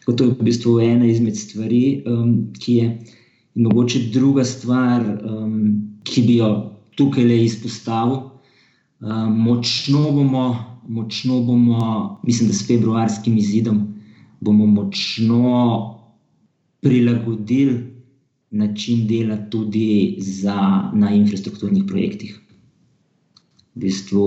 Tako 0.00 0.12
to 0.12 0.24
je 0.24 0.30
v 0.30 0.48
bistvu 0.48 0.80
ena 0.80 1.06
izmed 1.06 1.36
stvari, 1.36 2.02
um, 2.06 2.52
ki 2.58 2.76
je. 2.76 2.88
In 3.54 3.68
mogoče 3.68 4.08
druga 4.12 4.44
stvar, 4.48 5.04
um, 5.28 5.56
ki 6.08 6.22
bi 6.26 6.40
jo 6.40 6.50
tukaj 6.96 7.24
le 7.24 7.42
izpostavil, 7.44 8.18
um, 9.00 9.36
močno 9.44 10.08
bomo, 10.10 10.46
močno 10.88 11.42
bomo, 11.44 12.20
mislim, 12.26 12.48
da 12.48 12.56
s 12.56 12.66
februarskim 12.66 13.36
izidom, 13.38 13.82
bomo 14.40 14.66
močno 14.66 15.98
prilagodili 16.80 17.91
način 18.52 19.06
dela 19.08 19.36
tudi 19.50 20.16
za, 20.20 20.90
na 20.92 21.10
infrastrukturnih 21.10 21.84
projektih. 21.88 22.40
V 23.74 23.80
bistvu 23.80 24.26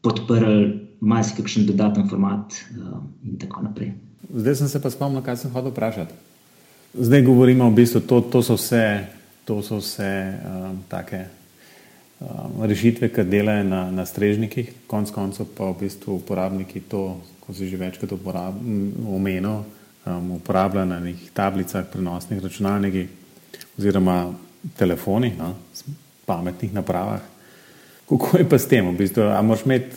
podprli 0.00 0.86
marsikakšen 1.00 1.66
dodaten 1.66 2.08
format 2.08 2.54
uh, 2.54 3.02
in 3.26 3.38
tako 3.38 3.64
naprej. 3.66 3.92
Zdaj 4.34 4.54
sem 4.54 4.68
se 4.68 4.82
pa 4.82 4.90
spomnil, 4.90 5.22
kaj 5.22 5.36
sem 5.42 5.50
hotel 5.50 5.74
vprašati. 5.74 6.14
Zdaj 6.94 7.22
govorimo 7.26 7.70
v 7.70 7.74
bistvu, 7.74 8.00
to, 8.06 8.20
to 8.20 8.42
so 8.42 8.54
vse, 8.54 9.06
to 9.44 9.58
so 9.62 9.80
vse 9.82 10.12
um, 10.46 10.78
take 10.88 11.24
um, 12.20 12.62
rešitve, 12.62 13.10
ki 13.10 13.26
delajo 13.26 13.66
na, 13.66 13.84
na 13.90 14.06
strežnikih, 14.06 14.70
konec 14.86 15.10
koncev 15.10 15.50
pa 15.56 15.72
v 15.72 15.80
bistvu 15.82 16.20
uporabniki 16.22 16.86
to, 16.86 17.18
ko 17.42 17.54
si 17.54 17.66
že 17.66 17.80
večkrat 17.80 18.14
omenil, 18.14 19.64
um, 20.06 20.36
uporabljajo 20.38 20.86
na 20.86 21.00
nekih 21.02 21.34
tablicah, 21.34 21.86
prenosnih 21.90 22.42
računalnikih 22.42 23.19
oziroma 23.80 24.28
telefonih, 24.76 25.38
no, 25.38 25.54
pametnih 26.28 26.74
napravah. 26.74 27.20
Kako 28.08 28.38
je 28.38 28.48
pa 28.48 28.58
s 28.58 28.68
tem? 28.68 28.84
V 28.92 28.98
bistvu, 28.98 29.22
a 29.32 29.40
moraš 29.42 29.64
imeti 29.64 29.96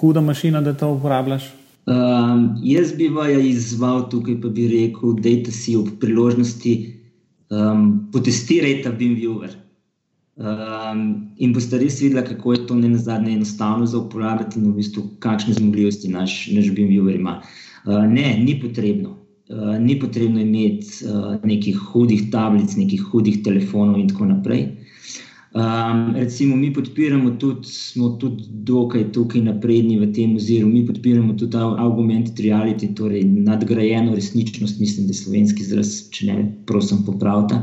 hudo 0.00 0.20
mašino, 0.20 0.60
da 0.62 0.74
to 0.76 0.90
uporabljaš? 0.92 1.48
Um, 1.86 2.56
jaz 2.62 2.92
bi 2.96 3.08
vaja 3.08 3.38
izval 3.40 4.08
tukaj, 4.10 4.40
pa 4.42 4.48
bi 4.48 4.68
rekel, 4.68 5.16
da 5.24 5.52
si 5.52 5.76
ob 5.76 5.88
priložnosti 6.00 6.74
um, 7.50 8.08
potestiraj 8.12 8.82
ta 8.84 8.92
BIM 8.92 9.16
viewer. 9.16 9.56
Um, 10.34 11.30
in 11.38 11.52
boste 11.54 11.78
res 11.78 12.00
videli, 12.02 12.24
kako 12.26 12.52
je 12.52 12.64
to 12.66 12.74
ne 12.74 12.88
na 12.88 12.98
zadnje 12.98 13.36
enostavno 13.38 13.86
za 13.86 13.98
uporabljati 13.98 14.58
in 14.58 14.72
v 14.72 14.80
bistvu 14.80 15.04
kakšne 15.22 15.54
zmogljivosti 15.54 16.10
naš, 16.10 16.48
naš 16.52 16.72
BIM-viewer 16.74 17.14
ima. 17.20 17.40
Uh, 17.84 18.02
ne, 18.04 18.34
ni 18.42 18.58
potrebno. 18.60 19.13
Uh, 19.48 19.76
ni 19.78 19.98
potrebno 20.00 20.40
imeti 20.40 21.04
uh, 21.04 21.34
nekih 21.44 21.76
hudih 21.76 22.30
tablic, 22.32 22.76
nekih 22.80 23.02
hudih 23.10 23.42
telefonov 23.44 23.98
in 24.00 24.08
tako 24.08 24.30
naprej. 24.30 24.62
Um, 25.54 26.16
recimo, 26.16 26.56
mi 26.56 26.72
podpiramo 26.72 27.30
tudi, 27.30 27.68
smo 27.68 28.08
tudi 28.18 28.42
dokaj 28.48 29.04
tukaj 29.12 29.42
napredni 29.44 29.98
v 30.00 30.08
tem 30.12 30.32
oziru. 30.36 30.66
Mi 30.66 30.80
podpiramo 30.86 31.36
tudi 31.38 31.56
augmented 31.60 32.40
reality, 32.40 32.88
torej 32.96 33.22
nadgrajeno 33.24 34.14
resničnost, 34.14 34.80
mislim, 34.80 35.06
da 35.06 35.12
je 35.12 35.20
slovenski 35.20 35.62
izraz, 35.62 35.92
če 36.10 36.26
ne, 36.26 36.36
prosim, 36.66 37.04
popravite. 37.06 37.60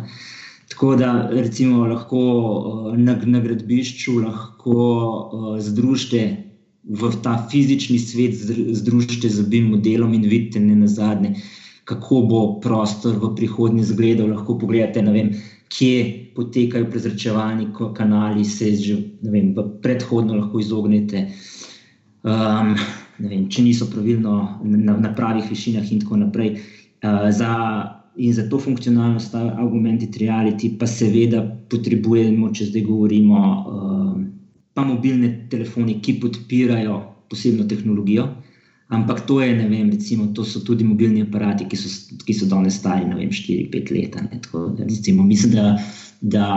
Tako 0.71 0.95
da 0.95 1.09
recimo, 1.33 1.83
lahko 1.89 2.21
uh, 2.21 2.85
na, 2.97 3.17
na 3.25 3.41
gradbišču 3.43 4.21
lahko 4.21 4.77
uh, 4.77 5.49
združite 5.59 6.21
v 6.83 7.11
ta 7.25 7.35
fizični 7.51 7.99
svet, 7.99 8.39
združite 8.77 9.29
z 9.29 9.43
obim 9.43 9.67
modelom 9.73 10.13
in 10.13 10.29
vidite 10.29 10.63
ne 10.63 10.77
na 10.79 10.87
zadnje, 10.87 11.35
kako 11.91 12.21
bo 12.29 12.41
prostor 12.63 13.19
v 13.19 13.33
prihodnje 13.35 13.83
izgledal. 13.83 14.31
Lahko 14.31 14.55
pogledate, 14.57 15.03
vem, 15.03 15.33
kje 15.71 16.31
potekajo 16.35 16.87
prezračevalni 16.91 17.67
kanali, 17.95 18.45
se 18.47 18.75
že 18.75 18.97
vem, 19.21 19.55
predhodno 19.83 20.39
lahko 20.39 20.59
izognete. 20.59 21.27
Um, 22.23 22.75
vem, 23.19 23.47
če 23.49 23.65
niso 23.65 23.89
pravilno 23.91 24.61
na, 24.63 24.97
na 24.97 25.11
pravih 25.15 25.49
višinah, 25.49 25.91
in 25.91 26.03
tako 26.03 26.21
naprej. 26.23 26.59
Uh, 27.03 27.27
za 27.31 27.51
in 28.15 28.33
za 28.35 28.43
to 28.49 28.59
funkcionalnost, 28.59 29.35
augmented 29.35 30.15
reality, 30.19 30.73
pa 30.77 30.87
seveda 30.87 31.41
potrebujemo, 31.71 32.51
če 32.51 32.67
zdaj 32.67 32.83
govorimo, 32.83 33.39
uh, 33.39 34.17
pa 34.75 34.83
mobilne 34.83 35.47
telefone, 35.49 35.95
ki 36.03 36.19
podpirajo 36.19 36.99
posebno 37.31 37.63
tehnologijo. 37.71 38.27
Ampak 38.91 39.23
to 39.23 39.39
je, 39.39 39.55
ne 39.55 39.69
vem, 39.71 39.89
recimo, 39.89 40.27
to 40.35 40.43
so 40.43 40.59
tudi 40.67 40.83
mobilni 40.83 41.21
aparati, 41.23 41.63
ki 41.63 41.77
so, 41.79 41.89
ki 42.27 42.33
so 42.35 42.47
danes 42.51 42.75
stari 42.75 43.07
4-5 43.07 43.91
let. 43.95 44.17
Recimo, 44.79 45.23
mislim, 45.23 45.53
da, 45.55 45.79
da 46.21 46.47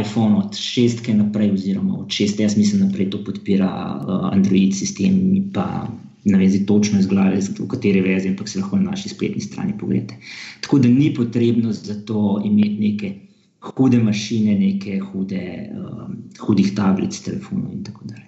iPhone 0.00 0.36
od 0.36 0.52
6 0.52 1.08
naprej, 1.16 1.54
oziroma 1.56 1.96
od 2.02 2.12
6, 2.12 2.42
jaz 2.44 2.58
mislim, 2.60 2.84
naprej 2.84 3.08
to 3.10 3.22
podpira 3.24 3.70
uh, 3.72 4.28
Android 4.32 4.76
sistem, 4.76 5.16
pa 5.54 5.88
ne 6.28 6.38
vem, 6.38 6.66
točno 6.66 7.00
iz 7.00 7.08
glave, 7.08 7.40
v 7.40 7.68
kateri 7.72 8.04
vezi, 8.04 8.28
ampak 8.28 8.52
se 8.52 8.60
lahko 8.60 8.76
na 8.76 8.90
naši 8.90 9.08
spletni 9.08 9.40
strani 9.40 9.72
pogledate. 9.80 10.20
Tako 10.60 10.84
da 10.84 10.92
ni 10.92 11.14
potrebno 11.14 11.72
za 11.72 11.96
to 12.04 12.42
imeti 12.44 12.80
neke 12.84 13.14
hude 13.60 13.98
mašine, 13.98 14.58
neke 14.58 15.00
hude, 15.00 15.70
um, 15.72 16.16
hudih 16.40 16.74
tablic, 16.76 17.16
telefonov 17.24 17.72
in 17.72 17.84
tako 17.84 18.04
dalje. 18.04 18.27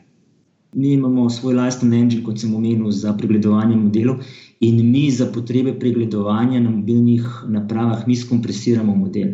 Mi 0.72 0.92
imamo 0.92 1.30
svoj 1.30 1.54
lasten 1.54 1.92
engine, 1.94 2.22
kot 2.24 2.38
sem 2.38 2.54
omenil, 2.54 2.90
za 2.94 3.12
pregledovanje 3.18 3.76
modelov, 3.76 4.20
in 4.60 4.90
mi 4.90 5.10
za 5.10 5.26
potrebe 5.34 5.72
pregledovanja 5.78 6.60
na 6.60 6.70
mobilnih 6.70 7.26
napravah 7.48 8.06
mi 8.06 8.16
skompresiramo 8.16 8.94
model. 8.96 9.32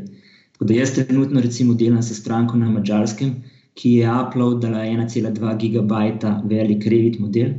Tako 0.53 0.65
da 0.65 0.75
jaz 0.75 0.95
trenutno 0.95 1.41
recimo 1.41 1.75
delam 1.75 2.03
s 2.03 2.17
stranko 2.21 2.57
na 2.57 2.71
mačarskem, 2.71 3.35
ki 3.75 3.93
je 3.93 4.13
uploadala 4.29 4.79
1,2 4.79 5.57
gigabajta 5.59 6.43
velik 6.45 6.87
Revit 6.87 7.19
model 7.19 7.53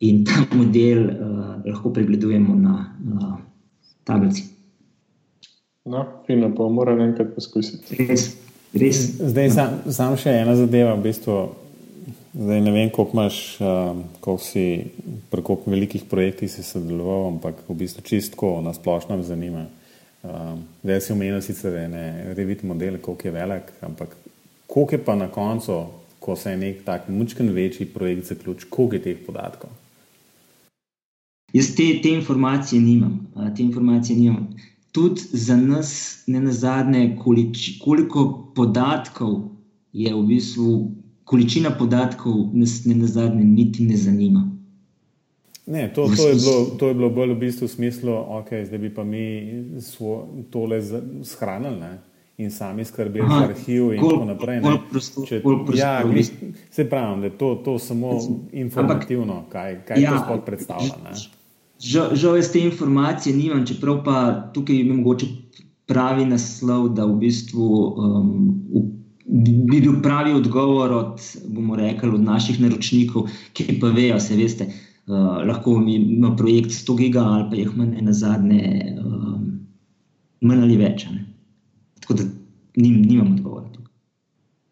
in 0.00 0.24
ta 0.24 0.42
model 0.58 1.04
uh, 1.04 1.66
lahko 1.66 1.92
pregledujemo 1.92 2.54
na 2.54 2.94
uh, 3.12 3.38
tablici. 4.04 4.44
No, 5.84 6.06
fino, 6.26 6.50
pa 6.54 6.68
moram 6.68 7.00
enkrat 7.00 7.34
poskusiti. 7.34 7.94
Res, 8.08 8.26
res. 8.74 9.04
Zdaj, 9.20 9.50
sam, 9.54 9.78
sam 9.94 10.16
še 10.18 10.34
ena 10.42 10.56
zadeva. 10.58 10.96
V 10.98 11.04
bistvu, 11.06 11.36
zdaj 12.36 12.60
ne 12.60 12.70
vem, 12.70 12.90
koliko 12.90 13.12
imaš, 13.12 13.60
um, 13.60 14.04
koliko 14.20 14.42
si 14.42 14.84
pri 15.30 15.42
koliko 15.42 15.70
velikih 15.70 16.04
projektih 16.10 16.52
si 16.52 16.62
sodeloval, 16.62 17.28
ampak 17.28 17.62
v 17.68 17.74
bistvu 17.74 18.02
čistko 18.02 18.60
na 18.60 18.74
splošno 18.74 19.16
me 19.16 19.22
zanima. 19.22 19.66
Um, 20.22 20.64
zdaj 20.82 21.00
si 21.00 21.12
omenil 21.12 21.40
sicer 21.40 21.88
ne 21.90 22.34
revit 22.34 22.62
model, 22.62 22.98
koliko 23.00 23.28
je 23.28 23.32
velik, 23.32 23.72
ampak 23.80 24.16
koliko 24.66 24.94
je 24.94 25.04
pa 25.04 25.14
na 25.14 25.28
koncu, 25.28 25.84
ko 26.20 26.36
se 26.36 26.50
je 26.50 26.56
nek 26.56 26.84
tak 26.84 27.08
mučken 27.08 27.48
večji 27.54 27.86
projekt 27.86 28.28
zaključil, 28.28 28.68
koliko 28.70 28.94
je 28.94 29.02
teh 29.02 29.26
podatkov? 29.26 29.70
Jaz 31.52 31.74
te, 31.76 31.84
te 32.02 32.10
informacije 32.10 32.80
nimam. 32.80 33.20
Te 33.56 33.62
informacije 33.62 34.18
nimam. 34.18 34.48
Tudi 34.92 35.20
za 35.32 35.56
nas, 35.56 36.22
ne 36.26 36.40
na 36.40 36.52
zadnje, 36.52 37.16
koliko 37.84 38.52
podatkov 38.54 39.48
je 39.92 40.14
v 40.14 40.22
bistvu, 40.26 40.90
količina 41.26 41.70
podatkov 41.78 42.34
nas 42.54 42.84
ne 42.84 42.94
na 42.94 43.06
zadnje, 43.06 43.44
niti 43.44 43.84
ne 43.84 43.96
zanima. 43.96 44.50
Ne, 45.66 45.92
to, 45.94 46.06
to, 46.16 46.28
je 46.28 46.34
bilo, 46.34 46.64
to 46.78 46.88
je 46.88 46.94
bilo 46.94 47.08
bolj 47.10 47.32
v 47.34 47.38
bistvu 47.40 47.66
v 47.66 47.70
smislu, 47.70 48.12
da 48.12 48.36
okay, 48.38 48.78
bi 48.78 48.92
pa 48.94 49.04
mi 49.04 49.24
svo, 49.82 50.28
tole 50.50 50.78
shranili 51.24 51.80
ne? 51.80 51.98
in 52.36 52.50
sami 52.50 52.84
skrbeli 52.84 53.26
za 53.28 53.44
arhiv 53.44 53.92
in 53.92 54.00
tako 54.00 54.24
naprej. 54.24 54.60
Če, 55.28 55.40
ja, 55.74 56.02
se 56.70 56.84
pravi, 56.84 57.20
da 57.20 57.26
je 57.26 57.38
to, 57.38 57.54
to 57.64 57.78
samo 57.78 58.12
informativno, 58.52 59.44
kaj, 59.48 59.80
kaj 59.88 60.02
ja, 60.02 60.12
to 60.12 60.20
sploh 60.24 60.42
predstavlja. 60.46 60.98
Ne? 61.04 61.14
Žal, 61.80 62.14
žal 62.14 62.36
jaz 62.36 62.52
te 62.52 62.60
informacije 62.60 63.34
nimam, 63.36 63.64
čeprav 63.66 64.04
pa 64.04 64.18
tukaj 64.54 64.76
je 64.76 64.84
mogoče 64.92 65.30
pravi 65.88 66.28
naslov, 66.28 66.92
da 66.94 67.08
v 67.08 67.16
bistvu 67.24 67.66
um, 67.72 68.36
bi 69.26 69.80
bil 69.80 70.02
pravi 70.02 70.32
odgovor 70.34 70.92
od, 70.92 71.20
bomo 71.48 71.76
rekli, 71.76 72.10
od 72.14 72.22
naših 72.22 72.60
naročnikov, 72.60 73.30
ki 73.52 73.78
pa 73.80 73.90
vejo, 73.94 74.20
se 74.20 74.36
veste, 74.38 74.66
uh, 74.66 75.42
lahko 75.46 75.76
ima 75.86 76.34
projekt 76.36 76.70
100 76.70 76.96
giga 76.98 77.24
ali 77.24 77.48
pa 77.50 77.56
jih 77.56 77.70
ima 77.74 77.86
na 78.06 78.12
zadnje, 78.12 78.94
um, 79.02 79.48
manj 80.40 80.62
ali 80.62 80.76
več. 80.76 81.08
Ne? 81.10 81.26
Tako 82.00 82.20
da 82.20 82.28
nim, 82.76 83.02
nimam 83.02 83.34
odgovora 83.34 83.66
tukaj. 83.72 83.92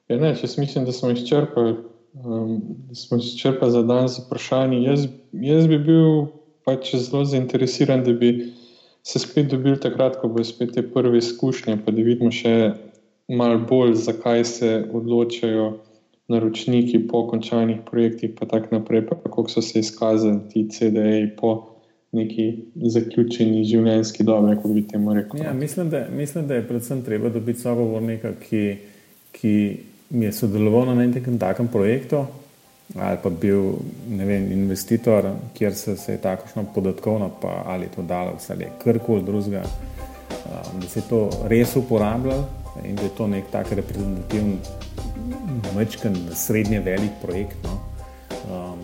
Ja, 0.08 0.20
ne, 0.20 0.34
če 0.38 0.48
mislim, 0.60 0.86
da 0.86 0.92
smo 0.92 1.10
izčrpali, 1.10 1.76
um, 2.22 2.58
da 2.88 2.94
smo 2.94 3.18
izčrpali 3.18 3.72
za 3.72 3.82
danes 3.82 4.20
vprašanje, 4.22 4.82
jaz, 4.84 5.08
jaz 5.32 5.66
bi 5.66 5.80
bil 5.82 6.26
pač 6.64 6.94
zelo 6.94 7.24
zainteresiran, 7.28 8.04
da 8.06 8.12
bi 8.12 8.52
se 9.04 9.18
spet 9.18 9.50
dobili 9.50 9.80
takrat, 9.80 10.16
ko 10.20 10.30
bo 10.32 10.44
spet 10.44 10.72
te 10.76 10.84
prve 10.94 11.18
izkušnje, 11.18 11.80
pa 11.84 11.92
da 11.92 12.04
vidimo 12.06 12.30
še 12.32 12.54
malo 13.28 13.58
bolj, 13.58 13.94
zakaj 13.94 14.44
se 14.44 14.84
odločajo 14.92 15.78
naročniki 16.28 17.08
po 17.08 17.26
končanih 17.28 17.78
projektih, 17.90 18.30
pa 18.40 18.46
tako 18.46 18.78
naprej, 18.78 19.06
pa 19.06 19.16
kako 19.16 19.48
so 19.48 19.62
se 19.62 19.78
izkazali 19.78 20.38
ti 20.52 20.68
CD-ji 20.70 21.36
po 21.36 21.66
neki 22.12 22.52
zaključeni 22.76 23.64
življenjski 23.64 24.24
dobi, 24.24 24.56
kot 24.62 24.72
bi 24.72 24.86
temu 24.88 25.14
rekel. 25.14 25.42
Ja, 25.42 25.52
mislim, 25.52 25.90
da, 25.90 26.06
mislim, 26.16 26.46
da 26.46 26.54
je 26.54 26.68
predvsem 26.68 27.02
treba 27.02 27.28
dobiti 27.28 27.60
sogovornika, 27.60 28.32
ki, 28.40 28.62
ki 29.32 29.54
je 30.10 30.32
sodeloval 30.32 30.86
na 30.86 31.06
nekem 31.06 31.38
takem 31.38 31.68
projektu, 31.68 32.22
ali 32.94 33.18
pa 33.22 33.30
bil 33.30 33.72
vem, 34.06 34.52
investitor, 34.52 35.32
kjer 35.58 35.74
se, 35.74 35.96
se 35.96 36.12
je 36.12 36.22
takošno 36.22 36.66
podatkovno, 36.74 37.32
pa 37.42 37.62
ali 37.66 37.90
to 37.96 38.02
dalo, 38.02 38.38
ali 38.50 38.70
karkoli 38.84 39.22
drugega, 39.26 39.64
um, 39.64 40.80
da 40.80 40.88
se 40.88 41.00
je 41.00 41.08
to 41.10 41.28
res 41.50 41.76
uporabljalo 41.76 42.63
in 42.82 42.96
da 42.96 43.02
je 43.02 43.08
to 43.16 43.26
nek 43.26 43.44
tak 43.52 43.72
reprezentativen, 43.72 44.58
mečken, 45.76 46.16
srednje 46.34 46.80
velik 46.80 47.12
projekt. 47.22 47.56
No. 47.62 47.80
Um, 48.50 48.78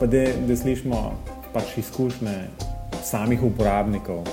pa 0.00 0.06
da, 0.06 0.24
da 0.48 0.56
slišimo 0.56 1.12
pač 1.52 1.76
izkušnje 1.78 2.36
samih 3.04 3.42
uporabnikov. 3.42 4.18
Um, 4.18 4.26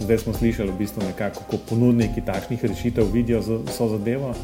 zdaj 0.00 0.18
smo 0.18 0.34
slišali, 0.34 0.72
v 0.72 0.78
bistvu 0.78 1.04
nekako, 1.04 1.44
kako 1.44 1.62
ponudniki 1.68 2.24
takšnih 2.24 2.64
rešitev 2.64 3.12
vidijo 3.12 3.42
za, 3.42 3.60
so 3.72 3.88
zadevo. 3.88 4.34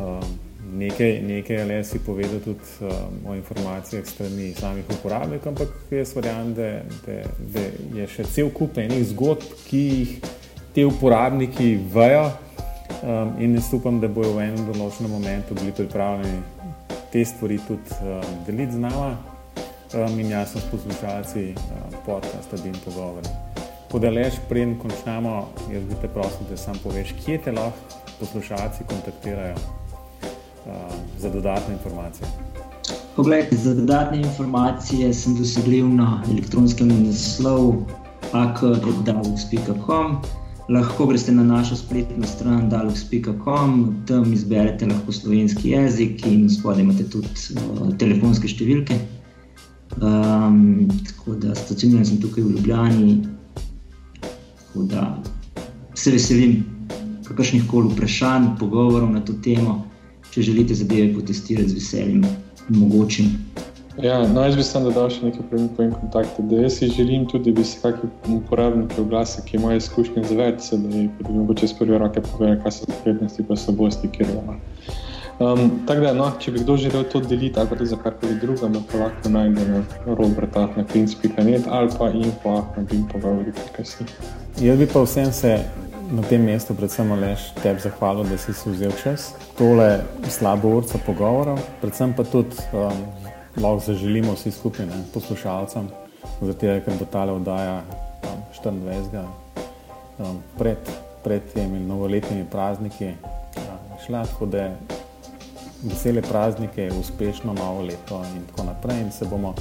Um, 0.00 0.38
nekaj, 0.72 1.20
nekaj 1.22 1.62
ali 1.62 1.84
si 1.84 1.98
povedal 1.98 2.40
tudi 2.40 2.64
um, 2.80 3.30
o 3.30 3.34
informacijah 3.34 4.06
strani 4.06 4.54
samih 4.54 4.84
uporabnikov, 4.90 5.52
ampak 5.52 5.68
jaz 5.90 6.16
verjamem, 6.16 6.54
da, 6.54 6.70
da, 7.06 7.22
da 7.54 7.64
je 8.00 8.06
še 8.08 8.24
cel 8.24 8.50
kup 8.50 8.78
enih 8.78 9.04
zgodb, 9.12 9.44
ki 9.68 9.82
jih 9.86 10.14
ti 10.72 10.84
uporabniki 10.84 11.78
vejo 11.94 12.30
um, 13.02 13.32
in 13.38 13.54
jaz 13.54 13.72
upam, 13.72 14.00
da 14.00 14.08
bojo 14.08 14.36
v 14.36 14.46
enem 14.46 14.66
določenem 14.72 15.10
momentu 15.10 15.54
bili 15.58 15.72
pripravljeni 15.72 16.42
te 17.12 17.24
stvari 17.24 17.58
tudi 17.66 17.98
um, 18.02 18.22
deliti 18.46 18.76
z 18.76 18.82
nama 18.84 19.10
um, 19.94 20.20
in 20.20 20.30
jasno 20.30 20.60
s 20.60 20.70
poslušalci 20.70 21.46
um, 21.54 21.96
podcasta 22.06 22.60
in 22.64 22.76
pogovori. 22.84 23.34
Podalež, 23.90 24.38
preden 24.48 24.76
končamo, 24.78 25.48
jaz 25.72 25.82
bi 25.88 25.98
te 25.98 26.08
prosil, 26.08 26.46
da 26.50 26.56
sam 26.56 26.78
poveš, 26.82 27.10
kje 27.24 27.40
te 27.46 27.52
lahko 27.52 27.98
poslušalci 28.20 28.86
kontaktirajo 28.86 29.56
za 31.18 31.30
dodatne 31.32 31.74
informacije? 31.74 32.28
Poglejte, 33.16 33.56
za 33.56 33.74
dodatne 33.74 34.20
informacije 34.20 35.14
sem 35.14 35.34
dosegljiv 35.34 35.88
na 35.88 36.22
elektronskem 36.30 36.88
naslovu 37.06 37.82
pak.com. 38.32 40.20
lahko 40.70 41.06
greste 41.06 41.32
na 41.32 41.42
našo 41.44 41.76
spletno 41.76 42.26
stran 42.26 42.68
dalux.com, 42.70 43.94
tam 44.06 44.32
izberete 44.32 44.86
lahko 44.86 45.12
slovenski 45.12 45.70
jezik 45.70 46.26
in 46.26 46.50
spodaj 46.50 46.82
imate 46.82 47.08
tudi 47.10 47.28
uh, 47.56 47.88
telefonske 47.98 48.48
številke. 48.48 48.98
Um, 49.98 50.86
tako 51.08 51.34
da 51.42 51.54
stacioniran 51.58 52.06
sem 52.06 52.20
tukaj 52.22 52.44
v 52.46 52.54
Ljubljani, 52.54 53.16
tako 54.22 54.84
da 54.92 55.08
se 55.98 56.14
veselim 56.14 56.60
kakršnih 57.26 57.66
koli 57.70 57.90
vprašanj, 57.90 58.52
pogovorov 58.58 59.10
na 59.10 59.24
to 59.26 59.34
temo. 59.42 59.80
Če 60.30 60.44
želite 60.46 60.74
zadeve 60.78 61.10
potestirati 61.16 61.72
z 61.72 61.80
veseljem, 61.80 62.22
mogočim. 62.70 63.32
Ja, 64.02 64.28
no, 64.28 64.42
jaz 64.44 64.56
bi 64.56 64.64
samo 64.64 64.88
dodal 64.88 65.10
še 65.12 65.26
nekaj 65.26 65.44
premikov 65.50 65.84
in 65.84 65.92
kontakte. 65.92 66.42
Da 66.48 66.62
jaz 66.62 66.78
si 66.78 66.88
želim 66.88 67.26
tudi, 67.28 67.52
da 67.52 67.60
bi 67.60 67.66
se 67.68 67.80
kakšni 67.82 68.38
uporabniki 68.38 69.00
oglasi, 69.02 69.42
ki 69.44 69.58
imajo 69.58 69.80
izkušnje 69.82 70.24
z 70.24 70.38
več, 70.38 70.70
da 70.72 70.78
bi 70.80 71.04
lahko 71.28 71.56
iz 71.66 71.74
prve 71.76 71.98
roke 72.00 72.22
povedali, 72.30 72.60
kaj 72.62 72.76
so 72.78 72.88
prednosti 73.04 73.44
in 73.44 73.60
slabosti, 73.64 74.10
kjer 74.14 74.32
ima. 74.38 74.56
Um, 75.40 75.70
tako 75.88 76.04
da, 76.04 76.14
no, 76.16 76.30
če 76.40 76.52
bi 76.52 76.64
kdo 76.64 76.76
želel 76.80 77.04
to 77.12 77.20
deliti 77.24 77.60
ali 77.60 77.86
za 77.88 77.96
karkoli 78.00 78.38
drugega, 78.40 78.82
pa 78.92 78.98
lahko 79.04 79.34
najde 79.36 79.68
na 79.68 79.84
robertah 80.06 80.76
na 80.76 80.84
princ.net 80.84 81.68
ali 81.68 81.92
pa 81.98 82.10
info 82.10 82.56
na 82.76 82.84
bimpogovori.si. 82.90 84.08
Jaz 84.60 84.78
bi 84.78 84.88
pa 84.88 85.04
vsem 85.04 85.32
se 85.32 85.54
na 86.10 86.22
tem 86.22 86.44
mestu 86.44 86.74
predvsem 86.74 87.12
lež 87.20 87.52
tebi 87.62 87.80
zahvalil, 87.80 88.24
da 88.28 88.36
si 88.38 88.52
si 88.52 88.70
vzel 88.70 88.92
čas. 89.02 89.30
Tole 89.58 90.02
slabo 90.28 90.76
urca 90.80 90.98
pogovorov, 91.06 91.60
predvsem 91.80 92.12
pa 92.16 92.24
tudi 92.24 92.56
um, 92.72 93.19
lahko 93.56 93.82
zaželimo 93.86 94.34
vsi 94.34 94.50
skupaj, 94.50 94.86
ne, 94.86 95.02
poslušalcem, 95.14 95.88
zato 96.40 96.60
ker 96.84 96.98
bo 96.98 97.04
ta 97.04 97.24
oddaja 97.32 97.82
um, 97.82 98.42
24. 98.64 99.24
Um, 100.18 100.42
pred, 100.58 100.78
pred 101.24 101.42
temi 101.54 101.80
novoletnimi 101.80 102.44
prazniki 102.50 103.14
um, 103.14 103.98
šla, 104.06 104.26
tako 104.26 104.46
da 104.46 104.70
vesele 105.82 106.22
praznike, 106.22 106.90
uspešno 107.00 107.52
novo 107.52 107.82
leto 107.82 108.22
in 108.36 108.46
tako 108.46 108.64
naprej. 108.64 109.00
In 109.00 109.12
se 109.12 109.24
bomo 109.24 109.54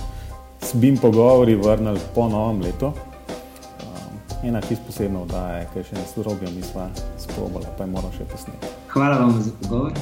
s 0.61 0.75
BIM 0.75 0.97
pogovori 0.97 1.55
vrnili 1.55 1.99
po 2.15 2.27
novem 2.29 2.61
letu. 2.61 2.85
Um, 2.85 4.43
ena 4.43 4.61
čisto 4.61 4.83
posebna 4.87 5.21
oddaja, 5.21 5.65
ki 5.73 5.83
še 5.83 5.95
ne 5.95 6.05
strobijo, 6.07 6.51
mi 6.51 6.63
smo 6.63 6.89
sprobali, 7.17 7.71
pa 7.77 7.87
je 7.87 7.91
moral 7.95 8.11
še 8.17 8.27
posneti. 8.27 8.73
Hvala 8.91 9.21
vam 9.23 9.39
za 9.41 9.55
pogovor. 9.63 9.93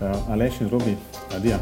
Uh, 0.00 0.32
Aleš 0.32 0.60
in 0.60 0.72
Robi, 0.72 0.96
adijo. 1.36 1.60